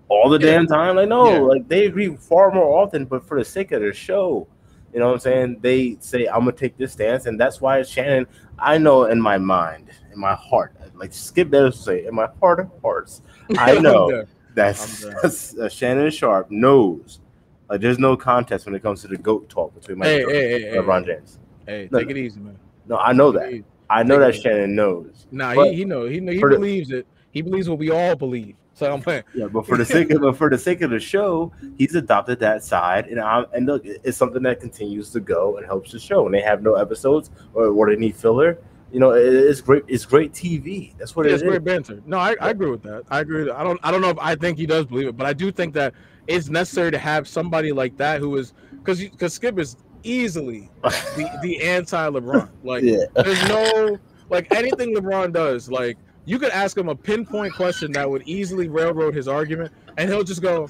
[0.08, 0.52] all the Yeah.
[0.52, 0.96] damn time?
[0.96, 1.38] Like, no, Yeah.
[1.38, 4.46] like they agree far more often, but for the sake of the show,
[4.92, 5.58] you know what I'm saying?
[5.60, 8.26] They say, I'm gonna take this stance, and that's why Shannon.
[8.58, 12.60] I know in my mind, in my heart, like Skip does say, in my heart
[12.60, 13.22] of hearts,
[13.58, 14.24] I know.
[14.54, 17.20] That's, that's uh, Shannon Sharpe knows
[17.68, 20.32] Like, there's no contest when it comes to the goat talk between my Hey, hey,
[20.32, 21.38] hey, and hey, LeBron James.
[21.66, 22.58] hey, No, take it easy, man.
[22.86, 23.64] No, I know Take that.
[23.90, 25.26] I know Take that Shannon knows.
[25.30, 27.06] Nah, he, he know he he for the- believes it.
[27.32, 28.54] He believes what we all believe.
[28.74, 29.22] So I'm playing.
[29.34, 32.40] Yeah, but for the sake of but for the sake of the show, he's adopted
[32.40, 35.98] that side, and I'm, and look, it's something that continues to go and helps the
[36.00, 36.26] show.
[36.26, 38.58] And they have no episodes or, or they need filler,
[38.94, 39.82] you know, it, it's great.
[39.88, 40.96] It's great TV.
[40.96, 41.48] That's what Yeah, it it's is.
[41.48, 42.00] great banter.
[42.06, 43.02] No, I, I agree with that.
[43.10, 43.42] I agree.
[43.44, 43.56] That.
[43.58, 45.50] I don't I don't know if I think he does believe it, but I do
[45.50, 45.94] think that
[46.28, 51.28] it's necessary to have somebody like that who is because because Skip is easily the,
[51.42, 52.48] the anti LeBron.
[52.62, 53.04] Like Yeah.
[53.16, 53.98] there's no
[54.30, 55.68] like anything LeBron does.
[55.68, 60.08] Like you could ask him a pinpoint question that would easily railroad his argument, and
[60.08, 60.68] he'll just go,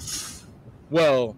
[0.90, 1.36] "Well,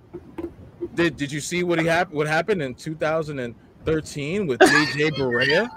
[0.94, 5.68] did did you see what he hap- what happened in 2013 with JJ Barea?"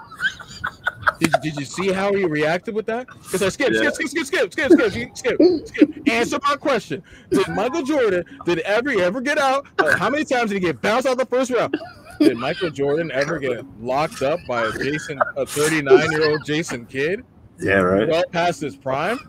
[1.19, 3.07] Did, did you see how he reacted with that?
[3.07, 3.89] Because I skip, Yeah.
[3.91, 6.07] skip, skip, skip, skip, skip, skip, skip, skip.
[6.09, 7.03] Answer my question.
[7.29, 9.67] Did Michael Jordan, did ever ever get out?
[9.77, 11.77] Uh, how many times did he get bounced out the first round?
[12.19, 16.85] Did Michael Jordan ever get locked up by a Jason, a 39 year old Jason
[16.85, 17.23] Kidd,
[17.59, 18.07] Yeah, right.
[18.07, 19.19] well past his prime?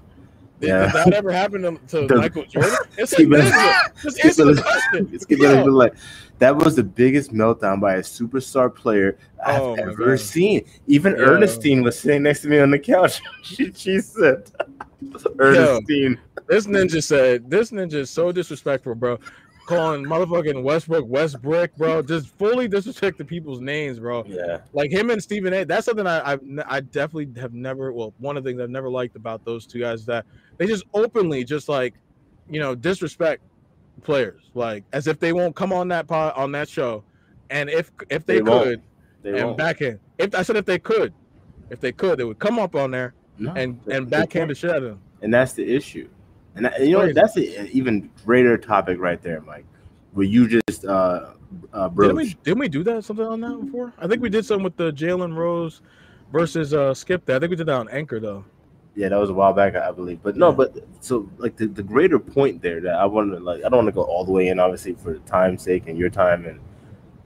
[0.60, 0.86] Did, Yeah.
[0.86, 2.76] did that ever happen to, to Michael Jordan?
[2.98, 3.28] It's like,
[4.02, 5.08] just answer the question.
[5.12, 5.24] It's
[5.70, 5.94] like
[6.40, 10.64] that was the biggest meltdown by a superstar player I've Oh ever seen.
[10.86, 11.14] Even.
[11.14, 13.20] Ernestine was sitting next to me on the couch.
[13.42, 14.50] she, she said,
[15.38, 16.18] "Ernestine,
[16.48, 19.18] This ninja said, "This ninja is so disrespectful, bro.
[19.66, 22.02] Calling motherfucking Westbrook Westbrook, bro.
[22.02, 24.24] Just fully disrespecting people's names, bro.
[24.26, 25.64] yeah, Like him and Stephen A.
[25.64, 27.92] That's something I I've, I definitely have never.
[27.92, 30.26] Well, one of the things I've never liked about those two guys is that
[30.56, 31.94] they just openly just like,
[32.48, 33.42] you know, disrespect
[34.00, 37.04] players, like as if they won't come on that pod on that show,
[37.50, 38.82] and if if they, They could
[39.22, 39.58] they and won't.
[39.58, 39.98] backhand.
[40.18, 41.12] If I said if they could,
[41.70, 44.54] if they could, they would come up on there No, and they- and backhand the
[44.54, 45.00] shit out of them.
[45.22, 46.08] and that's the issue.
[46.56, 49.64] And that, you know that's an even greater topic right there, Mike.
[50.12, 51.30] Where you just uh,
[51.72, 53.92] uh Didn't we, didn't we do that something on that before?
[53.98, 55.80] I think we did something with the Jalen Rose
[56.32, 57.24] versus uh Skip.
[57.26, 58.44] That I think we did that on Anchor though.
[58.96, 60.20] Yeah, that was a while back, I believe.
[60.22, 63.58] But no, but so like the, the greater point there that I want to like,
[63.64, 66.10] I don't want to go all the way in, obviously, for time's sake and your
[66.10, 66.60] time, and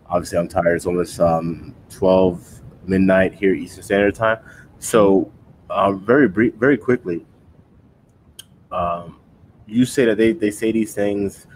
[0.06, 0.76] obviously I'm tired.
[0.76, 4.38] It's almost um 12 midnight here Eastern Standard Time.
[4.78, 5.32] So,
[5.70, 7.24] uh, very brief, very quickly,
[8.70, 9.18] um,
[9.66, 11.46] you say that they they say these things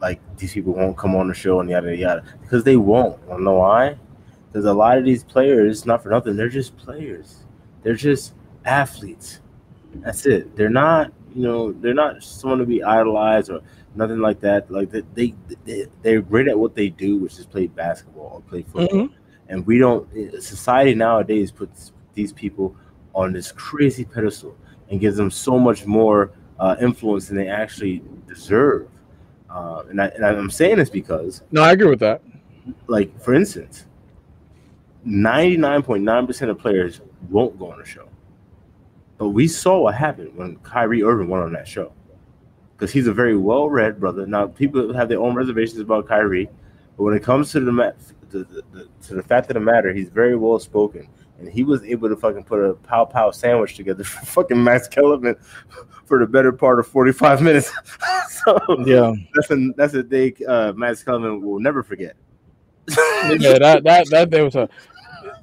[0.00, 3.18] like these people won't come on the show and yada yada because they won't.
[3.26, 3.96] Wanna know why?
[4.46, 7.44] Because a lot of these players, not for nothing, they're just players.
[7.82, 8.34] They're just
[8.64, 9.40] athletes.
[9.96, 10.54] That's it.
[10.56, 13.60] They're not, you know, they're not someone to be idolized or
[13.94, 14.70] nothing like that.
[14.70, 15.34] Like they, they,
[15.64, 19.08] they they're great at what they do, which is play basketball or play football.
[19.48, 20.08] And we don't.
[20.42, 22.76] Society nowadays puts these people
[23.14, 24.56] on this crazy pedestal
[24.90, 28.88] and gives them so much more uh, influence than they actually deserve.
[29.48, 32.22] Uh, and, I, and I'm saying this because No, I agree with that.
[32.86, 33.86] like for instance,
[35.06, 38.06] 99.9% of players won't go on a show.
[39.20, 41.92] But we saw what happened when Kyrie Irving went on that show.
[42.74, 44.26] Because he's a very well-read brother.
[44.26, 46.48] Now people have their own reservations about Kyrie,
[46.96, 47.90] but when it comes to the, ma-
[48.30, 51.06] the, the, the to the fact of the matter, he's very well spoken.
[51.38, 54.88] And he was able to fucking put a pow pow sandwich together for fucking Max
[54.88, 55.36] Kellerman
[56.06, 57.70] for the better part of 45 minutes.
[58.30, 62.16] so Yeah, that's a that's a day uh, Max Kellerman will never forget.
[62.88, 63.58] yeah.
[63.58, 64.66] That that that there was a.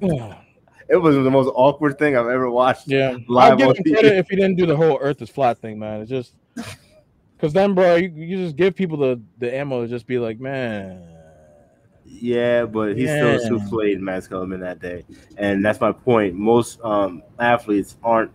[0.88, 2.88] It was the most awkward thing I've ever watched.
[2.88, 5.58] Yeah, Live I'll give him credit if he didn't do the whole Earth is flat
[5.58, 6.00] thing, man.
[6.00, 6.34] It's just
[7.36, 10.40] because then, bro, you, you just give people the the ammo to just be like,
[10.40, 11.06] man.
[12.04, 13.38] Yeah, but he Yeah.
[13.38, 15.04] still souffled Max Kellerman that day,
[15.36, 16.34] and that's my point.
[16.34, 18.30] Most um, athletes aren't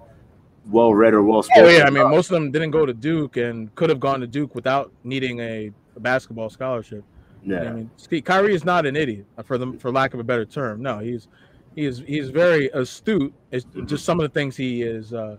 [0.70, 1.66] well read or well spoken.
[1.66, 4.20] Oh yeah, I mean, most of them didn't go to Duke and could have gone
[4.22, 7.04] to Duke without needing a, a basketball scholarship.
[7.44, 10.24] yeah, I mean, Kyrie is not an idiot, uh, for them, for lack of a
[10.24, 10.82] better term.
[10.82, 11.28] No, he's
[11.76, 13.34] he is he's very astute.
[13.52, 13.88] It's Mhm.
[13.88, 15.14] just some of the things he is.
[15.14, 15.38] Uh,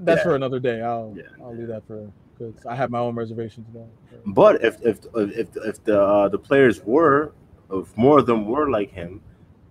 [0.00, 0.24] that's Yeah.
[0.24, 0.80] for another day.
[0.82, 1.22] I'll Yeah.
[1.42, 3.86] I'll leave that for because I have my own reservations about.
[4.12, 4.20] it.
[4.26, 7.32] but if if if if the uh, the players were,
[7.72, 9.20] if more of them were like him,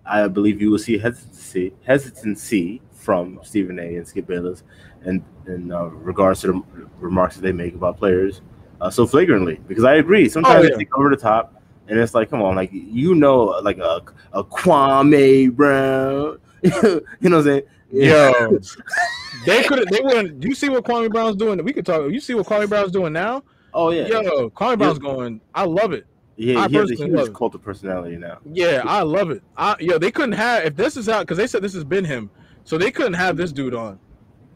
[0.06, 3.96] I believe you will see hesitancy hesitancy from Stephen A.
[3.96, 4.62] and Skip Bayless,
[5.04, 6.62] and in uh, regards to the
[6.98, 8.40] remarks that they make about players
[8.80, 9.60] uh, so flagrantly.
[9.68, 10.76] Because I agree, sometimes Oh, yeah.
[10.76, 11.54] they go over the top,
[11.88, 14.02] and it's like, come on, like you know, like a
[14.32, 17.62] a Kwame Brown, you know what I'm saying?
[17.92, 18.58] Yo,
[19.46, 20.40] they could they wouldn't.
[20.40, 21.62] Do you see what Kwame Brown's doing?
[21.64, 22.10] We could talk.
[22.10, 23.42] You see what Kwame Brown's doing now?
[23.72, 25.40] Oh yeah, Yo, Kwame Brown's going.
[25.54, 26.06] I love it.
[26.36, 26.60] yeah.
[26.60, 28.38] I He has a huge cult of personality now.
[28.44, 29.42] Yeah, I love it.
[29.56, 32.04] I yo, they couldn't have if this is out because they said this has been
[32.04, 32.30] him,
[32.64, 33.98] so they couldn't have this dude on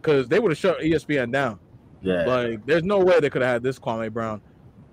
[0.01, 1.59] because they would have shut ESPN down.
[2.01, 4.41] Yeah, Like, there's no way they could have had this Kwame Brown.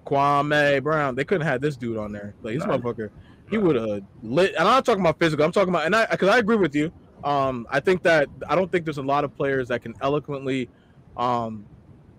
[0.06, 1.16] Kwame Brown.
[1.16, 2.36] They couldn't have this dude on there.
[2.42, 2.82] Like this Right.
[2.82, 3.10] motherfucker,
[3.50, 4.52] he would have lit.
[4.52, 5.46] And I'm not talking about physical.
[5.46, 6.92] I'm talking about, and I because I agree with you.
[7.24, 10.70] Um, I think that I don't think there's a lot of players that can eloquently,
[11.18, 11.66] um,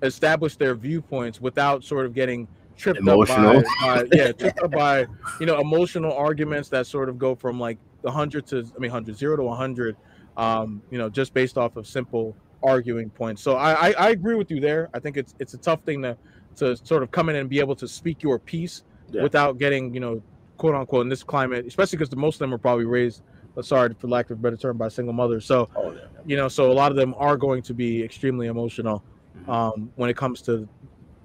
[0.02, 3.58] establish their viewpoints without sort of getting tripped Emotional.
[3.58, 5.06] up by, by yeah, tripped up by
[5.40, 8.90] you know emotional arguments that sort of go from like the hundred to I mean
[8.90, 9.96] hundred zero to hundred,
[10.36, 13.42] um, you know, just based off of simple arguing points.
[13.42, 14.88] So I, I I agree with you there.
[14.94, 16.16] I think it's it's a tough thing to
[16.56, 19.22] to sort of come in and be able to speak your piece Yeah.
[19.22, 20.22] without getting you know
[20.56, 23.22] quote unquote in this climate, especially because the most of them are probably raised.
[23.56, 25.44] uh, Sorry for lack of a better term, by single mothers.
[25.46, 26.00] So Oh yeah.
[26.26, 29.02] you know, so a lot of them are going to be extremely emotional
[29.38, 29.48] Mhm.
[29.48, 30.68] um, when it comes to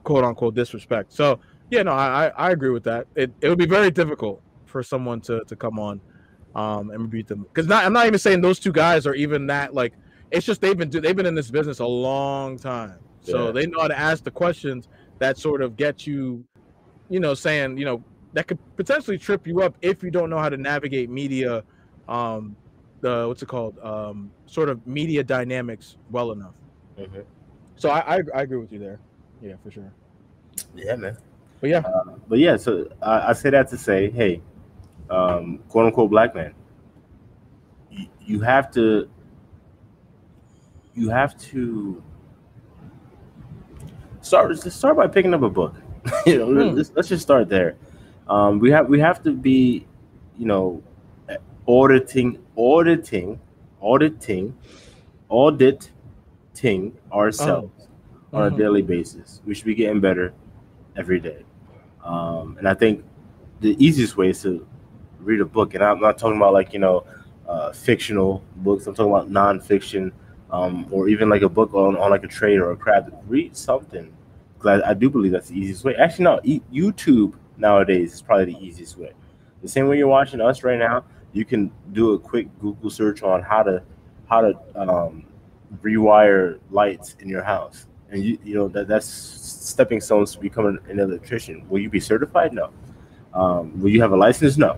[0.03, 1.11] quote unquote disrespect.
[1.13, 1.39] So
[1.69, 3.07] yeah, no, I, I agree with that.
[3.15, 5.99] It it would be very difficult for someone to to come on
[6.55, 9.47] um, and rebuke them because not I'm not even saying those two guys are even
[9.47, 9.93] that like
[10.31, 13.51] it's just they've been do- they've been in this business a long time, so Yeah.
[13.51, 14.87] they know how to ask the questions
[15.21, 16.43] that sort of get you,
[17.09, 18.03] you know, saying you know
[18.33, 21.63] that could potentially trip you up if you don't know how to navigate media,
[22.09, 22.55] um,
[23.01, 26.55] the what's it called, um, sort of media dynamics well enough.
[26.99, 27.23] Mhm.
[27.75, 28.99] So I, I I agree with you there.
[29.41, 29.93] Yeah, for sure.
[30.75, 31.17] Yeah, man.
[31.61, 31.83] But yeah,
[32.27, 34.41] But yeah, so I, I say that to say, hey,
[35.11, 36.55] um, quote unquote black man,
[37.91, 39.07] you, you have to,
[40.95, 42.01] you have to
[44.31, 44.49] start.
[44.63, 45.75] Just start by picking up a book.
[46.25, 46.75] you know, Hmm.
[46.77, 47.75] let's, let's just start there.
[48.27, 49.85] Um, we have we have to be,
[50.37, 50.81] you know,
[51.67, 53.39] auditing, auditing,
[53.81, 54.55] auditing,
[55.29, 57.87] auditing ourselves
[58.33, 58.57] on a Mhm.
[58.57, 59.41] daily basis.
[59.45, 60.33] We should be getting better
[60.95, 61.43] every day.
[62.03, 63.03] Um, and I think
[63.59, 64.65] the easiest way is to
[65.19, 65.75] read a book.
[65.75, 67.03] And I'm not talking about like, you know,
[67.47, 68.87] uh, fictional books.
[68.87, 70.11] I'm talking about nonfiction
[70.51, 73.09] um, or even like a book on, on like a trade or a craft.
[73.27, 74.11] Read something.
[74.61, 75.95] 'Cause I, I do believe that's the easiest way.
[75.95, 79.11] Actually, no, e- YouTube nowadays is probably the easiest way.
[79.61, 83.23] The same way you're watching us right now, you can do a quick Google search
[83.23, 83.81] on how to
[84.27, 85.25] how to um,
[85.81, 90.77] rewire lights in your house, and you you know that that's stepping stones to becoming
[90.89, 91.67] an electrician.
[91.69, 92.53] Will you be certified?
[92.53, 92.69] No.
[93.33, 94.57] Um, will you have a license?
[94.57, 94.77] No.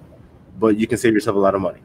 [0.59, 1.79] But you can save yourself a lot of money.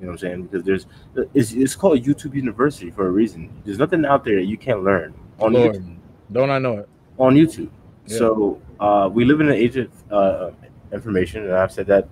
[0.00, 0.42] You know what I'm saying?
[0.44, 0.86] Because there's
[1.34, 3.50] it's, it's called YouTube University for a reason.
[3.64, 5.96] There's nothing out there that you can't learn on Lord, YouTube
[6.32, 6.88] don't I know it?
[7.18, 7.70] On YouTube.
[8.06, 8.18] Yeah.
[8.18, 10.50] So uh, we live in an age of uh,
[10.92, 12.08] information, and I've said that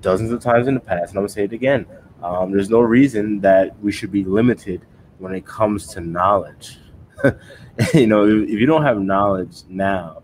[0.00, 1.86] dozens of times in the past, and I'm gonna say it again.
[2.22, 4.82] Um, there's no reason that we should be limited
[5.18, 6.78] when it comes to knowledge.
[7.94, 10.22] you know, if, if you don't have knowledge now,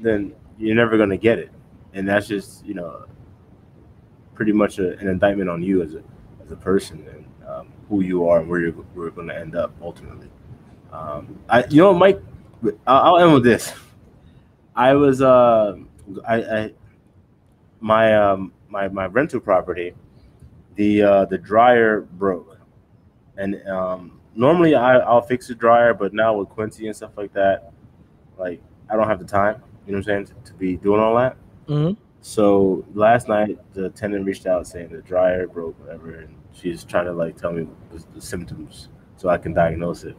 [0.00, 1.50] then you're never gonna get it,
[1.94, 3.06] and that's just you know
[4.34, 6.02] pretty much a, an indictment on you as a
[6.44, 9.36] as a person and um, who you are and where you're, where you're going to
[9.36, 10.28] end up ultimately.
[10.92, 12.22] Um, I, you know, Mike,
[12.86, 13.72] I'll, I'll end with this.
[14.74, 15.76] I was, uh,
[16.26, 16.72] I, I,
[17.80, 19.94] my, um, my, my rental property,
[20.76, 22.58] the, uh, the dryer broke,
[23.36, 27.32] and um, normally I, I'll fix the dryer, but now with Quincy and stuff like
[27.32, 27.72] that,
[28.38, 28.60] like
[28.90, 29.62] I don't have the time.
[29.86, 31.36] You know what I'm saying to, to be doing all that.
[31.68, 31.96] Mhm.
[32.20, 37.06] So last night, the tenant reached out saying the dryer broke, whatever, and she's trying
[37.06, 40.16] to like tell me the, the symptoms so I can diagnose it.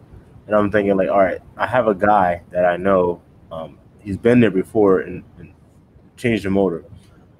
[0.49, 3.21] And I'm thinking like, all right, I have a guy that I know.
[3.51, 5.53] Um, he's been there before and, and
[6.17, 6.83] changed the motor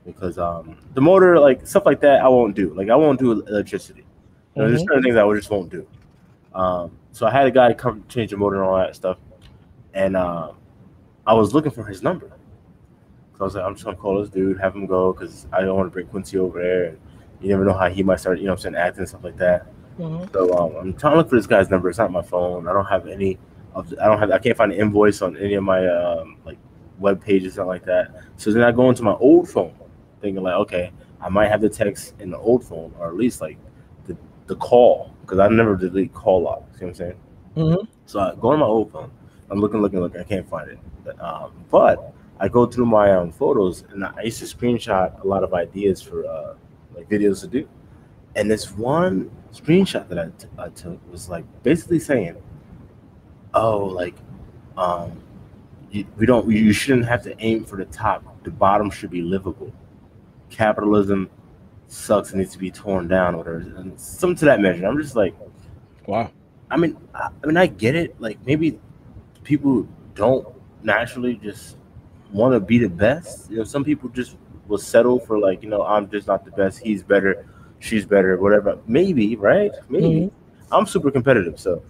[0.06, 2.72] because um, the motor, like stuff like that, I won't do.
[2.76, 4.06] Like I won't do electricity.
[4.56, 5.88] You know, There's certain things I just won't do.
[6.54, 9.18] Um, so I had a guy come change the motor and all that stuff,
[9.96, 10.52] and uh,
[11.26, 12.28] I was looking for his number.
[12.28, 15.62] So I was like, I'm just gonna call this dude, have him go, because I
[15.62, 17.00] don't want to bring Quincy over there, and
[17.42, 19.38] you never know how he might start, you know, I'm saying, acting and stuff like
[19.38, 19.66] that.
[20.00, 20.32] Mhm.
[20.32, 21.90] So um, I'm trying to look for this guy's number.
[21.90, 22.68] It's not my phone.
[22.68, 23.38] I don't have any
[23.76, 23.90] of.
[23.90, 24.32] The, I don't have.
[24.32, 26.58] I can't find an invoice on any of my um, like
[27.00, 28.12] web pages, something like that.
[28.38, 29.74] So then I go into my old phone,
[30.22, 33.42] thinking like, okay, I might have the text in the old phone, or at least
[33.42, 33.58] like
[34.06, 34.16] the
[34.48, 36.80] the call, because I never delete call logs.
[36.80, 37.16] See what I'm saying?
[37.58, 37.88] Mhm.
[38.06, 39.12] So I go on my old phone.
[39.52, 40.22] I'm looking, looking, looking.
[40.22, 40.80] I can't find it.
[41.04, 45.28] But, um, but I go through my um, photos, and I used to screenshot a
[45.28, 46.54] lot of ideas for uh,
[46.96, 47.68] like videos to do.
[48.36, 52.36] And this one screenshot that I, t- I took was like basically saying,
[53.54, 54.16] "Oh, like,
[54.78, 55.22] um,
[55.92, 56.50] you, we don't.
[56.50, 58.44] You shouldn't have to aim for the top.
[58.44, 59.74] The bottom should be livable.
[60.50, 61.30] Capitalism
[61.88, 63.58] sucks and needs to be torn down, or whatever.
[63.58, 64.86] And something to that measure.
[64.86, 65.34] I'm just like,
[66.10, 66.32] Wow.
[66.72, 68.20] I mean, I, I mean, I get it.
[68.20, 68.80] Like maybe
[69.44, 70.48] people don't
[70.84, 71.78] naturally just
[72.32, 73.50] want to be the best.
[73.52, 74.36] You know, some people just
[74.68, 76.80] will settle for like, you know, I'm just not the best.
[76.80, 77.46] He's better,
[77.80, 78.78] she's better, whatever.
[78.88, 79.72] Maybe, right?
[79.90, 80.06] Maybe.
[80.28, 80.74] Mm-hmm.
[80.74, 81.82] I'm super competitive, so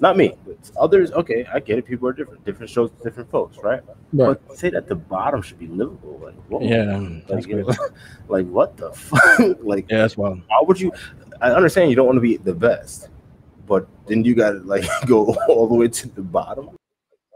[0.00, 0.34] Not me.
[0.78, 1.12] Others.
[1.12, 1.84] Okay, I get it.
[1.86, 2.44] People are different.
[2.44, 3.82] Different shows, different folks, right?
[4.12, 4.38] Right.
[4.48, 6.18] But say that the bottom should be livable.
[6.22, 6.60] Like, whoa.
[6.60, 7.70] Yeah, Like, that's you know,
[8.28, 9.58] like what the fuck?
[9.62, 10.42] like, yeah, that's wild.
[10.48, 10.92] why would you?
[11.40, 13.10] I understand you don't want to be the best,
[13.66, 16.70] but then you got to like go all the way to the bottom.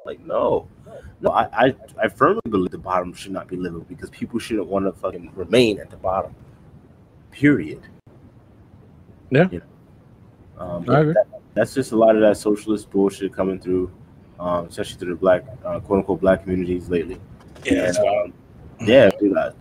[0.04, 0.66] Like, no,
[1.20, 1.30] no.
[1.30, 1.74] I, I,
[2.04, 5.32] I firmly believe the bottom should not be livable because people shouldn't want to fucking
[5.34, 6.34] remain at the bottom.
[7.32, 7.80] Period.
[9.30, 9.48] Yeah.
[9.50, 9.62] You
[10.58, 10.62] know?
[10.62, 11.12] um, I agree.
[11.14, 13.90] that- that's just a lot of that socialist bullshit coming through,
[14.38, 17.18] um, especially through the black, uh, quote unquote, black communities lately.
[17.70, 18.32] And, um,
[18.80, 19.52] yeah, dude, I,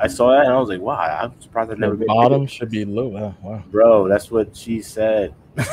[0.00, 2.46] I saw that and I was like, wow, I'm surprised I've never The been bottom
[2.48, 3.06] should be low.
[3.06, 3.62] Wow, wow.
[3.70, 5.32] Bro, that's what she said.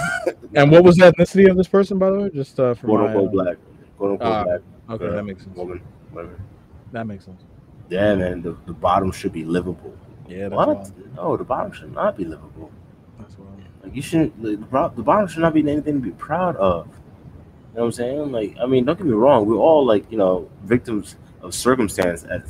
[0.53, 2.29] And what was the ethnicity of this person, by the way?
[2.29, 3.57] Just uh, for quote my, unquote uh, black,
[3.97, 5.57] quote unquote Ah, black Okay, uh, that makes sense.
[5.57, 6.39] woman, whatever.
[6.91, 7.41] That makes sense.
[7.89, 9.95] Yeah, man, the, the bottom should be livable.
[10.27, 10.67] Yeah, that's what?
[10.67, 11.15] wild.
[11.15, 12.69] No, the bottom should not be livable.
[13.83, 14.41] Like you shouldn't.
[14.41, 14.57] The,
[14.95, 16.87] the bottom should not be anything to be proud of.
[16.87, 16.93] You
[17.77, 18.31] know what I'm saying?
[18.31, 19.45] Like, I mean, don't get me wrong.
[19.45, 22.43] We're all like, you know, victims of circumstance at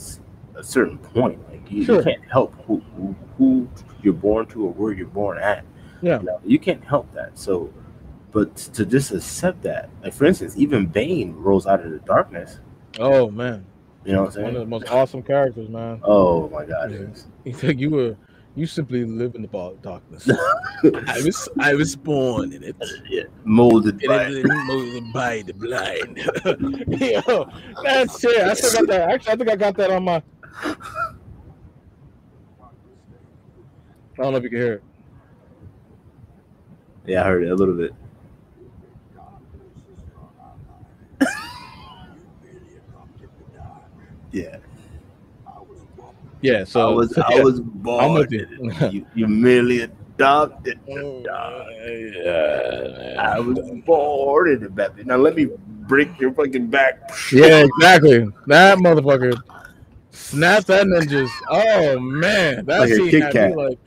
[0.56, 1.40] a certain point.
[1.50, 3.70] Like, you, you can't help who, who who
[4.02, 5.64] you're born to or where you're born at.
[6.02, 6.20] Yeah.
[6.20, 7.38] You, know, you can't help that.
[7.38, 7.72] So,
[8.32, 12.60] but to just accept that, like for instance, even Bane rose out of the darkness.
[13.00, 13.66] Oh man,
[14.04, 14.46] You know what I'm saying?
[14.46, 16.02] one of the most awesome characters, man.
[16.04, 16.92] Oh my God.
[16.92, 17.06] Yeah.
[17.44, 18.18] He said you were,
[18.56, 20.30] you simply live in the ball darkness.
[21.08, 22.76] I was, I was born in it.
[23.10, 24.26] yeah, molded by.
[24.28, 26.18] it molded by the blind.
[27.00, 27.50] Yo,
[27.84, 28.42] that's shit.
[28.42, 29.12] I still got that.
[29.12, 30.22] Actually, I think I got that on my.
[30.64, 30.76] I
[34.18, 34.84] don't know if you can hear it.
[37.06, 37.94] Yeah, I heard it a little bit.
[44.32, 44.58] yeah.
[46.42, 46.64] Yeah.
[46.64, 47.44] So I was I yeah.
[47.44, 48.28] was born.
[48.32, 49.06] you.
[49.16, 49.28] you.
[49.28, 51.68] Merely adopted the Oh, dog.
[51.88, 55.04] yeah, I was born in the baby.
[55.04, 55.50] Now let me
[55.88, 57.12] break your fucking back.
[57.32, 58.28] Yeah, exactly.
[58.48, 59.36] That motherfucker
[60.12, 61.30] Snap that ninjas.
[61.50, 63.80] Oh man, that Like scene had like,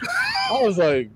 [0.51, 1.11] I was like,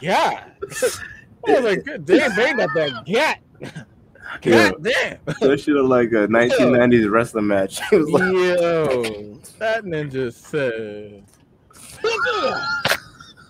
[0.00, 0.44] yeah.
[1.46, 3.40] I was like, good damn, they got that gat.
[4.42, 4.70] Yeah.
[4.70, 5.18] God damn.
[5.40, 7.80] That shit looked like a 1990s wrestling match.
[7.92, 11.24] It was like, Yo, that ninja said.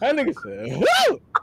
[0.00, 0.84] that nigga said,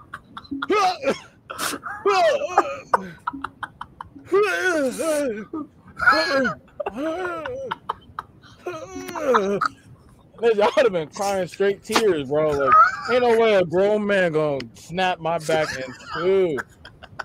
[10.41, 12.49] Nigga, I would have been crying straight tears, bro.
[12.49, 12.73] Like,
[13.11, 16.57] ain't no way a grown man gonna snap my back in two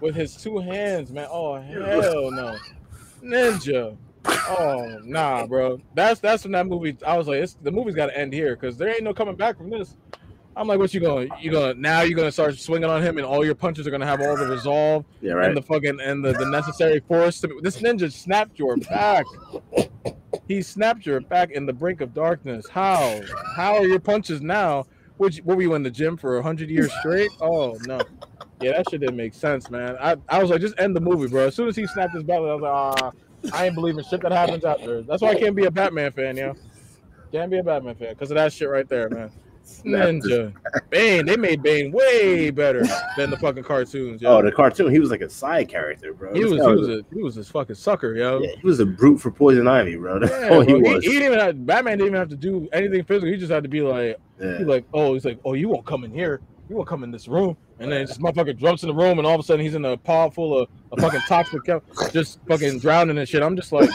[0.00, 1.28] with his two hands, man.
[1.30, 2.58] Oh hell no,
[3.22, 3.96] ninja.
[4.24, 5.80] Oh nah, bro.
[5.94, 6.96] That's that's when that movie.
[7.06, 9.36] I was like, it's, the movie's got to end here because there ain't no coming
[9.36, 9.96] back from this.
[10.56, 11.28] I'm like, what you going?
[11.38, 12.00] You gonna now?
[12.00, 14.46] You gonna start swinging on him, and all your punches are gonna have all the
[14.46, 15.48] resolve yeah, right.
[15.48, 17.40] and the fucking and the, the necessary force.
[17.42, 19.26] To, this ninja snapped your back.
[20.48, 22.66] He snapped your back in the brink of darkness.
[22.68, 23.20] How?
[23.54, 24.86] How are your punches now?
[25.18, 27.30] Which what were you in the gym for a hundred years straight?
[27.40, 28.00] Oh no.
[28.60, 29.96] Yeah, that shit didn't make sense, man.
[30.00, 31.46] I, I was like, just end the movie, bro.
[31.48, 33.12] As soon as he snapped his belt, I was like, ah,
[33.52, 35.02] I ain't believing shit that happens after.
[35.02, 36.54] That's why I can't be a Batman fan, yo.
[37.32, 39.30] Can't be a Batman fan because of that shit right there, man.
[39.84, 40.52] Ninja,
[40.90, 41.26] Bane.
[41.26, 42.84] They made Bane way better
[43.16, 44.22] than the fucking cartoons.
[44.22, 44.38] Yo.
[44.38, 44.92] Oh, the cartoon.
[44.92, 46.32] He was like a side character, bro.
[46.34, 48.40] he was he was a he was this fucking sucker, yo.
[48.40, 50.18] yeah, he was a brute for poison ivy, bro.
[50.20, 50.94] That's Yeah, all he bro.
[50.94, 51.04] was.
[51.04, 53.28] He, didn't even have, Batman didn't even have to do anything physical.
[53.28, 54.58] He just had to be like, yeah.
[54.58, 56.40] he like, oh, he's like, oh, you won't come in here.
[56.68, 57.56] You won't come in this room.
[57.78, 59.84] And then this motherfucker jumps in the room, and all of a sudden he's in
[59.84, 61.60] a pod full of a fucking toxic,
[62.12, 63.42] just fucking drowning and shit.
[63.42, 63.90] I'm just like,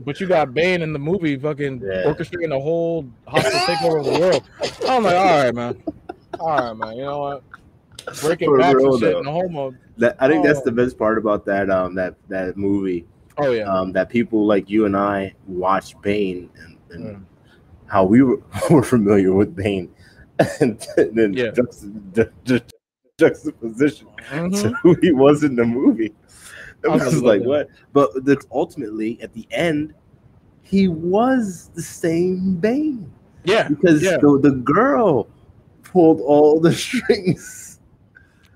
[0.00, 2.04] but you got Bane in the movie, fucking Yeah.
[2.06, 4.42] orchestrating the whole hostile takeover of the world.
[4.88, 5.82] I'm like, all right, man,
[6.40, 6.96] all right, man.
[6.96, 7.44] You know what?
[8.20, 9.74] Breaking For real, and shit in the homo.
[9.98, 10.64] That, I think that's Oh.
[10.64, 13.06] the best part about that um that that movie.
[13.38, 17.16] Oh yeah, Um, that people like you and I watch Bane and, and Yeah.
[17.86, 19.88] how we were, were familiar with Bane,
[20.60, 20.78] and
[21.12, 21.50] then Yeah.
[21.50, 22.60] juxta- ju- ju-
[23.18, 24.62] juxtaposition Mhm.
[24.62, 26.12] to who he was in the movie.
[26.84, 27.68] It was like what?
[27.92, 29.94] But the, ultimately, at the end,
[30.62, 33.10] he was the same Bane
[33.44, 33.68] yeah.
[33.68, 34.16] because Yeah.
[34.18, 35.28] the, the girl
[35.84, 37.78] pulled all the strings.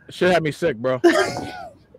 [0.09, 1.01] Shit had me sick, bro.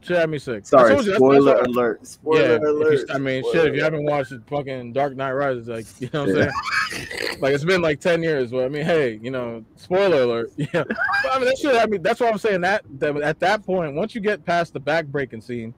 [0.07, 0.65] Shit had me sick.
[0.65, 2.07] Sorry, you, spoiler that's alert.
[2.07, 2.93] Spoiler yeah, alert.
[2.93, 3.67] you, I mean, spoiler shit.
[3.67, 6.51] If you haven't watched the fucking Dark Knight Rises, like you know what I'm Yeah.
[6.91, 8.51] saying, like it's been like ten years.
[8.51, 10.51] But I mean, hey, you know, spoiler alert.
[10.57, 10.97] Yeah, but,
[11.31, 11.75] I mean that shit.
[11.75, 14.71] I mean, that's why I'm saying that, that at that point, once you get past
[14.71, 15.73] the back breaking scene,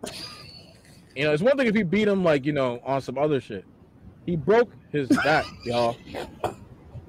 [1.15, 3.41] you know, it's one thing if you beat him like you know on some other
[3.41, 3.65] shit.
[4.27, 5.97] He broke his back, y'all.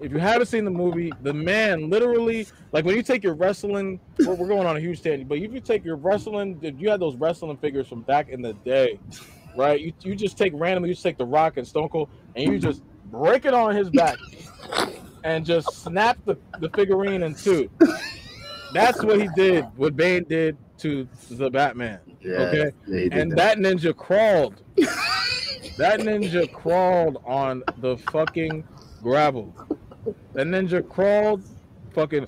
[0.00, 4.00] If you haven't seen the movie, the man literally, like when you take your wrestling,
[4.18, 6.90] we're, we're going on a huge stand, but if you take your wrestling, if you
[6.90, 8.98] had those wrestling figures from back in the day,
[9.56, 9.80] right?
[9.80, 12.58] You, you just take randomly, you just take the Rock and Stone Cold, and you
[12.58, 14.16] just break it on his back
[15.24, 17.68] and just snap the, the figurine in two.
[18.72, 21.98] That's what he did, what Bane did to the Batman.
[22.22, 23.08] Yeah, Okay.
[23.12, 24.62] And that ninja crawled.
[25.76, 28.64] that ninja crawled on the fucking
[29.02, 29.54] gravel.
[30.32, 31.42] That ninja crawled
[31.92, 32.26] fucking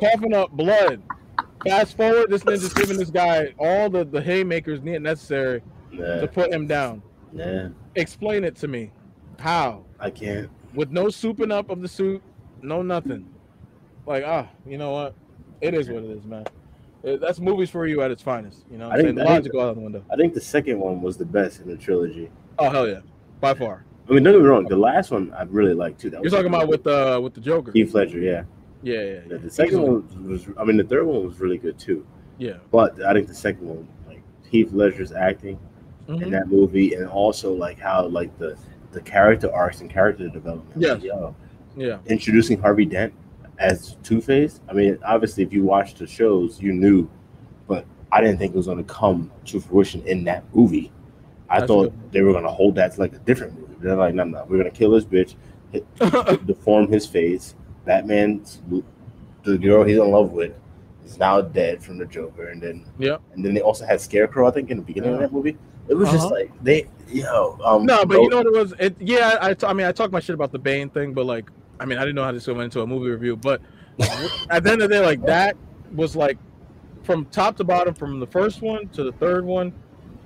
[0.00, 1.02] coughing up blood.
[1.64, 5.62] Fast forward, this ninja's giving this guy all the, the haymakers necessary
[5.92, 7.02] to put him down.
[7.32, 8.90] yeah, Explain it to me.
[9.38, 9.84] How?
[10.00, 10.50] I can't.
[10.74, 12.22] with no souping up of the suit,
[12.62, 13.28] no nothing.
[14.06, 15.14] Like ah, you know what?
[15.60, 16.44] It is what it is, man.
[17.02, 18.64] That's movies for you at its finest.
[18.70, 20.02] You know, I think- I logic think- go out the window.
[20.10, 22.30] I think the second one was the best in the trilogy.
[22.58, 23.00] Oh hell yeah,
[23.40, 23.84] by far.
[24.08, 24.64] I mean, don't get me wrong.
[24.66, 26.10] The last one I really liked too.
[26.10, 27.72] That You're talking about with the with the Joker.
[27.72, 28.18] Heath Ledger.
[28.20, 28.42] Yeah.
[28.82, 29.36] Yeah, yeah, yeah.
[29.38, 30.46] The, second one was.
[30.56, 32.06] I mean, the third one was really good too.
[32.38, 32.54] Yeah.
[32.70, 35.58] But I think the second one, like Heath Ledger's acting
[36.08, 36.30] in Mhm.
[36.30, 38.56] that movie, and also like how like the
[38.92, 40.80] the character arcs and character development.
[40.80, 40.92] Yeah.
[40.94, 41.34] Like, yo,
[41.76, 41.98] Yeah.
[42.06, 43.12] introducing Harvey Dent
[43.58, 44.60] as Two Face.
[44.68, 47.08] I mean, obviously, if you watched the shows, you knew,
[47.66, 50.92] but I didn't think it was going to come to fruition in that movie.
[51.50, 52.12] I That's thought good.
[52.12, 53.74] they were going to hold that to like a different movie.
[53.80, 55.34] They're like, no, no, we're going to kill this bitch,
[55.72, 55.86] hit,
[56.46, 57.54] deform his face.
[57.84, 58.60] Batman's
[59.44, 60.52] the girl he's in love with
[61.06, 64.46] is now dead from the Joker, and then yeah, and then they also had Scarecrow.
[64.46, 65.56] I think in the beginning of that movie,
[65.88, 66.34] it was just Uh-huh.
[66.34, 68.74] like they, yo, um, No, but you know what it was?
[68.78, 71.24] It yeah, I, t- I mean I talked my shit about the Bane thing, but
[71.24, 71.50] like
[71.80, 73.60] I mean I didn't know how this went into a movie review, but
[74.50, 75.56] at the end of the day, like that
[75.92, 76.38] was like
[77.02, 79.72] from top to bottom, from the first one to the third one,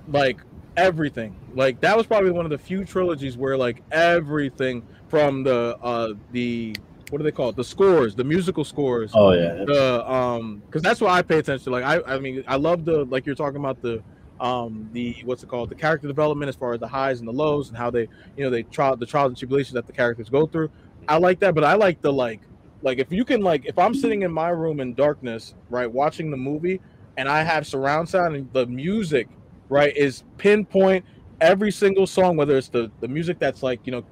[0.07, 0.39] like
[0.77, 1.35] everything.
[1.55, 6.13] Like that was probably one of the few trilogies where like everything from the uh
[6.31, 6.75] the
[7.09, 7.55] what do they call it?
[7.55, 11.63] The scores, the musical scores, oh yeah, the um because that's what i pay attention
[11.65, 14.01] to like i i mean i love the like you're talking about the
[14.39, 17.33] um the what's it called the character development as far as the highs and the
[17.33, 20.27] lows and how they you know they trial the trials and tribulations that the characters
[20.27, 20.69] go through
[21.07, 22.41] i like that but i like the like
[22.81, 26.29] like if you can like if i'm sitting in my room in darkness right watching
[26.31, 26.79] the movie
[27.17, 29.27] and i have surround sound and the music
[29.69, 31.03] right is pinpoint
[31.41, 34.03] every single song whether it's the the music that's like you know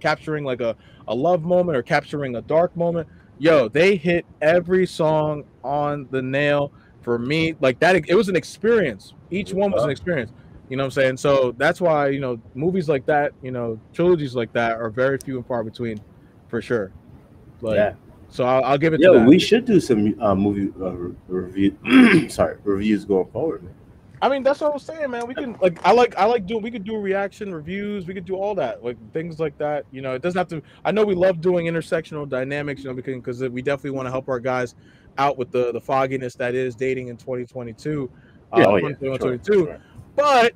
[0.00, 0.76] capturing like a
[1.08, 3.08] a love moment or capturing a dark moment
[3.38, 6.72] yo, they hit every song on the nail
[7.02, 7.54] for me.
[7.60, 9.14] Like that, it was an experience.
[9.30, 10.32] Each one was an experience.
[10.68, 11.16] You know what I'm saying?
[11.16, 15.16] So that's why, you know, movies like that, you know, trilogies like that are very
[15.18, 15.98] few and far between
[16.48, 16.92] for sure.
[17.60, 17.94] Like, yeah.
[18.28, 20.92] so I'll, I'll give it to Yo, we should do some uh, movie uh,
[21.28, 21.76] review.
[22.28, 23.74] sorry, reviews going forward, man.
[24.20, 25.28] I mean, that's what I was saying, man.
[25.28, 26.62] We can like, I like, I like doing.
[26.62, 28.06] We could do reaction reviews.
[28.06, 29.84] We could do all that, like things like that.
[29.92, 30.62] You know, it doesn't have to.
[30.84, 34.10] I know we love doing intersectional dynamics, you know, because because we definitely want to
[34.10, 34.74] help our guys
[35.18, 38.10] out with the the fogginess that is dating in 2022.
[38.56, 39.52] Yeah, uh, oh, yeah, 2022.
[39.52, 39.80] sure, sure.
[40.16, 40.52] But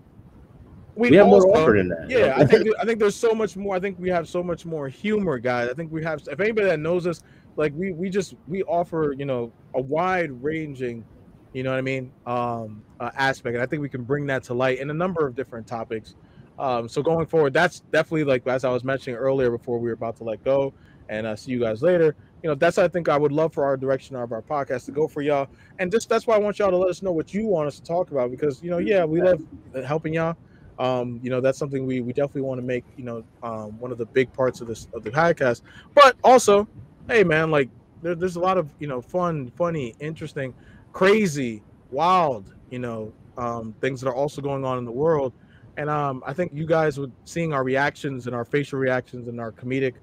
[0.94, 2.10] we, We have more also, to offer than that.
[2.10, 3.74] Yeah, I think I think there's so much more.
[3.74, 5.68] I think we have so much more humor, guys.
[5.68, 6.22] I think we have.
[6.30, 7.22] If anybody that knows us,
[7.56, 11.04] like we we just we offer you know a wide ranging,
[11.52, 14.42] you know what I mean, um, uh, aspect, and I think we can bring that
[14.44, 16.14] to light in a number of different topics.
[16.58, 19.94] Um, so going forward, that's definitely like as I was mentioning earlier before we were
[19.94, 20.74] about to let go,
[21.08, 22.14] and uh, see you guys later.
[22.42, 24.92] You know, that's I think I would love for our direction of our podcast to
[24.92, 25.48] go for y'all,
[25.78, 27.76] and just that's why I want y'all to let us know what you want us
[27.76, 29.40] to talk about because you know, yeah, we love
[29.86, 30.36] helping y'all
[30.82, 33.92] um, you know that's something we, we definitely want to make you know um, one
[33.92, 35.62] of the big parts of this of the podcast.
[35.94, 36.66] But also
[37.08, 37.70] hey man like
[38.02, 40.52] there, there's a lot of you know fun funny interesting
[40.92, 45.32] crazy wild you know um, things that are also going on in the world.
[45.78, 49.40] And um, i think you guys would seeing our reactions and our facial reactions and
[49.40, 49.94] our comedic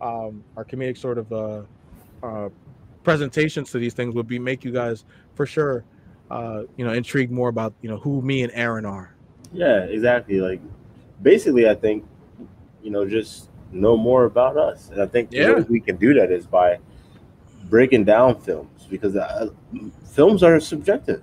[0.00, 1.62] um, our comedic sort of uh,
[2.22, 2.48] uh,
[3.02, 5.04] presentations to these things would be make you guys
[5.34, 5.82] for sure
[6.30, 9.15] uh, you know intrigued more about you know who me and aaron are
[9.52, 10.40] Yeah, exactly.
[10.40, 10.60] Like,
[11.22, 12.04] basically, I think,
[12.82, 14.90] you know, just know more about us.
[14.90, 16.78] And I think the way we can do that is by
[17.68, 19.50] breaking down films because uh,
[20.12, 21.22] films are subjective,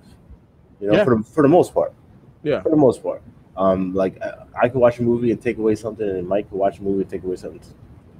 [0.80, 1.04] you know, Yeah.
[1.04, 1.92] for, the, for the most part.
[2.42, 2.60] Yeah.
[2.62, 3.22] For the most part.
[3.56, 6.58] Um, like, I, I could watch a movie and take away something, and Mike could
[6.58, 7.60] watch a movie and take away something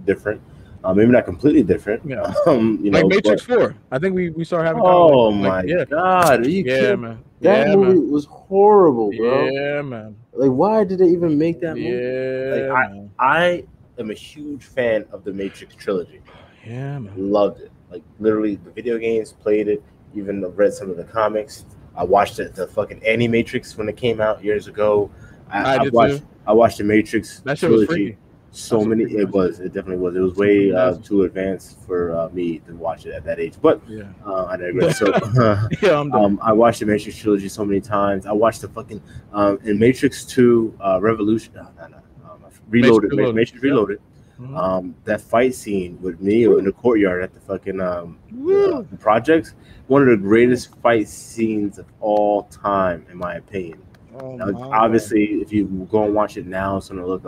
[0.06, 0.40] different.
[0.84, 2.02] Uh, maybe not completely different.
[2.04, 2.32] Yeah.
[2.46, 3.74] Um, you know, like Matrix but- Four.
[3.90, 4.82] I think we we started having.
[4.84, 7.00] oh conversations, my like, yeah, god, are you yeah, kidding?
[7.00, 7.24] man.
[7.40, 8.10] That yeah, movie man.
[8.10, 9.48] was horrible, bro.
[9.48, 10.16] Yeah, man.
[10.32, 11.88] Like, why did they even make that movie?
[11.88, 13.10] Yeah, Like, man.
[13.18, 13.64] I
[13.98, 16.20] am a huge fan of the Matrix trilogy.
[16.66, 17.12] Yeah, man.
[17.16, 17.70] Loved it.
[17.90, 19.82] Like literally, the video games played it.
[20.14, 21.66] Even read some of the comics.
[21.96, 25.10] I watched it, the fucking Animatrix when it came out years ago.
[25.50, 26.26] I, I I did watched too.
[26.46, 28.04] I watched the Matrix That shit was trilogy.
[28.12, 28.18] freaky.
[28.54, 29.58] So That's many, it was.
[29.58, 30.14] It definitely was.
[30.14, 33.54] It was way uh, too advanced for uh, me to watch it at that age.
[33.60, 34.04] But Yeah.
[34.24, 34.96] uh, I digress.
[34.98, 35.06] So
[35.82, 38.26] Yeah, I'm um, I watched the Matrix trilogy so many times.
[38.26, 39.02] I watched the fucking
[39.32, 41.52] um, in Matrix Two uh, Revolution.
[41.56, 41.96] No, no, no.
[42.30, 43.10] Um, Reloaded.
[43.10, 43.34] Reloaded.
[43.34, 43.70] Matrix, Matrix Yeah.
[43.70, 44.00] Reloaded.
[44.40, 44.56] Mhm.
[44.56, 48.96] Um, that fight scene with Neo in the courtyard at the fucking um, uh, the
[49.00, 49.54] projects.
[49.88, 53.80] One of the greatest fight scenes of all time, in my opinion.
[54.18, 57.24] Oh, Now, obviously, if you go and watch it now, it's gonna look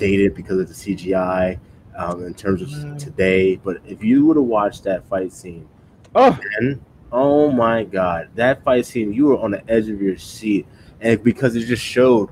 [0.00, 1.58] dated because of the CGI
[1.96, 2.98] um, in terms of Mm.
[2.98, 3.56] today.
[3.56, 5.68] But if you would have watched that fight scene,
[6.14, 6.80] Oh, then
[7.12, 10.66] oh my god, that fight scene, you were on the edge of your seat,
[11.00, 12.30] and because it just showed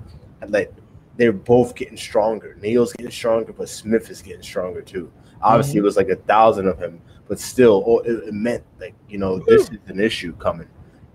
[0.48, 0.72] like
[1.16, 2.56] they're both getting stronger.
[2.60, 5.10] Neo's getting stronger, but Smith is getting stronger too.
[5.42, 8.94] Obviously, it was like a thousand of him, but still, oh, it, it meant like
[9.08, 10.68] you know this is an issue coming.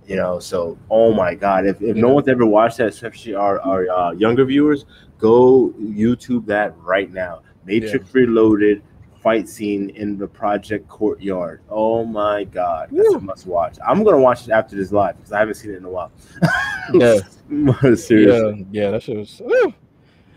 [0.05, 3.59] You know, so oh my god, if, if no one's ever watched that, especially our
[3.61, 4.85] our uh, younger viewers,
[5.17, 7.41] go YouTube that right now.
[7.65, 8.83] Matrix Reloaded
[9.21, 11.61] fight scene in the project courtyard.
[11.69, 13.15] Oh my god, that's Woo.
[13.15, 13.77] a must watch.
[13.85, 16.11] I'm gonna watch it after this live because I haven't seen it in a while.
[16.93, 17.19] Yeah.
[17.95, 18.67] seriously.
[18.71, 19.41] Yeah, yeah, that shit was.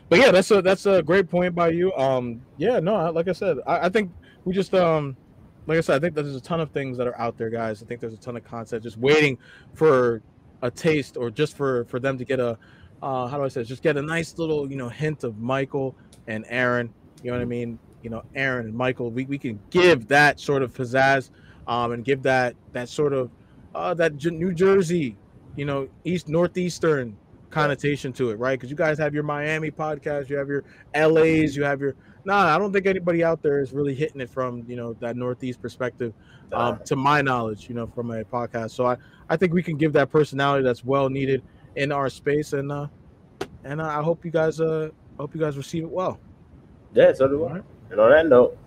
[0.08, 1.92] But yeah, that's a that's a great point by you.
[1.94, 4.12] Um, yeah, no, like I said, I, I think
[4.44, 5.16] we just um,
[5.66, 7.82] like I said, I think there's a ton of things that are out there, guys.
[7.82, 9.38] I think there's a ton of content just waiting
[9.74, 10.22] for
[10.62, 12.58] a taste or just for for them to get a
[13.02, 13.64] uh, how do I say, it?
[13.64, 16.92] just get a nice little you know hint of Michael and Aaron.
[17.22, 17.78] You know what I mean?
[18.02, 19.10] You know, Aaron and Michael.
[19.10, 21.30] We we can give that sort of pizzazz,
[21.66, 23.30] um, and give that that sort of
[23.74, 25.16] uh that J- New Jersey,
[25.56, 27.16] you know, East Northeastern
[27.50, 28.58] connotation to it, right?
[28.58, 30.64] Because you guys have your Miami podcast, you have your
[30.94, 31.94] LA's, you have your.
[32.26, 35.16] Nah, I don't think anybody out there is really hitting it from you know that
[35.16, 36.12] Northeast perspective,
[36.52, 38.72] um, to my knowledge, you know, from a podcast.
[38.72, 38.96] So I
[39.30, 41.44] I think we can give that personality that's well needed
[41.76, 42.88] in our space, and uh,
[43.62, 46.18] and uh, I hope you guys uh hope you guys receive it well.
[46.94, 47.60] Yeah, so do I.
[47.90, 48.58] And on that note,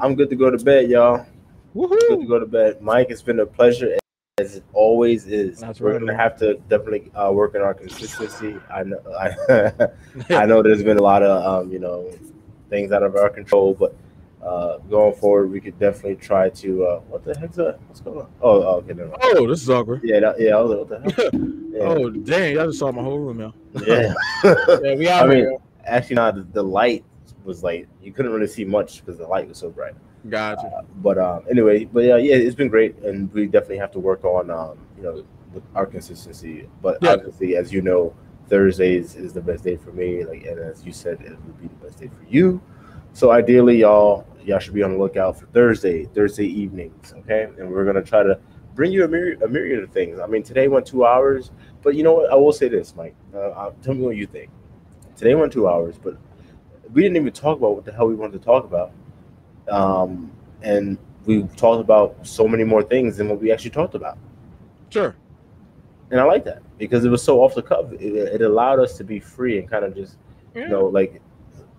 [0.00, 1.24] I'm good to go to bed, y'all.
[1.72, 2.82] Good to go to bed.
[2.82, 3.98] Mike, it's been a pleasure
[4.38, 5.60] as it always is.
[5.60, 6.18] That's We're right, gonna man.
[6.18, 8.58] have to definitely uh, work on our consistency.
[8.68, 12.10] I know, I, I know there's been a lot of um, you know
[12.70, 13.94] things out of our control, but
[14.42, 16.84] uh, going forward, we could definitely try to.
[16.86, 17.78] Uh, what the heck's that?
[17.88, 18.30] What's going on?
[18.40, 19.20] Oh, oh okay, never mind.
[19.22, 20.00] Oh, this is awkward.
[20.02, 20.56] Yeah, that, yeah.
[20.56, 21.56] I was like, what the hell?
[21.70, 21.84] Yeah.
[21.86, 22.58] Oh, dang!
[22.58, 23.54] I just saw my whole room, yo.
[23.86, 24.12] yeah.
[24.82, 25.56] Yeah, we out I mean, here.
[25.84, 27.04] actually, not the, the light
[27.44, 29.94] was like you couldn't really see much because the light was so bright.
[30.28, 30.66] Gotcha.
[30.66, 33.98] Uh, but um, anyway, but yeah, yeah, it's been great, and we definitely have to
[34.00, 35.24] work on um, you know,
[35.74, 36.68] our consistency.
[36.82, 37.12] But Yeah.
[37.12, 38.14] obviously, as you know,
[38.50, 40.24] Thursdays is the best day for me.
[40.24, 42.60] Like, and as you said, it would be the best day for you.
[43.12, 47.44] So ideally, y'all, y'all should be on the lookout for Thursday, Thursday evenings, okay?
[47.58, 48.38] And we're gonna try to
[48.74, 50.18] bring you a myriad, a myriad of things.
[50.20, 51.52] I mean, today went two hours,
[51.82, 52.30] but you know what?
[52.30, 53.14] I will say this, Mike.
[53.34, 54.50] Uh, tell me what you think.
[55.16, 56.18] Today went two hours, but
[56.92, 58.92] we didn't even talk about what the hell we wanted to talk about.
[59.68, 60.32] Um,
[60.62, 64.18] and we talked about so many more things than what we actually talked about.
[64.88, 65.14] Sure.
[66.10, 67.92] And I like that because it was so off the cuff.
[67.92, 70.16] It, it allowed us to be free and kind of just,
[70.54, 70.62] Yeah.
[70.62, 71.20] you know, like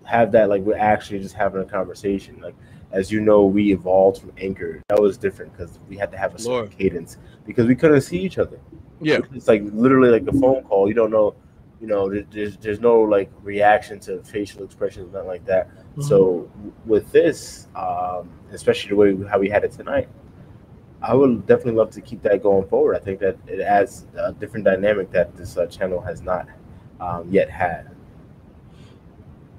[0.04, 2.40] have that, like we're actually just having a conversation.
[2.40, 2.54] Like,
[2.92, 4.82] as you know, we evolved from Anchor.
[4.88, 8.18] That was different because we had to have a certain cadence because we couldn't see
[8.20, 8.58] each other.
[9.00, 9.18] Yeah.
[9.34, 10.88] It's like literally like a phone call.
[10.88, 11.34] You don't know,
[11.80, 15.68] you know, there's there's no like reaction to facial expressions, nothing like that.
[15.68, 16.02] Mm-hmm.
[16.02, 16.50] So
[16.86, 20.08] with this, um, especially the way how we had it tonight,
[21.02, 22.96] I would definitely love to keep that going forward.
[22.96, 26.46] I think that it adds a different dynamic that this uh, channel has not
[27.00, 27.90] um, yet had.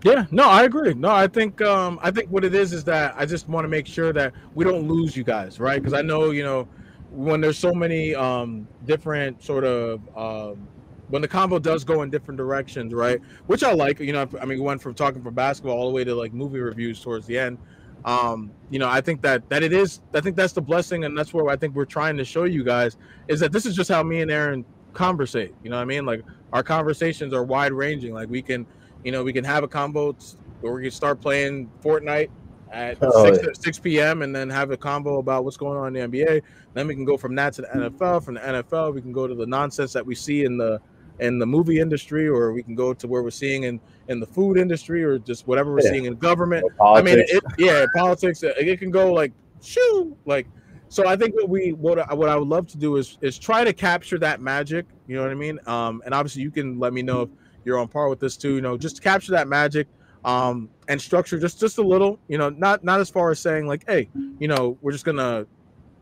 [0.04, 0.94] Yeah, no, I agree.
[0.94, 3.70] No, I think um I think what it is is that I just want to
[3.70, 5.82] make sure that we don't lose you guys, right?
[5.82, 6.68] Because I know, you know,
[7.10, 10.68] when there's so many um different sort of um
[11.08, 13.22] when the combo does go in different directions, right?
[13.46, 15.94] Which I like, you know, I mean, we went from talking from basketball all the
[15.94, 17.58] way to like movie reviews towards the end.
[18.06, 21.18] Um, you know, I think that that it is I think that's the blessing and
[21.18, 22.98] that's where I think we're trying to show you guys
[23.28, 25.54] is that this is just how me and Aaron conversate.
[25.64, 26.06] You know what I mean?
[26.06, 28.14] Like our conversations are wide ranging.
[28.14, 28.66] Like we can
[29.04, 30.16] you know, we can have a combo
[30.62, 32.30] where we can start playing Fortnite
[32.72, 33.50] at Oh, 6, yeah.
[33.54, 34.22] 6 p.m.
[34.22, 36.42] and then have a combo about what's going on in the NBA.
[36.74, 38.24] Then we can go from that to the NFL.
[38.24, 40.82] From the NFL, we can go to the nonsense that we see in the
[41.20, 44.26] in the movie industry, or we can go to where we're seeing in in the
[44.26, 45.92] food industry, or just whatever we're Yeah.
[45.92, 46.66] seeing in government.
[46.82, 48.44] I mean, it, yeah, politics.
[48.44, 50.48] uh, It can go like shoo, like.
[50.90, 53.40] So I think what we what I, what I would love to do is is
[53.40, 54.86] try to capture that magic.
[55.08, 55.60] You know what I mean?
[55.66, 57.30] Um, and obviously you can let me know if
[57.66, 58.56] you're on par with this too.
[58.56, 59.88] You know, just capture that magic,
[60.24, 62.20] um, and structure just just a little.
[62.28, 64.08] You know, not not as far as saying like, hey,
[64.40, 65.48] you know, we're just gonna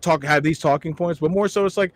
[0.02, 1.94] talk have these talking points, but more so it's like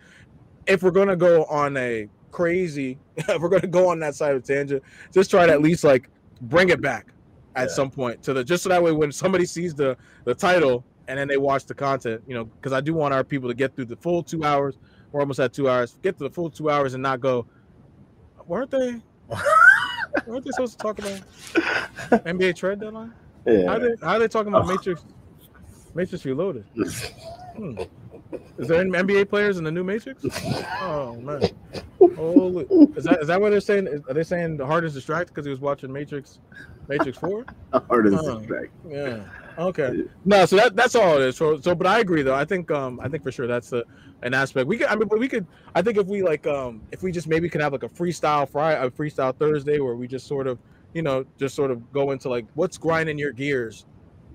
[0.66, 4.44] if we're gonna go on a crazy, if we're gonna go on that side of
[4.44, 6.10] tangent, just try to at least like
[6.42, 7.06] bring it back
[7.54, 7.74] at Yeah.
[7.74, 11.18] some point to the just so that way when somebody sees the the title and
[11.18, 13.74] then they watch the content, you know, because I do want our people to get
[13.74, 14.76] through the full two hours.
[15.12, 15.96] We're almost at two hours.
[16.02, 17.46] Get to the full two hours and not go.
[18.46, 19.00] Weren't they?
[20.26, 21.22] weren't they supposed to talk about
[22.26, 23.14] NBA trade deadline?
[23.46, 23.78] How Yeah.
[23.78, 24.66] they how they talking about.
[24.66, 25.04] Matrix?
[25.94, 26.66] Matrix Reloaded.
[27.56, 27.78] Hmm.
[28.58, 30.24] Is there any NBA players in the new Matrix?
[30.80, 31.48] Oh man!
[32.16, 34.02] Holy, is that is that what they're saying?
[34.08, 36.38] Are they saying the hardest distracted because he was watching Matrix,
[36.88, 37.44] Matrix Four?
[37.88, 38.36] Hard as Huh.
[38.38, 38.72] distract.
[38.88, 39.24] Yeah.
[39.58, 40.04] Okay.
[40.24, 41.36] No, so that that's all it is.
[41.36, 42.34] So, so but I agree though.
[42.34, 43.84] I think um I think for sure that's a,
[44.22, 44.66] an aspect.
[44.66, 47.10] We could I mean but we could I think if we like um if we
[47.12, 50.46] just maybe could have like a freestyle Friday a freestyle Thursday where we just sort
[50.46, 50.58] of
[50.94, 53.86] you know just sort of go into like what's grinding your gears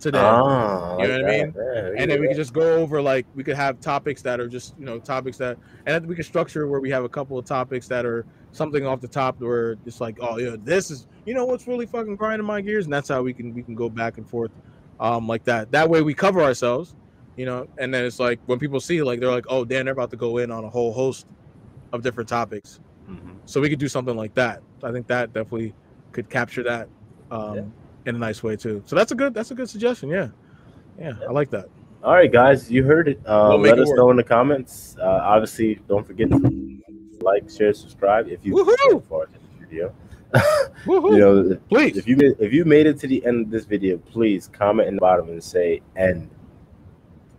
[0.02, 0.20] today.
[0.20, 1.54] Ah, You know like what I mean?
[1.56, 4.48] Yeah, and then we could just go over like we could have topics that are
[4.48, 7.38] just you know topics that and then we could structure where we have a couple
[7.38, 11.08] of topics that are something off the top where it's like oh yeah this is
[11.26, 13.76] you know what's really fucking grinding my gears and that's how we can we can
[13.76, 14.52] go back and forth
[15.00, 16.94] um like that that way we cover ourselves
[17.38, 19.94] you know and then it's like when people see like they're like oh damn they're
[19.94, 21.26] about to go in on a whole host
[21.94, 22.80] of different topics
[23.10, 23.40] Mhm.
[23.46, 25.74] so we could do something like that i think that definitely
[26.12, 26.90] could capture that
[27.32, 27.62] um Yeah.
[28.06, 30.28] In a nice way too so that's a good that's a good suggestion yeah
[31.00, 31.66] yeah, i like that
[32.04, 33.20] All right, guys, you heard it.
[33.28, 33.98] Uh, We'll let it us work.
[33.98, 34.96] know in the comments.
[35.00, 36.38] Uh, obviously, don't forget to
[37.22, 38.58] like, share, subscribe if you
[39.08, 39.94] far to this video.
[40.88, 41.98] You know, Please.
[41.98, 44.88] if you made, if you made it to the end of this video, please comment
[44.90, 46.30] in the bottom and say "end."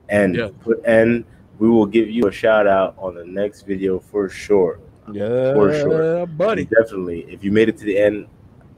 [0.08, 0.36] End.
[0.36, 0.48] Yeah.
[0.60, 1.24] Put "end."
[1.58, 4.78] We will give you a shout out on the next video for sure.
[5.12, 6.26] yeah, For sure.
[6.26, 6.64] buddy.
[6.66, 7.20] Definitely.
[7.28, 8.26] If you made it to the end,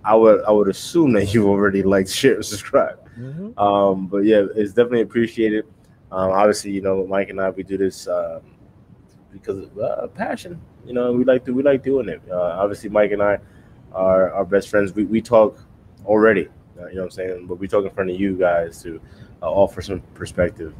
[0.04, 2.98] I would I would assume that you already liked, share, and subscribe.
[3.18, 3.58] Mhm.
[3.58, 5.64] Um, but yeah, it's definitely appreciated.
[6.12, 8.42] Um, obviously, you know, Mike and I we do this um,
[9.32, 10.60] because of uh, passion.
[10.84, 12.20] You know, we like to we like doing it.
[12.30, 13.38] Uh, obviously, Mike and I
[13.92, 14.92] are our best friends.
[14.92, 15.58] We we talk
[16.04, 16.48] already.
[16.78, 17.46] Uh, you know what I'm saying?
[17.46, 19.00] But we talk in front of you guys to
[19.42, 20.74] uh, offer some perspective,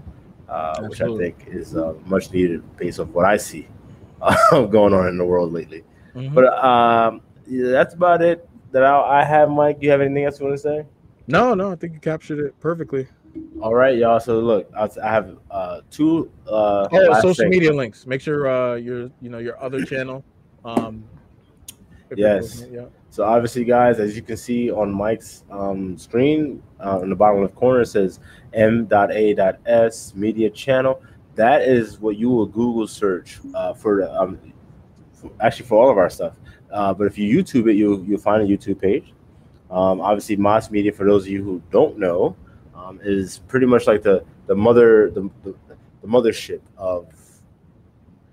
[0.49, 3.69] uh, which I think is uh, much needed based off what I see
[4.21, 5.83] uh, going on in the world lately.
[6.15, 6.35] Mhm.
[6.35, 9.51] But um, yeah, that's about it that I, I have.
[9.51, 10.87] Mike, you have anything else you want to say?
[11.29, 13.07] no, no, I think you captured it perfectly.
[13.63, 14.21] All right, y'all.
[14.21, 16.31] So look, I I have uh, two.
[16.47, 18.07] Uh, Oh, social media links.
[18.07, 20.25] Make sure uh your you know your other channel.
[20.65, 21.05] Um,
[22.17, 22.65] Yes.
[22.71, 22.87] Yeah.
[23.11, 27.43] So obviously, guys, as you can see on Mike's um, screen, uh, in the bottom
[27.43, 28.21] left corner, it says
[28.53, 31.03] M.A.S Media Channel.
[31.35, 34.39] That is what you will Google search uh, for, um,
[35.13, 35.31] for.
[35.41, 36.37] Actually, for all of our stuff.
[36.75, 39.13] Uh, but if you YouTube it, you'll you'll find a YouTube page.
[39.71, 42.35] Um, obviously, Moss Media, for those of you who don't know,
[42.75, 45.55] um, is pretty much like the the mother the, the,
[46.03, 47.07] the mothership of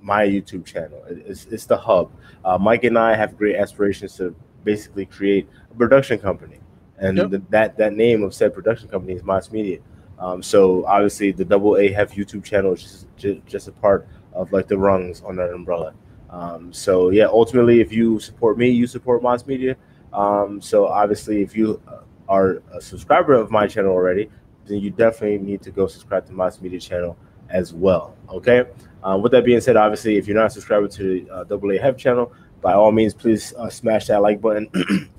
[0.02, 1.04] my YouTube channel.
[1.10, 2.12] It- It's, it's the hub.
[2.44, 6.58] Uh, Mike and I have great aspirations to basically create a production company,
[6.98, 7.30] and Yep.
[7.30, 9.80] the, that that name of said production company is Moss Media.
[10.20, 14.08] Um, so obviously, the Double A Hef YouTube channel is just, just just a part
[14.34, 15.94] of like the rungs on that umbrella.
[16.32, 19.76] Um, so yeah, ultimately, if you support me, you support Moss Media.
[20.14, 21.99] Um, so obviously, if you uh,
[22.30, 24.30] are a subscriber of my channel already,
[24.66, 27.18] then you definitely need to go subscribe to Moss Media channel
[27.49, 28.16] as well.
[28.30, 28.66] Okay.
[29.03, 31.94] Uh, with that being said, obviously, if you're not subscribed to the uh, Double A
[31.94, 32.32] channel,
[32.62, 34.70] by all means, please uh, smash that like button,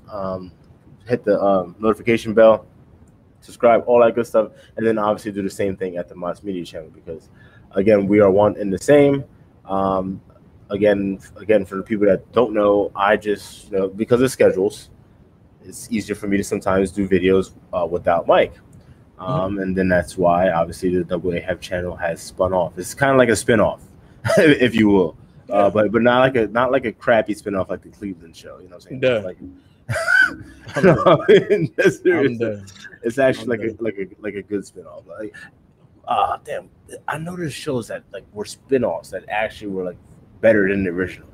[0.11, 0.51] um,
[1.05, 2.65] hit the um, notification bell,
[3.41, 6.41] subscribe, all that good stuff, and then obviously do the same thing at the Moss
[6.41, 7.29] Media channel because,
[7.71, 9.25] again, we are one and the same.
[9.65, 10.21] Um,
[10.73, 14.89] again, again, for the people that don't know, I just you know because of schedules,
[15.63, 18.53] it's easier for me to sometimes do videos uh, without Mike.
[19.19, 22.77] Um, and then that's why obviously the Double A Hef channel has spun off.
[22.77, 23.81] It's kind of like a spin-off,
[24.37, 25.15] if you will.
[25.49, 28.57] Uh, but but not like a not like a crappy spin-off like the Cleveland show.
[28.59, 29.03] You know what I'm saying?
[29.03, 29.19] Yeah.
[29.19, 29.37] Like,
[30.83, 31.25] no,
[31.89, 32.39] serious.
[32.39, 32.71] the-
[33.03, 35.03] It's actually I'm like a like a like a good spin-off.
[35.07, 35.33] Like,
[36.07, 36.69] ah, damn.
[37.07, 39.97] I know there's shows that like were spin-offs that actually were like
[40.43, 41.29] better than the original,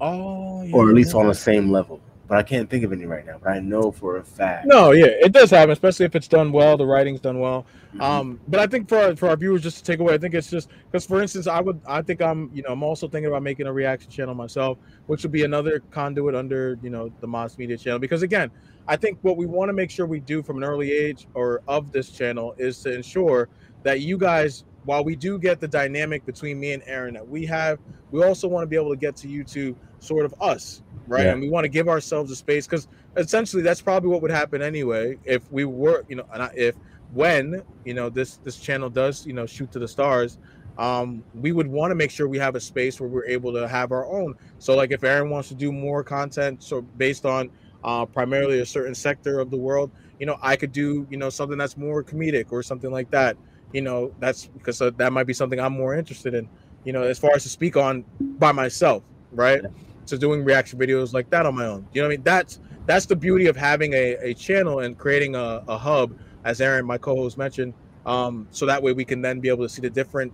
[0.00, 1.20] oh, yeah, or at least yeah.
[1.20, 2.00] on the same level.
[2.28, 3.38] But I can't think of any right now.
[3.42, 4.64] But I know for a fact.
[4.64, 6.76] No, yeah, it does happen, especially if it's done well.
[6.76, 7.66] The writing's done well.
[7.92, 8.00] Mhm.
[8.00, 10.34] Um, but I think for our, for our viewers, just to take away, I think
[10.34, 13.26] it's just because, for instance, I would, I think I'm, you know, I'm also thinking
[13.26, 14.78] about making a reaction channel myself,
[15.08, 17.98] which would be another conduit under, you know, the Moss Media channel.
[17.98, 18.48] Because again,
[18.86, 21.62] I think what we want to make sure we do from an early age or
[21.66, 23.48] of this channel is to ensure
[23.82, 27.46] that you guys, while we do get the dynamic between me and Aaron that we
[27.46, 27.78] have,
[28.10, 31.26] we also want to be able to get to YouTube sort of us, right?
[31.26, 31.30] Yeah.
[31.30, 34.62] And we want to give ourselves a space because essentially that's probably what would happen
[34.62, 36.74] anyway if we were, you know, and if
[37.12, 40.38] when you know this this channel does you know shoot to the stars
[40.76, 43.68] um, we would want to make sure we have a space where we're able to
[43.68, 44.34] have our own.
[44.58, 47.50] So, like, if Aaron wants to do more content, so based on
[47.84, 51.28] uh, primarily a certain sector of the world, you know, I could do, you know,
[51.28, 53.36] something that's more comedic or something like that.
[53.72, 56.48] You know, that's because uh, that might be something I'm more interested in.
[56.84, 58.04] You know, as far as to speak on
[58.38, 59.02] by myself,
[59.32, 59.62] right?
[60.06, 61.86] So doing reaction videos like that on my own.
[61.92, 62.24] You know what I mean?
[62.24, 66.60] That's that's the beauty of having a, a channel and creating a, a hub, as
[66.60, 67.74] Aaron, my co-host, mentioned.
[68.06, 70.32] Um, so that way we can then be able to see the different,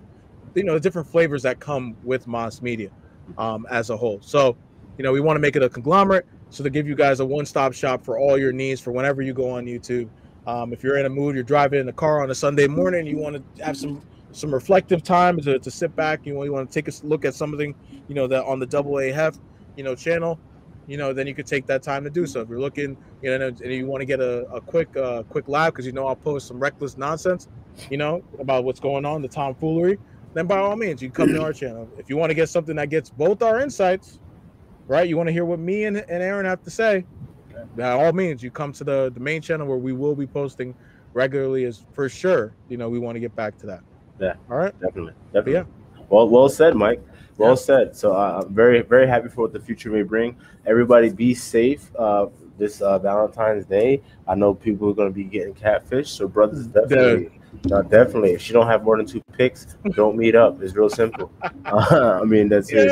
[0.54, 2.90] you know, the different flavors that come with Moss Media
[3.36, 4.20] um, as a whole.
[4.22, 4.56] So,
[4.96, 6.26] you know, we want to make it a conglomerate.
[6.48, 9.34] So to give you guys a one-stop shop for all your needs for whenever you
[9.34, 10.08] go on YouTube.
[10.47, 13.06] Um, if you're in a mood, you're driving in the car on a Sunday morning,
[13.06, 14.02] you want to have some
[14.32, 17.24] some reflective time to, to sit back, you, know, you want to take a look
[17.24, 17.74] at something,
[18.06, 19.32] you know, that on the double A
[19.77, 20.39] you know, channel,
[20.86, 22.40] you know, then you could take that time to do so.
[22.43, 25.48] If you're looking, you know, and you want to get a, a quick uh, quick
[25.48, 27.48] live because you know I'll post some reckless nonsense,
[27.90, 29.98] you know, about what's going on, the tomfoolery,
[30.35, 31.89] then by all means you come to our channel.
[31.98, 34.20] If you want to get something that gets both our insights,
[34.86, 35.09] right?
[35.09, 37.05] You want to hear what me and, and Aaron have to say,
[37.76, 40.74] by all means you come to the, the main channel where we will be posting
[41.12, 42.52] regularly as for sure.
[42.68, 43.80] You know, we want to get back to that.
[44.20, 44.34] Yeah.
[44.50, 44.78] All right.
[44.80, 45.14] Definitely.
[45.26, 45.52] Definitely.
[45.52, 45.64] Yeah.
[46.08, 47.00] Well, well said, Mike.
[47.36, 47.54] Well yeah.
[47.56, 47.96] said.
[47.96, 50.36] So uh, I'm very, very happy for what the future may bring.
[50.66, 52.26] Everybody, be safe uh,
[52.58, 54.02] this uh, Valentine's Day.
[54.26, 57.40] I know people are going to be getting catfish, so brothers definitely.
[57.64, 58.32] No, definitely.
[58.32, 60.62] If she don't have more than two pics, don't meet up.
[60.62, 61.32] It's real simple.
[61.64, 62.88] I mean, that's it.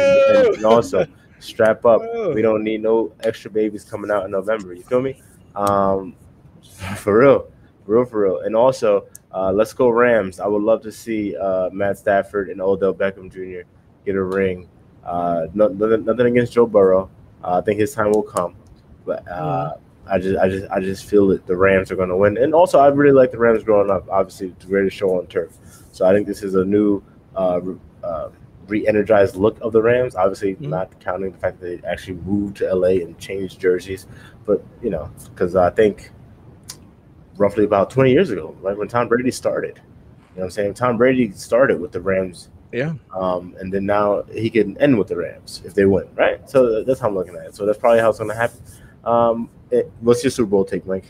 [0.57, 1.07] And also,
[1.39, 2.03] strap up.
[2.35, 4.75] We don't need no extra babies coming out in November.
[4.75, 5.23] You feel me?
[5.55, 6.17] Um,
[6.97, 7.49] for real,
[7.85, 8.41] for real, for real.
[8.41, 10.41] And also, uh, let's go Rams.
[10.41, 13.69] I would love to see uh, Matt Stafford and Odell Beckham Jr.
[14.05, 14.69] get a ring.
[15.05, 17.11] Uh, nothing, nothing against Joe Burrow.
[17.43, 18.57] Uh, I think his time will come,
[19.05, 20.09] but uh, mm-hmm.
[20.11, 22.39] I just, I just, I just feel that the Rams are going to win.
[22.39, 24.09] And also, I really like the Rams growing up.
[24.09, 25.53] Obviously, the greatest show on turf.
[25.93, 27.03] So I think this is a new,
[27.37, 27.61] uh,
[28.67, 30.15] re-energized look of the Rams.
[30.15, 30.71] Obviously, mm-hmm.
[30.71, 34.07] not counting the fact that they actually moved to LA and changed jerseys,
[34.45, 36.11] but you know, because I think
[37.37, 39.77] roughly about 20 years ago, like when Tom Brady started.
[39.77, 40.75] You know what I'm saying?
[40.75, 42.51] Tom Brady started with the Rams.
[42.73, 42.95] Yeah.
[43.17, 46.49] Um, and then now he can end with the Rams if they win, right?
[46.51, 47.55] So that's how I'm looking at it.
[47.55, 48.61] So that's probably how it's going to happen.
[49.05, 51.05] Um, it, what's your Super Bowl take, Mike?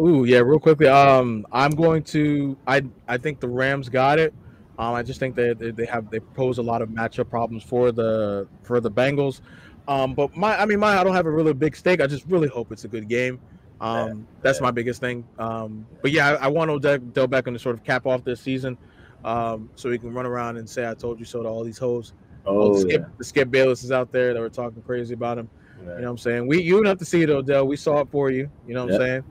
[0.00, 0.86] Ooh, yeah, real quickly.
[0.86, 2.56] Um, I'm going to.
[2.66, 4.32] I I think the Rams got it.
[4.78, 7.90] Um, I just think they, they have they pose a lot of matchup problems for
[7.90, 9.40] the for the Bengals.
[9.88, 12.00] Um, but my I mean my I don't have a really big stake.
[12.00, 13.40] I just really hope it's a good game.
[13.80, 14.64] Um, yeah, that's yeah.
[14.64, 15.26] my biggest thing.
[15.38, 18.76] Um, but yeah, I, I want Odell Beckham to sort of cap off this season,
[19.24, 21.78] um, so he can run around and say "I told you so" to all these
[21.78, 22.12] hoes.
[22.46, 23.08] Oh, the Skip, yeah.
[23.18, 25.48] the Skip Bayless is out there that were talking crazy about him.
[25.80, 26.46] You know what I'm saying?
[26.46, 27.66] We you don't have to see it, Odell.
[27.66, 28.50] We saw it for you.
[28.66, 29.24] You know what I'm saying?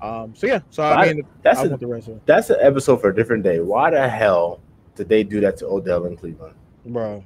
[0.00, 0.60] Um, so yeah.
[0.70, 2.26] So I mean, that's I a, the rest of it.
[2.26, 3.60] That's an episode for a different day.
[3.60, 4.60] Why the hell
[5.00, 6.54] did they do that to Odell in Cleveland?
[6.84, 7.08] Bro.
[7.10, 7.24] You know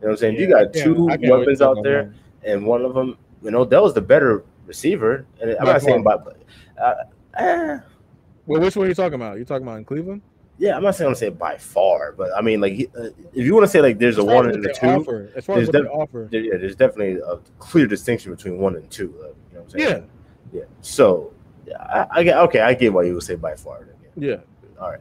[0.00, 0.34] what I'm saying?
[0.36, 3.86] Yeah, you got two yeah, weapons out there, and one of them, you know, Odell
[3.86, 5.26] is the better receiver.
[5.38, 6.38] And I'm not saying about,
[6.82, 6.94] uh,
[7.36, 7.78] eh.
[8.46, 9.36] well, which one are you talking about?
[9.36, 10.22] You talking about in Cleveland?
[10.56, 13.52] Yeah, I'm not saying I'm saying by far, but I mean, like, uh, if you
[13.52, 15.30] want to say like there's as a one and a two, offer.
[15.36, 18.76] as far as what def- offer, there, yeah, there's definitely a clear distinction between one
[18.76, 19.14] and two.
[19.20, 20.08] Uh, you know what I'm saying?
[20.50, 20.64] Yeah, yeah.
[20.80, 21.34] So,
[21.66, 22.60] yeah, I, I get okay.
[22.60, 23.84] I get why you would say by far.
[23.84, 24.30] Then, yeah.
[24.30, 24.80] yeah.
[24.80, 25.00] All right.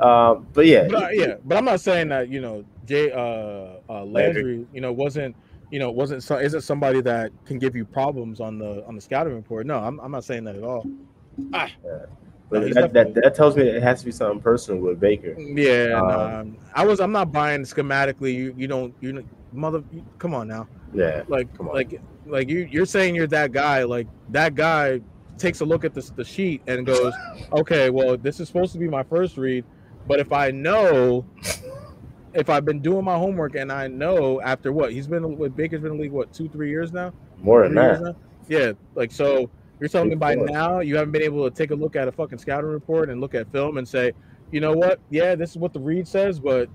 [0.00, 3.80] Um, but yeah, but, uh, yeah, but I'm not saying that you know Jay uh,
[3.88, 5.34] uh, Landry, you know, wasn't
[5.70, 9.00] you know wasn't so, isn't somebody that can give you problems on the on the
[9.00, 9.66] scouting report.
[9.66, 10.86] No, I'm, I'm not saying that at all.
[11.52, 11.68] Ah.
[11.84, 12.06] Yeah.
[12.50, 15.38] But no, that, that, that, tells me it has to be something personal with Baker.
[15.38, 16.98] Yeah, um, I was.
[16.98, 18.32] I'm not buying schematically.
[18.32, 19.22] You you don't you
[19.52, 19.82] mother.
[19.92, 20.66] You, come on now.
[20.94, 21.24] Yeah.
[21.28, 23.82] Like like like you you're saying you're that guy.
[23.82, 25.02] Like that guy
[25.36, 27.12] takes a look at the the sheet and goes,
[27.52, 29.64] okay, well this is supposed to be my first read.
[30.08, 31.26] But if I know,
[32.32, 35.82] if I've been doing my homework and I know after what he's been with Baker's
[35.82, 37.12] been in the league what two three years now,
[37.42, 38.16] more than that.
[38.48, 41.74] Yeah, like so you're telling me by now you haven't been able to take a
[41.74, 44.12] look at a fucking scouting report and look at film and say,
[44.50, 44.98] you know what?
[45.10, 46.70] Yeah, this is what the read says, but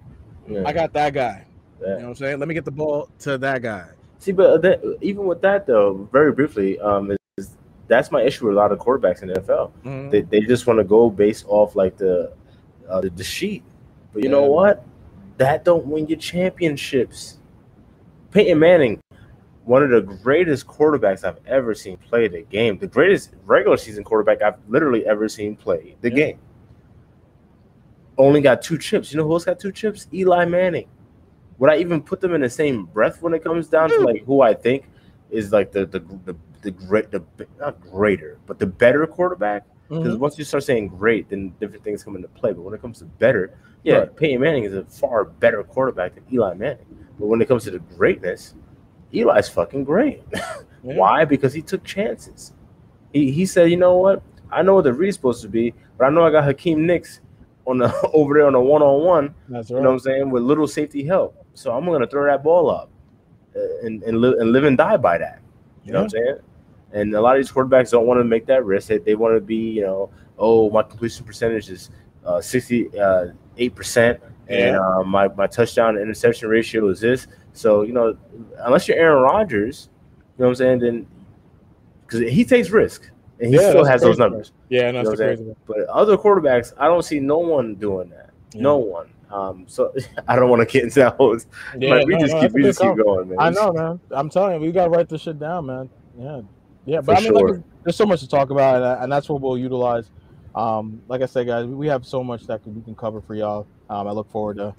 [0.47, 0.63] yeah.
[0.65, 1.45] I got that guy.
[1.81, 1.87] Yeah.
[1.87, 2.39] You know what I'm saying?
[2.39, 3.87] Let me get the ball to that guy.
[4.19, 7.57] See, but that, even with that though, very briefly, um, is,
[7.87, 9.71] that's my issue with a lot of quarterbacks in the NFL.
[9.83, 10.09] Mm-hmm.
[10.11, 12.31] They, they just want to go based off like the
[12.89, 13.63] uh, the, the sheet.
[14.13, 14.35] But you yeah.
[14.35, 14.85] know what?
[15.37, 17.39] That don't win you championships.
[18.31, 19.01] Peyton Manning,
[19.65, 22.77] one of the greatest quarterbacks I've ever seen play the game.
[22.77, 26.15] The greatest regular season quarterback I've literally ever seen play the yeah.
[26.15, 26.39] game.
[28.17, 29.11] Only got two chips.
[29.11, 30.07] You know who else got two chips?
[30.13, 30.87] Eli Manning.
[31.59, 34.25] Would I even put them in the same breath when it comes down to like
[34.25, 34.89] who I think
[35.29, 37.23] is like the the the, the great the
[37.59, 39.65] not greater, but the better quarterback?
[39.89, 40.19] Because Mhm.
[40.19, 42.53] once you start saying great, then different things come into play.
[42.53, 43.53] But when it comes to better,
[43.83, 44.15] yeah, Right.
[44.15, 46.85] Peyton Manning is a far better quarterback than Eli Manning.
[47.19, 48.55] But when it comes to the greatness,
[49.13, 50.23] Eli's fucking great.
[50.85, 50.95] Yeah.
[50.97, 51.23] Why?
[51.23, 52.51] Because he took chances.
[53.13, 54.21] He he said, you know what?
[54.51, 57.21] I know what the read's supposed to be, but I know I got Hakeem Nicks
[57.65, 59.33] on the over there on a one on one.
[59.47, 60.29] That's You know what I'm saying?
[60.29, 61.37] With little safety help.
[61.53, 62.89] So I'm gonna throw that ball up
[63.55, 65.39] uh, and and live and live and die by that.
[65.85, 66.35] You know what I'm saying?
[66.93, 68.87] And a lot of these quarterbacks don't want to make that risk.
[68.87, 71.89] They, they want to be, you know, oh, my completion percentage is
[72.25, 77.27] uh, 68 percent, and uh, my my touchdown interception ratio is this.
[77.53, 78.17] So you know,
[78.59, 79.89] unless you're Aaron Rodgers,
[80.37, 81.07] you know what I'm saying, then
[82.05, 83.09] because he takes risk
[83.39, 84.51] and he Yeah, still has those numbers.
[84.69, 85.55] Yeah, know no, that's crazy.
[85.67, 88.29] But other quarterbacks, I don't see no one doing that.
[88.55, 89.09] No one.
[89.31, 89.93] Um, so
[90.27, 91.37] I don't want to get into that whole.
[91.77, 93.37] Yeah, like, we no, just no, keep we just keep going, man.
[93.39, 93.99] I know, man.
[94.11, 95.89] I'm telling you, we gotta write this shit down, man.
[96.17, 96.41] Yeah,
[96.85, 97.01] yeah.
[97.01, 97.63] But For I mean, like, sure.
[97.83, 100.09] there's so much to talk about, and, and that's what we'll utilize.
[100.55, 103.67] Um, like I said, guys, we have so much that we can cover for y'all.
[103.89, 104.75] Um, I look forward to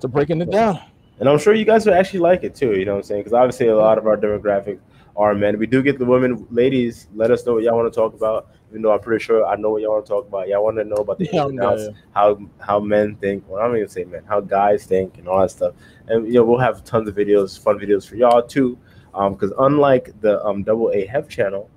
[0.00, 0.80] to breaking it down.
[1.18, 2.78] And I'm sure you guys would actually like it too.
[2.78, 3.20] You know what I'm saying?
[3.20, 4.78] Because obviously a lot of our demographic
[5.16, 5.58] are men.
[5.58, 7.08] We do get the women, ladies.
[7.14, 8.48] Let us know what y'all want to talk about.
[8.68, 10.48] Even though I'm pretty sure I know what y'all want to talk about.
[10.48, 13.44] Y'all want to know about the Yeah, ins and outs, down, how how men think.
[13.48, 15.74] Well, I'm not even say men, how guys think, and all that stuff.
[16.08, 18.76] And you know, we'll have tons of videos, fun videos for y'all too.
[19.16, 21.68] Um, because unlike the um double A Hef channel,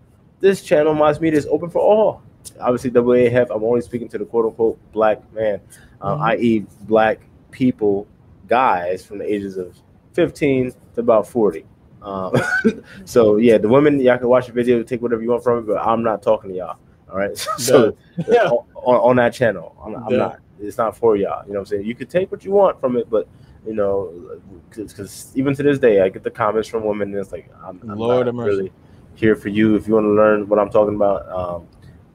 [0.42, 2.22] this channel, Moss Media, is open for all.
[2.60, 3.50] Obviously, double A Hef.
[3.50, 5.62] I'm only speaking to the quote unquote black man,
[6.02, 6.22] uh, Mhm.
[6.32, 7.22] i.e., black
[7.52, 8.08] people,
[8.48, 9.76] guys from the ages of
[10.14, 11.66] 15 to about 40.
[12.02, 12.34] Um,
[13.06, 15.62] so yeah, the women y'all can watch the video, take whatever you want from it,
[15.68, 16.78] but I'm not talking to y'all.
[17.10, 17.38] All right.
[17.58, 17.96] So
[18.28, 18.50] Yeah.
[18.50, 20.40] on, on that channel, I'm, I'm not.
[20.62, 21.46] It's not for y'all.
[21.46, 21.86] You know what I'm saying?
[21.86, 23.28] You could take what you want from it, but
[23.66, 24.40] you know,
[24.76, 27.80] because even to this day, I get the comments from women, and it's like I'm,
[27.84, 28.72] I'm Lord not really
[29.16, 29.76] here for you.
[29.76, 31.68] If you want to learn what I'm talking about, um,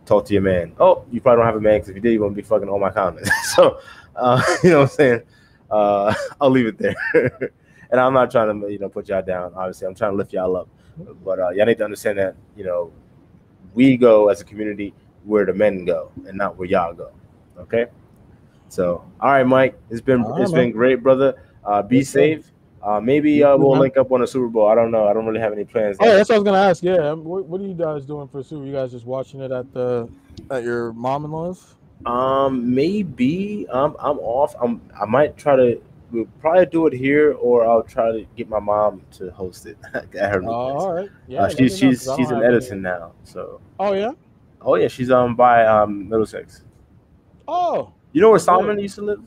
[0.07, 0.75] talk to your man.
[0.79, 2.69] Oh, you probably don't have a man because if you did, you wouldn't be fucking
[2.69, 3.31] all my comments.
[3.55, 3.81] so,
[4.16, 5.23] uh, you know what I'm saying?
[5.71, 6.97] Uh, I'll leave it there.
[7.91, 9.53] and I'm not trying to, you know, put y'all down.
[9.55, 10.69] Obviously, I'm trying to lift y'all up.
[11.25, 12.93] But uh, y'all need to understand that, you know,
[13.75, 14.95] we go as a community
[15.25, 17.11] where the men go and not where y'all go.
[17.59, 17.87] Okay.
[18.69, 20.62] So, all right, Mike, it's been All right, it's man.
[20.66, 21.41] been great, brother.
[21.65, 22.19] Uh, be sir.
[22.19, 22.51] safe.
[22.82, 24.69] Uh, maybe uh, we'll link up on a Super Bowl.
[24.69, 25.09] I don't know.
[25.09, 25.97] I don't really have any plans.
[26.01, 26.82] Oh, that's what I was gonna ask.
[26.82, 28.65] Yeah, um, what, what are you guys doing for Super?
[28.66, 30.07] You guys just watching it at the
[30.51, 31.74] at your mom in law's?
[32.05, 34.55] Um, maybe um, I'm off.
[34.61, 34.82] I'm.
[35.01, 35.81] I might try to.
[36.11, 39.78] We'll probably do it here, or I'll try to get my mom to host it
[39.95, 40.53] at her place.
[40.53, 41.11] all right.
[41.27, 43.12] Yeah, uh, she's she's she's in Edison now.
[43.24, 44.12] So, Oh yeah.
[44.61, 46.62] oh yeah, she's um by um Middlesex.
[47.49, 49.23] Oh You know where Solomon used to live?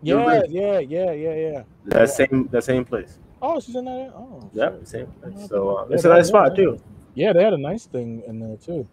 [0.00, 1.62] Yeah, yeah, yeah, yeah, yeah.
[1.86, 3.18] That same that same place.
[3.42, 4.12] Oh, she's in that.
[4.14, 5.48] Oh, Yeah, same place.
[5.48, 6.80] So uh, yeah, it's a nice spot too.
[7.14, 8.86] Yeah, they had a nice thing in there too.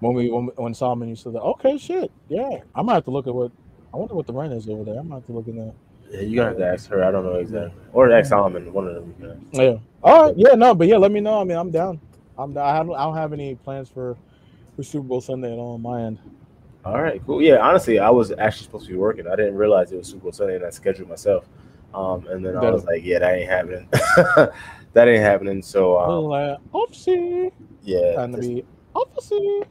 [0.00, 1.42] When we when, when Solomon used to live.
[1.42, 2.12] Okay, shit.
[2.28, 3.50] Yeah, I might have to look at what.
[3.94, 4.98] I wonder what the rent is over there.
[5.00, 5.72] I might have to look in there.
[6.10, 7.02] Yeah, you gotta have to ask her.
[7.02, 8.70] I don't know exactly, or ask Solomon.
[8.74, 9.40] One of them.
[9.52, 9.76] Yeah.
[10.02, 10.34] All right.
[10.36, 10.54] Yeah.
[10.54, 10.74] No.
[10.74, 10.98] But yeah.
[10.98, 11.40] Let me know.
[11.40, 11.98] I mean, I'm down.
[12.36, 12.58] I'm.
[12.58, 12.94] I don't.
[12.94, 14.18] I don't have any plans for
[14.76, 16.18] for Super Bowl Sunday at all on my end.
[16.84, 17.40] All right, cool.
[17.40, 19.26] Yeah, honestly, I was actually supposed to be working.
[19.28, 21.48] I didn't realize it was Super Bowl Sunday, and I scheduled myself.
[21.94, 23.86] Um, and then I was like, yeah, that ain't happening.
[24.92, 25.62] that ain't happening.
[25.62, 27.52] So um, like, oopsie.
[27.84, 28.64] yeah, Time to this, be
[28.96, 29.64] oopsie.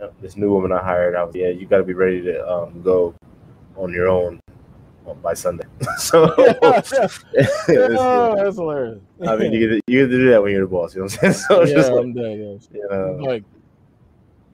[0.00, 2.48] yeah, this new woman I hired, I was yeah, you got to be ready to
[2.50, 3.14] um, go
[3.76, 4.40] on your own
[5.04, 5.64] on- by Sunday.
[5.98, 7.10] so it's-
[7.68, 9.00] oh, that's hilarious.
[9.26, 10.94] I mean, you get to, you get to do that when you're the boss.
[10.94, 11.44] You know what I'm saying?
[11.48, 12.38] So yeah, just like, dead.
[12.38, 12.68] Yes.
[12.72, 13.44] you know, Like,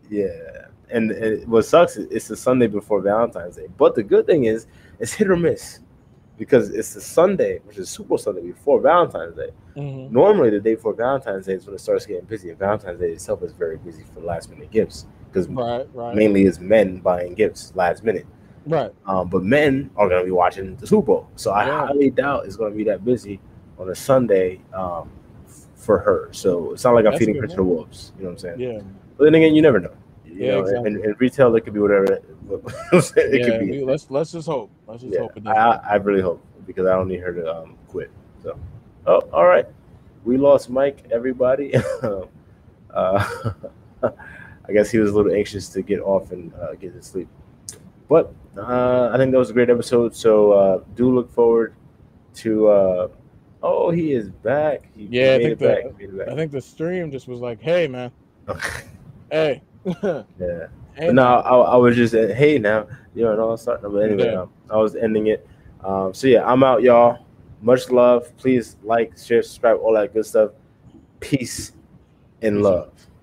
[0.08, 3.66] Yeah, and, and what sucks is it's the Sunday before Valentine's Day.
[3.76, 4.66] But the good thing is
[4.98, 5.80] it's hit or miss
[6.38, 9.50] because it's the Sunday, which is Super Bowl Sunday before Valentine's Day.
[9.76, 10.10] mhm.
[10.10, 12.48] Normally, the day before Valentine's Day is when it starts getting busy.
[12.50, 16.44] And Valentine's Day itself is very busy for last minute gifts because right, right, mainly
[16.44, 18.26] it's men buying gifts last minute.
[18.66, 18.90] right.
[19.06, 21.86] Um, but men are going to be watching the Super Bowl, so I Yeah.
[21.86, 23.38] highly doubt it's going to be that busy
[23.78, 25.10] on a Sunday um,
[25.46, 26.28] f- for her.
[26.32, 28.12] So it's not like I'm That's feeding her to the wolves.
[28.18, 28.60] You know what I'm saying?
[28.60, 28.80] Yeah,
[29.16, 29.92] But then again, you never know.
[30.40, 30.86] You Yeah, know, exactly.
[30.94, 32.04] and, and retail, it could be whatever.
[32.14, 33.58] It, it yeah.
[33.58, 33.84] could be.
[33.84, 34.70] let's let's just hope.
[34.86, 35.80] Let's just Yeah, hope I.
[35.92, 38.10] I really hope because I don't need her to um, quit.
[38.42, 38.58] So,
[39.06, 39.66] oh, all right.
[40.24, 41.04] We lost Mike.
[41.10, 41.74] Everybody.
[42.02, 42.30] uh,
[44.02, 47.28] I guess he was a little anxious to get off and uh, get to sleep.
[48.08, 50.16] But uh, I think that was a great episode.
[50.16, 51.74] So uh, do look forward
[52.36, 52.68] to.
[52.68, 53.08] Uh,
[53.62, 54.88] oh, he is back.
[54.96, 55.98] He Yeah, I think the- back.
[55.98, 56.28] Made it back.
[56.28, 58.10] I think the stream just was like, "Hey, man,
[59.30, 60.22] hey, yeah.
[60.38, 63.90] hey." But no, I, I was just uh, hey now, you know, and all starting.
[63.90, 64.42] But anyway, Yeah.
[64.42, 65.46] um, I was ending it.
[65.84, 67.24] Um, so yeah, I'm out, y'all.
[67.62, 68.34] Much love.
[68.36, 70.52] Please like, share, subscribe, all that good stuff.
[71.20, 71.72] Peace
[72.42, 72.92] and love.